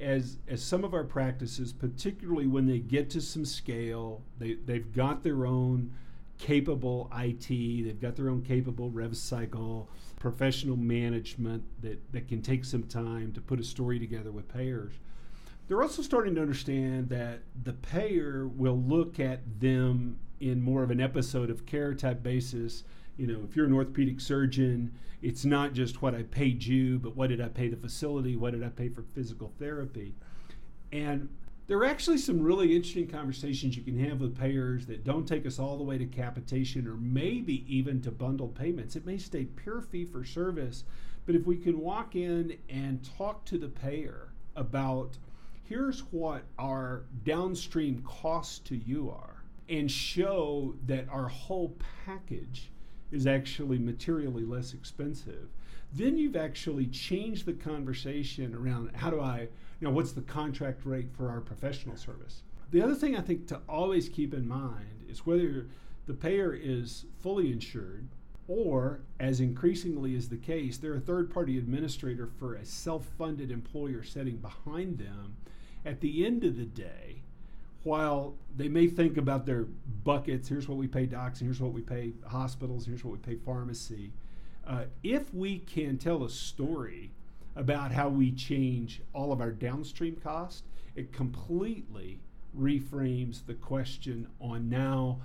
as 0.00 0.38
as 0.48 0.62
some 0.62 0.84
of 0.84 0.94
our 0.94 1.04
practices, 1.04 1.72
particularly 1.72 2.46
when 2.46 2.66
they 2.66 2.78
get 2.78 3.10
to 3.10 3.20
some 3.20 3.44
scale, 3.44 4.22
they 4.38 4.54
they've 4.54 4.92
got 4.92 5.22
their 5.22 5.46
own 5.46 5.92
capable 6.38 7.10
IT, 7.16 7.48
they've 7.48 8.00
got 8.00 8.16
their 8.16 8.28
own 8.28 8.42
capable 8.42 8.90
rev 8.90 9.16
cycle, 9.16 9.88
professional 10.18 10.76
management 10.76 11.62
that, 11.80 12.00
that 12.12 12.28
can 12.28 12.42
take 12.42 12.64
some 12.64 12.82
time 12.82 13.32
to 13.32 13.40
put 13.40 13.60
a 13.60 13.64
story 13.64 13.98
together 13.98 14.32
with 14.32 14.48
payers. 14.48 14.92
They're 15.66 15.82
also 15.82 16.02
starting 16.02 16.34
to 16.34 16.42
understand 16.42 17.08
that 17.08 17.40
the 17.62 17.72
payer 17.72 18.46
will 18.46 18.78
look 18.78 19.18
at 19.18 19.60
them 19.60 20.18
in 20.40 20.60
more 20.60 20.82
of 20.82 20.90
an 20.90 21.00
episode 21.00 21.48
of 21.48 21.64
care 21.64 21.94
type 21.94 22.22
basis. 22.22 22.84
You 23.16 23.26
know, 23.26 23.40
if 23.48 23.56
you're 23.56 23.66
an 23.66 23.72
orthopedic 23.72 24.20
surgeon, 24.20 24.92
it's 25.22 25.44
not 25.44 25.72
just 25.72 26.02
what 26.02 26.14
I 26.14 26.24
paid 26.24 26.62
you, 26.64 26.98
but 26.98 27.16
what 27.16 27.30
did 27.30 27.40
I 27.40 27.48
pay 27.48 27.68
the 27.68 27.76
facility? 27.76 28.36
What 28.36 28.52
did 28.52 28.62
I 28.62 28.68
pay 28.68 28.90
for 28.90 29.02
physical 29.14 29.52
therapy? 29.58 30.14
And 30.92 31.30
there 31.66 31.78
are 31.78 31.86
actually 31.86 32.18
some 32.18 32.42
really 32.42 32.76
interesting 32.76 33.08
conversations 33.08 33.74
you 33.74 33.82
can 33.82 33.98
have 33.98 34.20
with 34.20 34.38
payers 34.38 34.84
that 34.86 35.02
don't 35.02 35.26
take 35.26 35.46
us 35.46 35.58
all 35.58 35.78
the 35.78 35.84
way 35.84 35.96
to 35.96 36.04
capitation 36.04 36.86
or 36.86 36.96
maybe 36.96 37.64
even 37.74 38.02
to 38.02 38.10
bundled 38.10 38.54
payments. 38.54 38.96
It 38.96 39.06
may 39.06 39.16
stay 39.16 39.46
pure 39.46 39.80
fee 39.80 40.04
for 40.04 40.24
service, 40.24 40.84
but 41.24 41.34
if 41.34 41.46
we 41.46 41.56
can 41.56 41.80
walk 41.80 42.16
in 42.16 42.58
and 42.68 43.02
talk 43.16 43.46
to 43.46 43.56
the 43.56 43.68
payer 43.68 44.28
about 44.54 45.16
here's 45.68 46.00
what 46.10 46.42
our 46.58 47.04
downstream 47.24 48.02
costs 48.02 48.58
to 48.60 48.76
you 48.76 49.10
are 49.10 49.42
and 49.68 49.90
show 49.90 50.74
that 50.86 51.08
our 51.08 51.28
whole 51.28 51.76
package 52.04 52.70
is 53.10 53.26
actually 53.26 53.78
materially 53.78 54.44
less 54.44 54.74
expensive 54.74 55.48
then 55.94 56.16
you've 56.16 56.36
actually 56.36 56.86
changed 56.86 57.46
the 57.46 57.52
conversation 57.52 58.54
around 58.54 58.90
how 58.96 59.10
do 59.10 59.20
I, 59.20 59.42
you 59.42 59.48
know, 59.86 59.90
what's 59.90 60.12
the 60.12 60.22
contract 60.22 60.84
rate 60.84 61.08
for 61.16 61.30
our 61.30 61.40
professional 61.40 61.96
service. 61.96 62.42
The 62.72 62.82
other 62.82 62.96
thing 62.96 63.16
I 63.16 63.20
think 63.20 63.46
to 63.48 63.60
always 63.68 64.08
keep 64.08 64.34
in 64.34 64.48
mind 64.48 65.04
is 65.08 65.24
whether 65.24 65.68
the 66.06 66.14
payer 66.14 66.52
is 66.52 67.04
fully 67.20 67.52
insured 67.52 68.08
or, 68.48 69.00
as 69.20 69.40
increasingly 69.40 70.16
is 70.16 70.28
the 70.28 70.36
case, 70.36 70.76
they're 70.76 70.96
a 70.96 71.00
third 71.00 71.32
party 71.32 71.56
administrator 71.56 72.26
for 72.26 72.56
a 72.56 72.64
self 72.64 73.06
funded 73.16 73.50
employer 73.50 74.02
setting 74.02 74.36
behind 74.36 74.98
them. 74.98 75.36
At 75.84 76.00
the 76.00 76.24
end 76.24 76.44
of 76.44 76.56
the 76.56 76.64
day, 76.64 77.22
while 77.82 78.36
they 78.56 78.68
may 78.68 78.86
think 78.86 79.16
about 79.16 79.44
their 79.44 79.64
buckets, 80.04 80.48
here's 80.48 80.68
what 80.68 80.78
we 80.78 80.86
pay 80.86 81.06
docs, 81.06 81.40
and 81.40 81.48
here's 81.48 81.60
what 81.60 81.72
we 81.72 81.82
pay 81.82 82.14
hospitals, 82.26 82.86
and 82.86 82.94
here's 82.94 83.04
what 83.04 83.12
we 83.12 83.18
pay 83.18 83.36
pharmacy, 83.36 84.12
uh, 84.66 84.84
if 85.02 85.32
we 85.34 85.58
can 85.58 85.98
tell 85.98 86.24
a 86.24 86.30
story 86.30 87.12
about 87.56 87.92
how 87.92 88.08
we 88.08 88.32
change 88.32 89.02
all 89.12 89.32
of 89.32 89.40
our 89.40 89.50
downstream 89.50 90.16
costs, 90.16 90.62
it 90.96 91.12
completely 91.12 92.20
reframes 92.58 93.44
the 93.46 93.54
question 93.54 94.26
on 94.40 94.68
now 94.68 95.20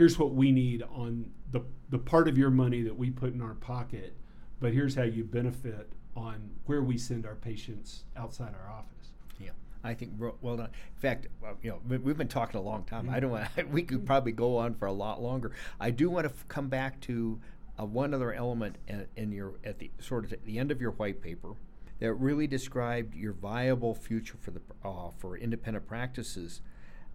here's 0.00 0.18
what 0.18 0.32
we 0.32 0.50
need 0.50 0.82
on 0.94 1.30
the, 1.50 1.60
the 1.90 1.98
part 1.98 2.26
of 2.26 2.38
your 2.38 2.50
money 2.50 2.82
that 2.82 2.96
we 2.96 3.10
put 3.10 3.34
in 3.34 3.42
our 3.42 3.54
pocket, 3.54 4.16
but 4.58 4.72
here's 4.72 4.94
how 4.94 5.02
you 5.02 5.24
benefit 5.24 5.92
on 6.16 6.50
where 6.66 6.82
we 6.82 6.96
send 6.96 7.26
our 7.26 7.34
patients 7.34 8.04
outside 8.16 8.54
our 8.54 8.70
office. 8.70 8.99
I 9.82 9.94
think 9.94 10.12
well 10.18 10.56
done. 10.56 10.70
In 10.94 11.00
fact, 11.00 11.28
you 11.62 11.70
know, 11.70 11.98
we've 11.98 12.16
been 12.16 12.28
talking 12.28 12.58
a 12.58 12.62
long 12.62 12.84
time. 12.84 13.08
I 13.08 13.20
don't. 13.20 13.30
Want, 13.30 13.48
we 13.70 13.82
could 13.82 14.04
probably 14.04 14.32
go 14.32 14.58
on 14.58 14.74
for 14.74 14.86
a 14.86 14.92
lot 14.92 15.22
longer. 15.22 15.52
I 15.78 15.90
do 15.90 16.10
want 16.10 16.26
to 16.26 16.32
f- 16.32 16.44
come 16.48 16.68
back 16.68 17.00
to 17.02 17.40
uh, 17.78 17.84
one 17.84 18.12
other 18.12 18.32
element 18.32 18.76
in, 18.88 19.06
in, 19.16 19.32
your 19.32 19.54
at 19.64 19.78
the 19.78 19.90
sort 19.98 20.24
of 20.24 20.32
at 20.32 20.44
the 20.44 20.58
end 20.58 20.70
of 20.70 20.80
your 20.80 20.90
white 20.92 21.22
paper 21.22 21.54
that 21.98 22.12
really 22.14 22.46
described 22.46 23.14
your 23.14 23.32
viable 23.32 23.94
future 23.94 24.36
for 24.40 24.50
the 24.50 24.60
uh, 24.84 25.10
for 25.18 25.36
independent 25.36 25.86
practices. 25.86 26.60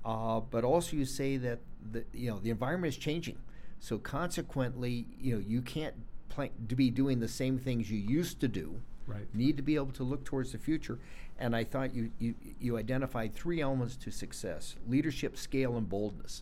Uh, 0.03 0.39
but 0.39 0.63
also, 0.63 0.95
you 0.95 1.05
say 1.05 1.38
that 1.38 1.59
the 1.91 2.03
you 2.13 2.30
know 2.30 2.39
the 2.39 2.49
environment 2.49 2.93
is 2.93 2.97
changing, 2.97 3.38
so 3.80 3.99
consequently, 3.99 5.07
you 5.20 5.36
know 5.36 5.39
you 5.39 5.61
can't 5.61 5.95
plan 6.30 6.49
to 6.68 6.76
be 6.76 6.89
doing 6.89 7.20
the 7.20 7.28
same 7.28 7.59
things 7.59 7.91
you 7.91 7.99
used 7.99 8.39
to 8.39 8.47
do. 8.47 8.82
Right. 9.08 9.28
Need 9.36 9.58
to 9.58 9.64
be 9.64 9.76
able 9.76 9.91
to 9.93 10.03
look 10.03 10.24
towards 10.24 10.51
the 10.51 10.58
future, 10.58 10.99
and 11.38 11.56
I 11.56 11.64
thought 11.64 11.93
you 11.93 12.12
you, 12.18 12.34
you 12.60 12.78
identified 12.78 13.34
three 13.34 13.62
elements 13.62 13.95
to 13.97 14.12
success: 14.12 14.76
leadership, 14.88 15.38
scale, 15.38 15.78
and 15.78 15.88
boldness. 15.88 16.41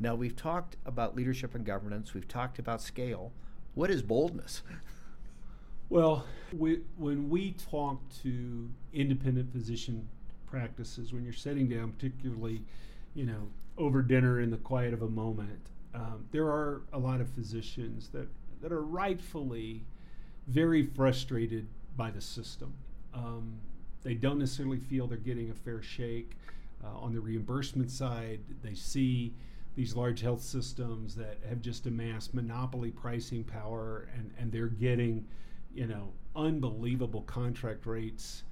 Now 0.00 0.14
we've 0.14 0.36
talked 0.36 0.76
about 0.86 1.16
leadership 1.16 1.54
and 1.54 1.64
governance. 1.64 2.14
We've 2.14 2.28
talked 2.28 2.58
about 2.58 2.80
scale. 2.80 3.32
What 3.74 3.90
is 3.90 4.02
boldness? 4.02 4.62
Well, 5.88 6.24
we, 6.56 6.80
when 6.96 7.28
we 7.28 7.52
talk 7.52 8.00
to 8.22 8.68
independent 8.92 9.52
physician 9.52 10.08
practices, 10.46 11.12
when 11.12 11.24
you're 11.24 11.32
sitting 11.32 11.68
down, 11.68 11.92
particularly, 11.92 12.62
you 13.14 13.24
know, 13.24 13.48
over 13.78 14.02
dinner 14.02 14.40
in 14.40 14.50
the 14.50 14.56
quiet 14.56 14.94
of 14.94 15.02
a 15.02 15.08
moment, 15.08 15.68
um, 15.94 16.26
there 16.32 16.46
are 16.46 16.82
a 16.92 16.98
lot 16.98 17.20
of 17.20 17.28
physicians 17.28 18.08
that, 18.08 18.26
that 18.62 18.72
are 18.72 18.82
rightfully 18.82 19.84
very 20.48 20.86
frustrated 20.86 21.66
by 21.96 22.10
the 22.10 22.20
system. 22.20 22.72
Um, 23.14 23.58
they 24.02 24.14
don't 24.14 24.38
necessarily 24.38 24.78
feel 24.78 25.06
they're 25.06 25.18
getting 25.18 25.50
a 25.50 25.54
fair 25.54 25.82
shake. 25.82 26.32
Uh, 26.84 26.98
on 26.98 27.14
the 27.14 27.20
reimbursement 27.20 27.90
side, 27.90 28.40
they 28.62 28.74
see 28.74 29.32
these 29.74 29.94
large 29.94 30.20
health 30.20 30.42
systems 30.42 31.14
that 31.16 31.38
have 31.48 31.60
just 31.60 31.86
amassed 31.86 32.34
monopoly 32.34 32.90
pricing 32.90 33.44
power 33.44 34.08
and, 34.14 34.30
and 34.38 34.52
they're 34.52 34.68
getting, 34.68 35.26
you 35.74 35.86
know, 35.86 36.12
unbelievable 36.34 37.22
contract 37.22 37.86
rates. 37.86 38.44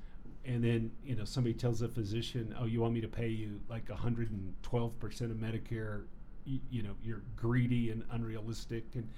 And 0.44 0.62
then, 0.62 0.90
you 1.04 1.14
know, 1.14 1.24
somebody 1.24 1.54
tells 1.54 1.80
a 1.80 1.88
physician, 1.88 2.54
oh, 2.60 2.66
you 2.66 2.80
want 2.80 2.92
me 2.92 3.00
to 3.00 3.08
pay 3.08 3.28
you 3.28 3.60
like 3.70 3.86
112% 3.86 5.20
of 5.30 5.36
Medicare? 5.36 6.02
You, 6.44 6.60
you 6.70 6.82
know, 6.82 6.94
you're 7.02 7.22
greedy 7.36 7.90
and 7.90 8.04
unrealistic. 8.10 8.84
And 8.94 9.08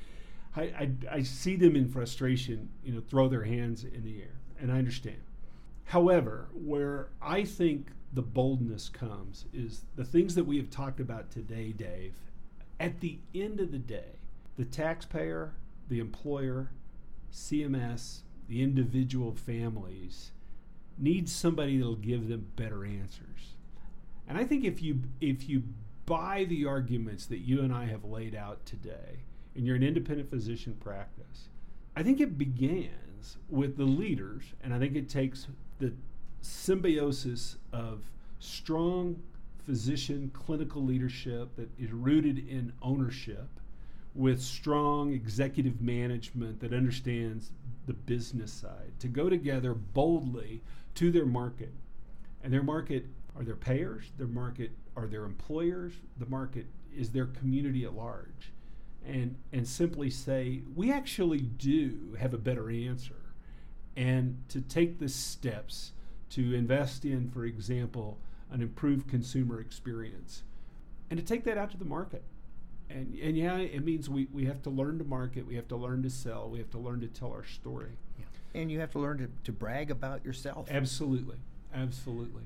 I, 0.57 0.63
I, 0.63 0.91
I 1.11 1.23
see 1.23 1.57
them 1.57 1.77
in 1.77 1.89
frustration, 1.89 2.71
you 2.83 2.93
know, 2.93 3.01
throw 3.01 3.29
their 3.29 3.45
hands 3.45 3.85
in 3.85 4.05
the 4.05 4.23
air. 4.23 4.41
And 4.59 4.73
I 4.73 4.79
understand. 4.79 5.21
However, 5.85 6.49
where 6.55 7.11
I 7.21 7.45
think 7.45 7.89
the 8.13 8.23
boldness 8.23 8.89
comes 8.89 9.45
is 9.53 9.83
the 9.95 10.05
things 10.05 10.35
that 10.35 10.45
we 10.45 10.57
have 10.57 10.71
talked 10.71 11.01
about 11.01 11.31
today, 11.31 11.73
Dave. 11.73 12.15
At 12.81 13.01
the 13.01 13.19
end 13.35 13.61
of 13.61 13.73
the 13.73 13.79
day, 13.79 14.19
the 14.57 14.65
taxpayer, 14.65 15.55
the 15.89 16.01
employer, 16.01 16.71
CMS, 17.33 18.21
the 18.49 18.63
individual 18.63 19.35
families 19.35 20.33
need 20.99 21.29
somebody 21.29 21.77
that'll 21.77 21.97
give 21.97 22.29
them 22.29 22.47
better 22.57 22.85
answers. 22.85 23.55
And 24.27 24.39
I 24.39 24.45
think 24.45 24.65
if 24.65 24.83
you 24.83 25.03
if 25.21 25.49
you 25.49 25.63
buy 26.07 26.45
the 26.45 26.67
arguments 26.67 27.27
that 27.27 27.41
you 27.41 27.61
and 27.61 27.73
I 27.73 27.87
have 27.87 28.05
laid 28.05 28.35
out 28.35 28.65
today, 28.65 29.26
and 29.57 29.67
you're 29.67 29.77
an 29.77 29.83
independent 29.83 30.31
physician 30.31 30.77
practice, 30.81 31.49
I 31.97 32.03
think 32.03 32.21
it 32.21 32.37
begins 32.37 33.39
with 33.49 33.77
the 33.77 33.85
leaders, 33.85 34.45
and 34.63 34.75
I 34.75 34.79
think 34.79 34.95
it 34.95 35.09
takes 35.09 35.47
the 35.79 35.93
symbiosis 36.43 37.57
of 37.73 38.05
strong 38.39 39.23
physician 39.65 40.31
clinical 40.33 40.85
leadership 40.85 41.57
that 41.57 41.69
is 41.79 41.91
rooted 41.91 42.39
in 42.49 42.73
ownership 42.83 43.49
with 44.15 44.41
strong 44.41 45.13
executive 45.13 45.81
management 45.81 46.61
that 46.61 46.73
understands 46.73 47.51
the 47.87 47.93
business 47.93 48.53
side 48.53 48.93
to 48.99 49.09
go 49.09 49.29
together 49.29 49.75
boldly 49.75 50.63
to 50.95 51.11
their 51.11 51.27
market. 51.27 51.73
And 52.43 52.53
their 52.53 52.63
market 52.63 53.07
are 53.37 53.43
their 53.43 53.57
payers, 53.57 54.05
their 54.17 54.27
market 54.27 54.71
are 54.97 55.07
their 55.07 55.25
employers, 55.25 55.93
the 56.19 56.27
market 56.27 56.67
is 56.97 57.11
their 57.11 57.27
community 57.27 57.85
at 57.85 57.95
large. 57.95 58.53
And, 59.07 59.37
and 59.53 59.69
simply 59.69 60.11
say, 60.11 60.63
we 60.75 60.93
actually 60.93 61.39
do 61.39 62.17
have 62.19 62.35
a 62.35 62.39
better 62.39 62.69
answer. 62.71 63.15
And 63.97 64.43
to 64.49 64.61
take 64.61 64.99
the 64.99 65.09
steps 65.09 65.93
to 66.31 66.55
invest 66.55 67.05
in, 67.05 67.31
for 67.31 67.45
example, 67.45 68.19
an 68.51 68.63
improved 68.63 69.09
consumer 69.09 69.61
experience 69.61 70.43
and 71.11 71.19
to 71.19 71.25
take 71.25 71.45
that 71.45 71.57
out 71.57 71.71
to 71.71 71.77
the 71.77 71.85
market. 71.85 72.23
And, 72.91 73.17
and 73.21 73.37
yeah, 73.37 73.57
it 73.57 73.85
means 73.85 74.09
we, 74.09 74.29
we 74.33 74.45
have 74.47 74.63
to 74.63 74.71
learn 74.71 74.99
to 74.99 75.05
market, 75.05 75.47
we 75.47 75.57
have 75.57 75.69
to 75.69 75.77
learn 75.77 76.03
to 76.03 76.11
sell, 76.11 76.49
we 76.49 76.59
have 76.59 76.71
to 76.71 76.79
learn 76.79 77.01
to 77.01 77.09
tell 77.09 77.31
our 77.31 77.45
story. 77.45 77.93
Yeah. 78.19 78.61
And 78.61 78.71
you 78.71 78.81
have 78.81 78.91
to 78.93 78.99
learn 78.99 79.19
to, 79.19 79.29
to 79.45 79.53
brag 79.53 79.91
about 79.91 80.25
yourself. 80.25 80.69
Absolutely. 80.71 81.37
Absolutely. 81.75 82.43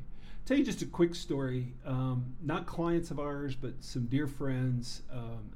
Tell 0.46 0.56
you 0.56 0.64
just 0.64 0.82
a 0.82 0.86
quick 0.86 1.14
story. 1.14 1.74
Um, 1.86 2.34
not 2.42 2.66
clients 2.66 3.11
of 3.11 3.20
ours, 3.20 3.54
but 3.54 3.72
some 3.80 4.06
dear 4.06 4.26
friends, 4.26 5.02
um, 5.12 5.50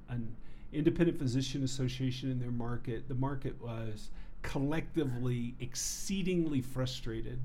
independent 0.74 1.18
physician 1.18 1.62
association 1.62 2.30
in 2.30 2.38
their 2.38 2.50
market. 2.50 3.08
The 3.08 3.14
market 3.14 3.60
was 3.62 4.10
collectively 4.42 5.54
exceedingly 5.60 6.60
frustrated 6.60 7.40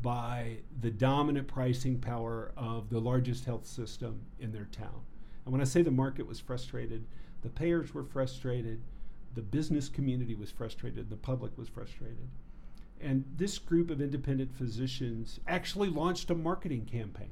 by 0.00 0.58
the 0.80 0.90
dominant 0.90 1.48
pricing 1.48 1.98
power 1.98 2.52
of 2.56 2.88
the 2.90 3.00
largest 3.00 3.44
health 3.44 3.66
system 3.66 4.20
in 4.38 4.52
their 4.52 4.66
town. 4.66 5.00
And 5.44 5.52
when 5.52 5.60
I 5.60 5.64
say 5.64 5.82
the 5.82 5.90
market 5.90 6.26
was 6.26 6.38
frustrated, 6.38 7.04
the 7.42 7.48
payers 7.48 7.94
were 7.94 8.04
frustrated, 8.04 8.80
the 9.34 9.42
business 9.42 9.88
community 9.88 10.34
was 10.34 10.50
frustrated, 10.50 11.10
the 11.10 11.16
public 11.16 11.56
was 11.58 11.68
frustrated. 11.68 12.28
And 13.00 13.24
this 13.36 13.58
group 13.58 13.90
of 13.90 14.00
independent 14.00 14.54
physicians 14.56 15.40
actually 15.46 15.88
launched 15.88 16.30
a 16.30 16.34
marketing 16.34 16.84
campaign. 16.84 17.30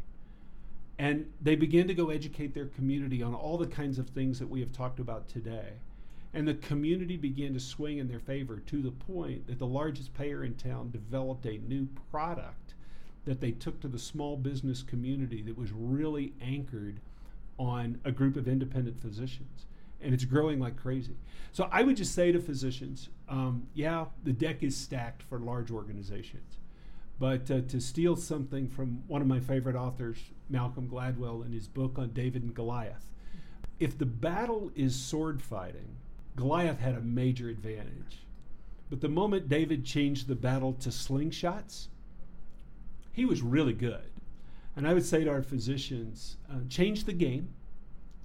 And 0.99 1.31
they 1.43 1.57
began 1.57 1.89
to 1.89 1.95
go 1.95 2.11
educate 2.11 2.55
their 2.55 2.67
community 2.67 3.23
on 3.23 3.35
all 3.35 3.59
the 3.59 3.67
kinds 3.67 3.99
of 3.99 4.09
things 4.09 4.39
that 4.39 4.49
we 4.49 4.61
have 4.61 4.73
talked 4.73 4.99
about 4.99 5.29
today. 5.29 5.75
And 6.33 6.47
the 6.47 6.55
community 6.55 7.17
began 7.17 7.55
to 7.55 7.61
swing 7.61 7.99
in 7.99 8.09
their 8.09 8.21
favor 8.21 8.59
to 8.59 8.83
the 8.83 8.91
point 8.91 9.47
that 9.47 9.59
the 9.59 9.67
largest 9.67 10.15
payer 10.15 10.45
in 10.45 10.55
town 10.55 10.91
developed 10.91 11.47
a 11.47 11.59
new 11.59 11.89
product 12.11 12.75
that 13.25 13.41
they 13.41 13.53
took 13.53 13.81
to 13.81 13.89
the 13.89 13.99
small 13.99 14.37
business 14.37 14.83
community 14.83 15.43
that 15.43 15.59
was 15.59 15.73
really 15.73 16.33
anchored 16.41 17.01
on 17.59 18.01
a 18.05 18.13
group 18.13 18.37
of 18.37 18.49
independent 18.49 19.01
physicians. 19.01 19.67
And 20.01 20.13
it's 20.13 20.25
growing 20.25 20.61
like 20.61 20.77
crazy. 20.77 21.17
So 21.53 21.69
I 21.73 21.83
would 21.83 21.97
just 21.97 22.15
say 22.15 22.33
to 22.33 22.41
physicians, 22.41 23.09
um, 23.29 23.67
yeah, 23.75 24.07
the 24.25 24.33
deck 24.33 24.63
is 24.63 24.77
stacked 24.77 25.23
for 25.23 25.39
large 25.39 25.71
organizations. 25.71 26.59
But 27.19 27.51
uh, 27.51 27.63
to 27.63 27.81
steal 27.81 28.15
something 28.15 28.69
from 28.69 29.03
one 29.07 29.23
of 29.23 29.27
my 29.27 29.41
favorite 29.41 29.75
authors, 29.75 30.19
Malcolm 30.49 30.89
Gladwell, 30.89 31.45
in 31.45 31.53
his 31.53 31.69
book 31.69 31.99
on 31.99 32.11
David 32.11 32.43
and 32.43 32.55
Goliath, 32.55 33.07
if 33.79 33.99
the 33.99 34.07
battle 34.07 34.71
is 34.75 34.95
sword 34.95 35.43
fighting, 35.43 35.97
Goliath 36.37 36.79
had 36.79 36.95
a 36.95 37.01
major 37.01 37.49
advantage. 37.49 38.25
But 38.89 39.01
the 39.01 39.09
moment 39.09 39.49
David 39.49 39.85
changed 39.85 40.29
the 40.29 40.35
battle 40.35 40.75
to 40.75 40.91
slingshots, 40.91 41.89
he 43.13 43.25
was 43.25 43.43
really 43.43 43.73
good. 43.73 44.11
And 44.77 44.87
I 44.87 44.95
would 44.95 45.05
say 45.05 45.25
to 45.25 45.31
our 45.31 45.43
physicians 45.43 46.37
uh, 46.51 46.59
change 46.69 47.05
the 47.05 47.13
game. 47.13 47.49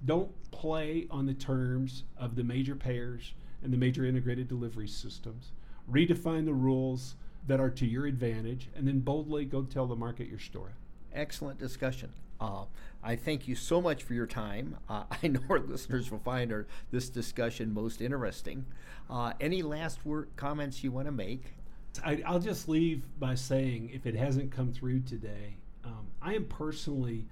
Don't 0.04 0.30
play 0.50 1.06
on 1.10 1.26
the 1.26 1.34
terms 1.34 2.04
of 2.18 2.36
the 2.36 2.44
major 2.44 2.74
payers 2.74 3.32
and 3.62 3.72
the 3.72 3.78
major 3.78 4.04
integrated 4.04 4.48
delivery 4.48 4.88
systems. 4.88 5.52
Redefine 5.90 6.44
the 6.44 6.52
rules 6.52 7.14
that 7.46 7.60
are 7.60 7.70
to 7.70 7.86
your 7.86 8.06
advantage, 8.06 8.68
and 8.76 8.86
then 8.86 9.00
boldly 9.00 9.44
go 9.44 9.62
tell 9.62 9.86
the 9.86 9.96
market 9.96 10.28
your 10.28 10.38
story. 10.38 10.72
Excellent 11.14 11.58
discussion. 11.58 12.10
Uh, 12.40 12.64
I 13.02 13.16
thank 13.16 13.46
you 13.46 13.54
so 13.54 13.80
much 13.80 14.02
for 14.02 14.14
your 14.14 14.26
time. 14.26 14.76
Uh, 14.88 15.04
I 15.22 15.28
know 15.28 15.40
our 15.48 15.60
listeners 15.60 16.10
will 16.10 16.18
find 16.20 16.52
our, 16.52 16.66
this 16.90 17.08
discussion 17.08 17.72
most 17.72 18.00
interesting. 18.00 18.66
Uh, 19.08 19.32
any 19.40 19.62
last 19.62 20.04
word 20.04 20.28
comments 20.36 20.82
you 20.82 20.90
want 20.90 21.06
to 21.06 21.12
make? 21.12 21.54
I, 22.04 22.22
will 22.28 22.38
just 22.38 22.68
leave 22.68 23.02
by 23.18 23.34
saying, 23.34 23.90
if 23.92 24.06
it 24.06 24.16
hasn't 24.16 24.50
come 24.50 24.72
through 24.72 25.00
today, 25.00 25.56
um, 25.84 26.06
I 26.22 26.34
am 26.34 26.46
personally 26.46 27.26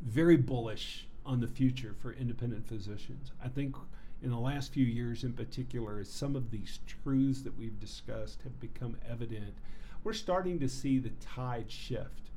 very 0.00 0.36
bullish 0.36 1.06
on 1.26 1.40
the 1.40 1.46
future 1.46 1.94
for 2.00 2.12
independent 2.12 2.66
physicians. 2.66 3.32
I 3.44 3.48
think 3.48 3.76
in 4.22 4.30
the 4.30 4.38
last 4.38 4.72
few 4.72 4.86
years, 4.86 5.24
in 5.24 5.34
particular, 5.34 6.00
as 6.00 6.08
some 6.08 6.34
of 6.34 6.50
these 6.50 6.80
truths 6.86 7.42
that 7.42 7.56
we've 7.58 7.78
discussed 7.78 8.42
have 8.42 8.58
become 8.60 8.96
evident, 9.08 9.54
we're 10.02 10.14
starting 10.14 10.58
to 10.60 10.68
see 10.68 10.98
the 10.98 11.12
tide 11.20 11.70
shift. 11.70 12.30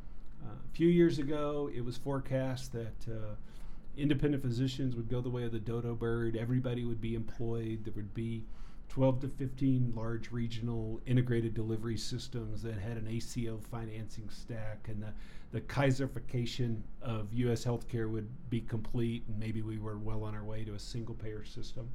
Uh, 0.43 0.53
a 0.53 0.75
few 0.75 0.87
years 0.87 1.19
ago, 1.19 1.69
it 1.73 1.83
was 1.83 1.97
forecast 1.97 2.71
that 2.73 3.07
uh, 3.07 3.35
independent 3.97 4.41
physicians 4.41 4.95
would 4.95 5.09
go 5.09 5.21
the 5.21 5.29
way 5.29 5.43
of 5.43 5.51
the 5.51 5.59
dodo 5.59 5.95
bird. 5.95 6.35
Everybody 6.35 6.85
would 6.85 7.01
be 7.01 7.15
employed. 7.15 7.83
There 7.83 7.93
would 7.95 8.13
be 8.13 8.43
12 8.89 9.21
to 9.21 9.27
15 9.29 9.93
large 9.95 10.31
regional 10.31 10.99
integrated 11.05 11.53
delivery 11.53 11.97
systems 11.97 12.61
that 12.61 12.77
had 12.77 12.97
an 12.97 13.07
ACO 13.07 13.59
financing 13.71 14.29
stack, 14.29 14.87
and 14.89 15.01
the, 15.01 15.13
the 15.51 15.61
Kaiserification 15.61 16.81
of 17.01 17.31
U.S. 17.33 17.63
healthcare 17.63 18.09
would 18.09 18.27
be 18.49 18.61
complete, 18.61 19.23
and 19.27 19.39
maybe 19.39 19.61
we 19.61 19.77
were 19.77 19.97
well 19.97 20.23
on 20.23 20.35
our 20.35 20.43
way 20.43 20.65
to 20.65 20.73
a 20.73 20.79
single 20.79 21.15
payer 21.15 21.45
system. 21.45 21.89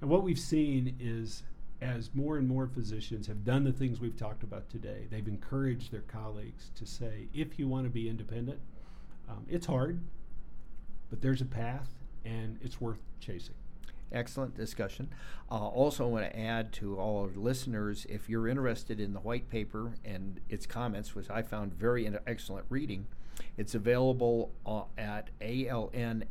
And 0.00 0.08
what 0.08 0.22
we've 0.22 0.38
seen 0.38 0.96
is 0.98 1.42
as 1.80 2.10
more 2.14 2.38
and 2.38 2.48
more 2.48 2.66
physicians 2.66 3.26
have 3.26 3.44
done 3.44 3.64
the 3.64 3.72
things 3.72 4.00
we've 4.00 4.16
talked 4.16 4.42
about 4.42 4.68
today, 4.70 5.06
they've 5.10 5.28
encouraged 5.28 5.92
their 5.92 6.02
colleagues 6.02 6.70
to 6.76 6.86
say, 6.86 7.28
if 7.34 7.58
you 7.58 7.68
want 7.68 7.84
to 7.84 7.90
be 7.90 8.08
independent, 8.08 8.58
um, 9.28 9.44
it's 9.48 9.66
hard, 9.66 10.00
but 11.10 11.20
there's 11.20 11.40
a 11.40 11.46
path 11.46 11.88
and 12.24 12.58
it's 12.62 12.80
worth 12.80 13.00
chasing. 13.20 13.54
Excellent 14.12 14.56
discussion. 14.56 15.08
Uh, 15.50 15.66
also, 15.66 16.04
I 16.04 16.08
want 16.08 16.24
to 16.30 16.38
add 16.38 16.72
to 16.74 16.96
all 16.98 17.22
our 17.22 17.30
listeners 17.30 18.06
if 18.08 18.28
you're 18.28 18.46
interested 18.46 19.00
in 19.00 19.12
the 19.12 19.20
white 19.20 19.50
paper 19.50 19.94
and 20.04 20.40
its 20.48 20.66
comments, 20.66 21.14
which 21.14 21.28
I 21.30 21.42
found 21.42 21.74
very 21.74 22.08
excellent 22.26 22.66
reading, 22.68 23.06
it's 23.56 23.74
available 23.74 24.52
uh, 24.64 24.82
at 24.96 25.30
alnmm.com. 25.40 26.30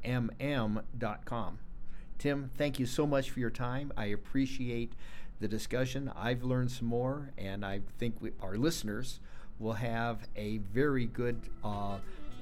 Tim, 2.23 2.49
thank 2.57 2.79
you 2.79 2.85
so 2.85 3.05
much 3.05 3.31
for 3.31 3.41
your 3.41 3.49
time. 3.49 3.91
I 3.97 4.05
appreciate 4.05 4.93
the 5.41 5.47
discussion. 5.49 6.09
I've 6.15 6.41
learned 6.41 6.71
some 6.71 6.87
more, 6.87 7.31
and 7.37 7.65
I 7.65 7.81
think 7.99 8.15
we, 8.21 8.31
our 8.41 8.55
listeners 8.55 9.19
will 9.59 9.73
have 9.73 10.19
a 10.37 10.59
very 10.59 11.07
good 11.07 11.37
uh, 11.65 11.97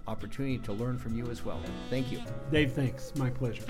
opportunity 0.08 0.60
to 0.60 0.74
learn 0.74 1.00
from 1.00 1.18
you 1.18 1.32
as 1.32 1.44
well. 1.44 1.60
Thank 1.90 2.12
you. 2.12 2.22
Dave, 2.52 2.74
thanks. 2.74 3.12
My 3.16 3.32
pleasure. 3.32 3.64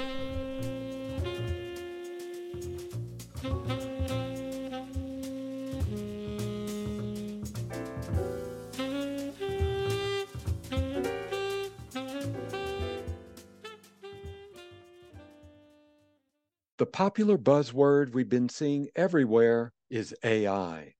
Popular 16.91 17.37
buzzword 17.37 18.13
we've 18.13 18.29
been 18.29 18.49
seeing 18.49 18.89
everywhere 18.95 19.73
is 19.89 20.15
AI. 20.23 20.93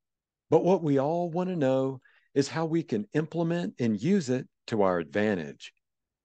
But 0.49 0.63
what 0.63 0.83
we 0.83 0.99
all 0.99 1.29
want 1.29 1.49
to 1.49 1.55
know 1.55 2.01
is 2.33 2.47
how 2.47 2.65
we 2.65 2.83
can 2.83 3.07
implement 3.13 3.75
and 3.79 4.01
use 4.01 4.29
it 4.29 4.47
to 4.67 4.81
our 4.83 4.99
advantage. 4.99 5.73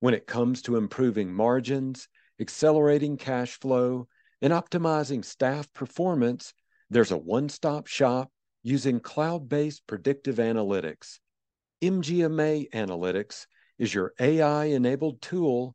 When 0.01 0.15
it 0.15 0.27
comes 0.27 0.63
to 0.63 0.77
improving 0.77 1.33
margins, 1.33 2.09
accelerating 2.41 3.17
cash 3.17 3.59
flow, 3.59 4.09
and 4.43 4.53
optimizing 4.53 5.25
staff 5.25 5.73
performance, 5.73 6.53
there's 6.91 7.13
a 7.13 7.17
one 7.17 7.49
stop 7.49 7.87
shop 7.87 8.31
using 8.63 9.01
cloud 9.01 9.49
based 9.49 9.87
predictive 9.87 10.37
analytics. 10.37 11.19
MGMA 11.83 12.71
Analytics 12.71 13.47
is 13.79 13.93
your 13.93 14.13
AI 14.21 14.67
enabled 14.67 15.21
tool 15.23 15.75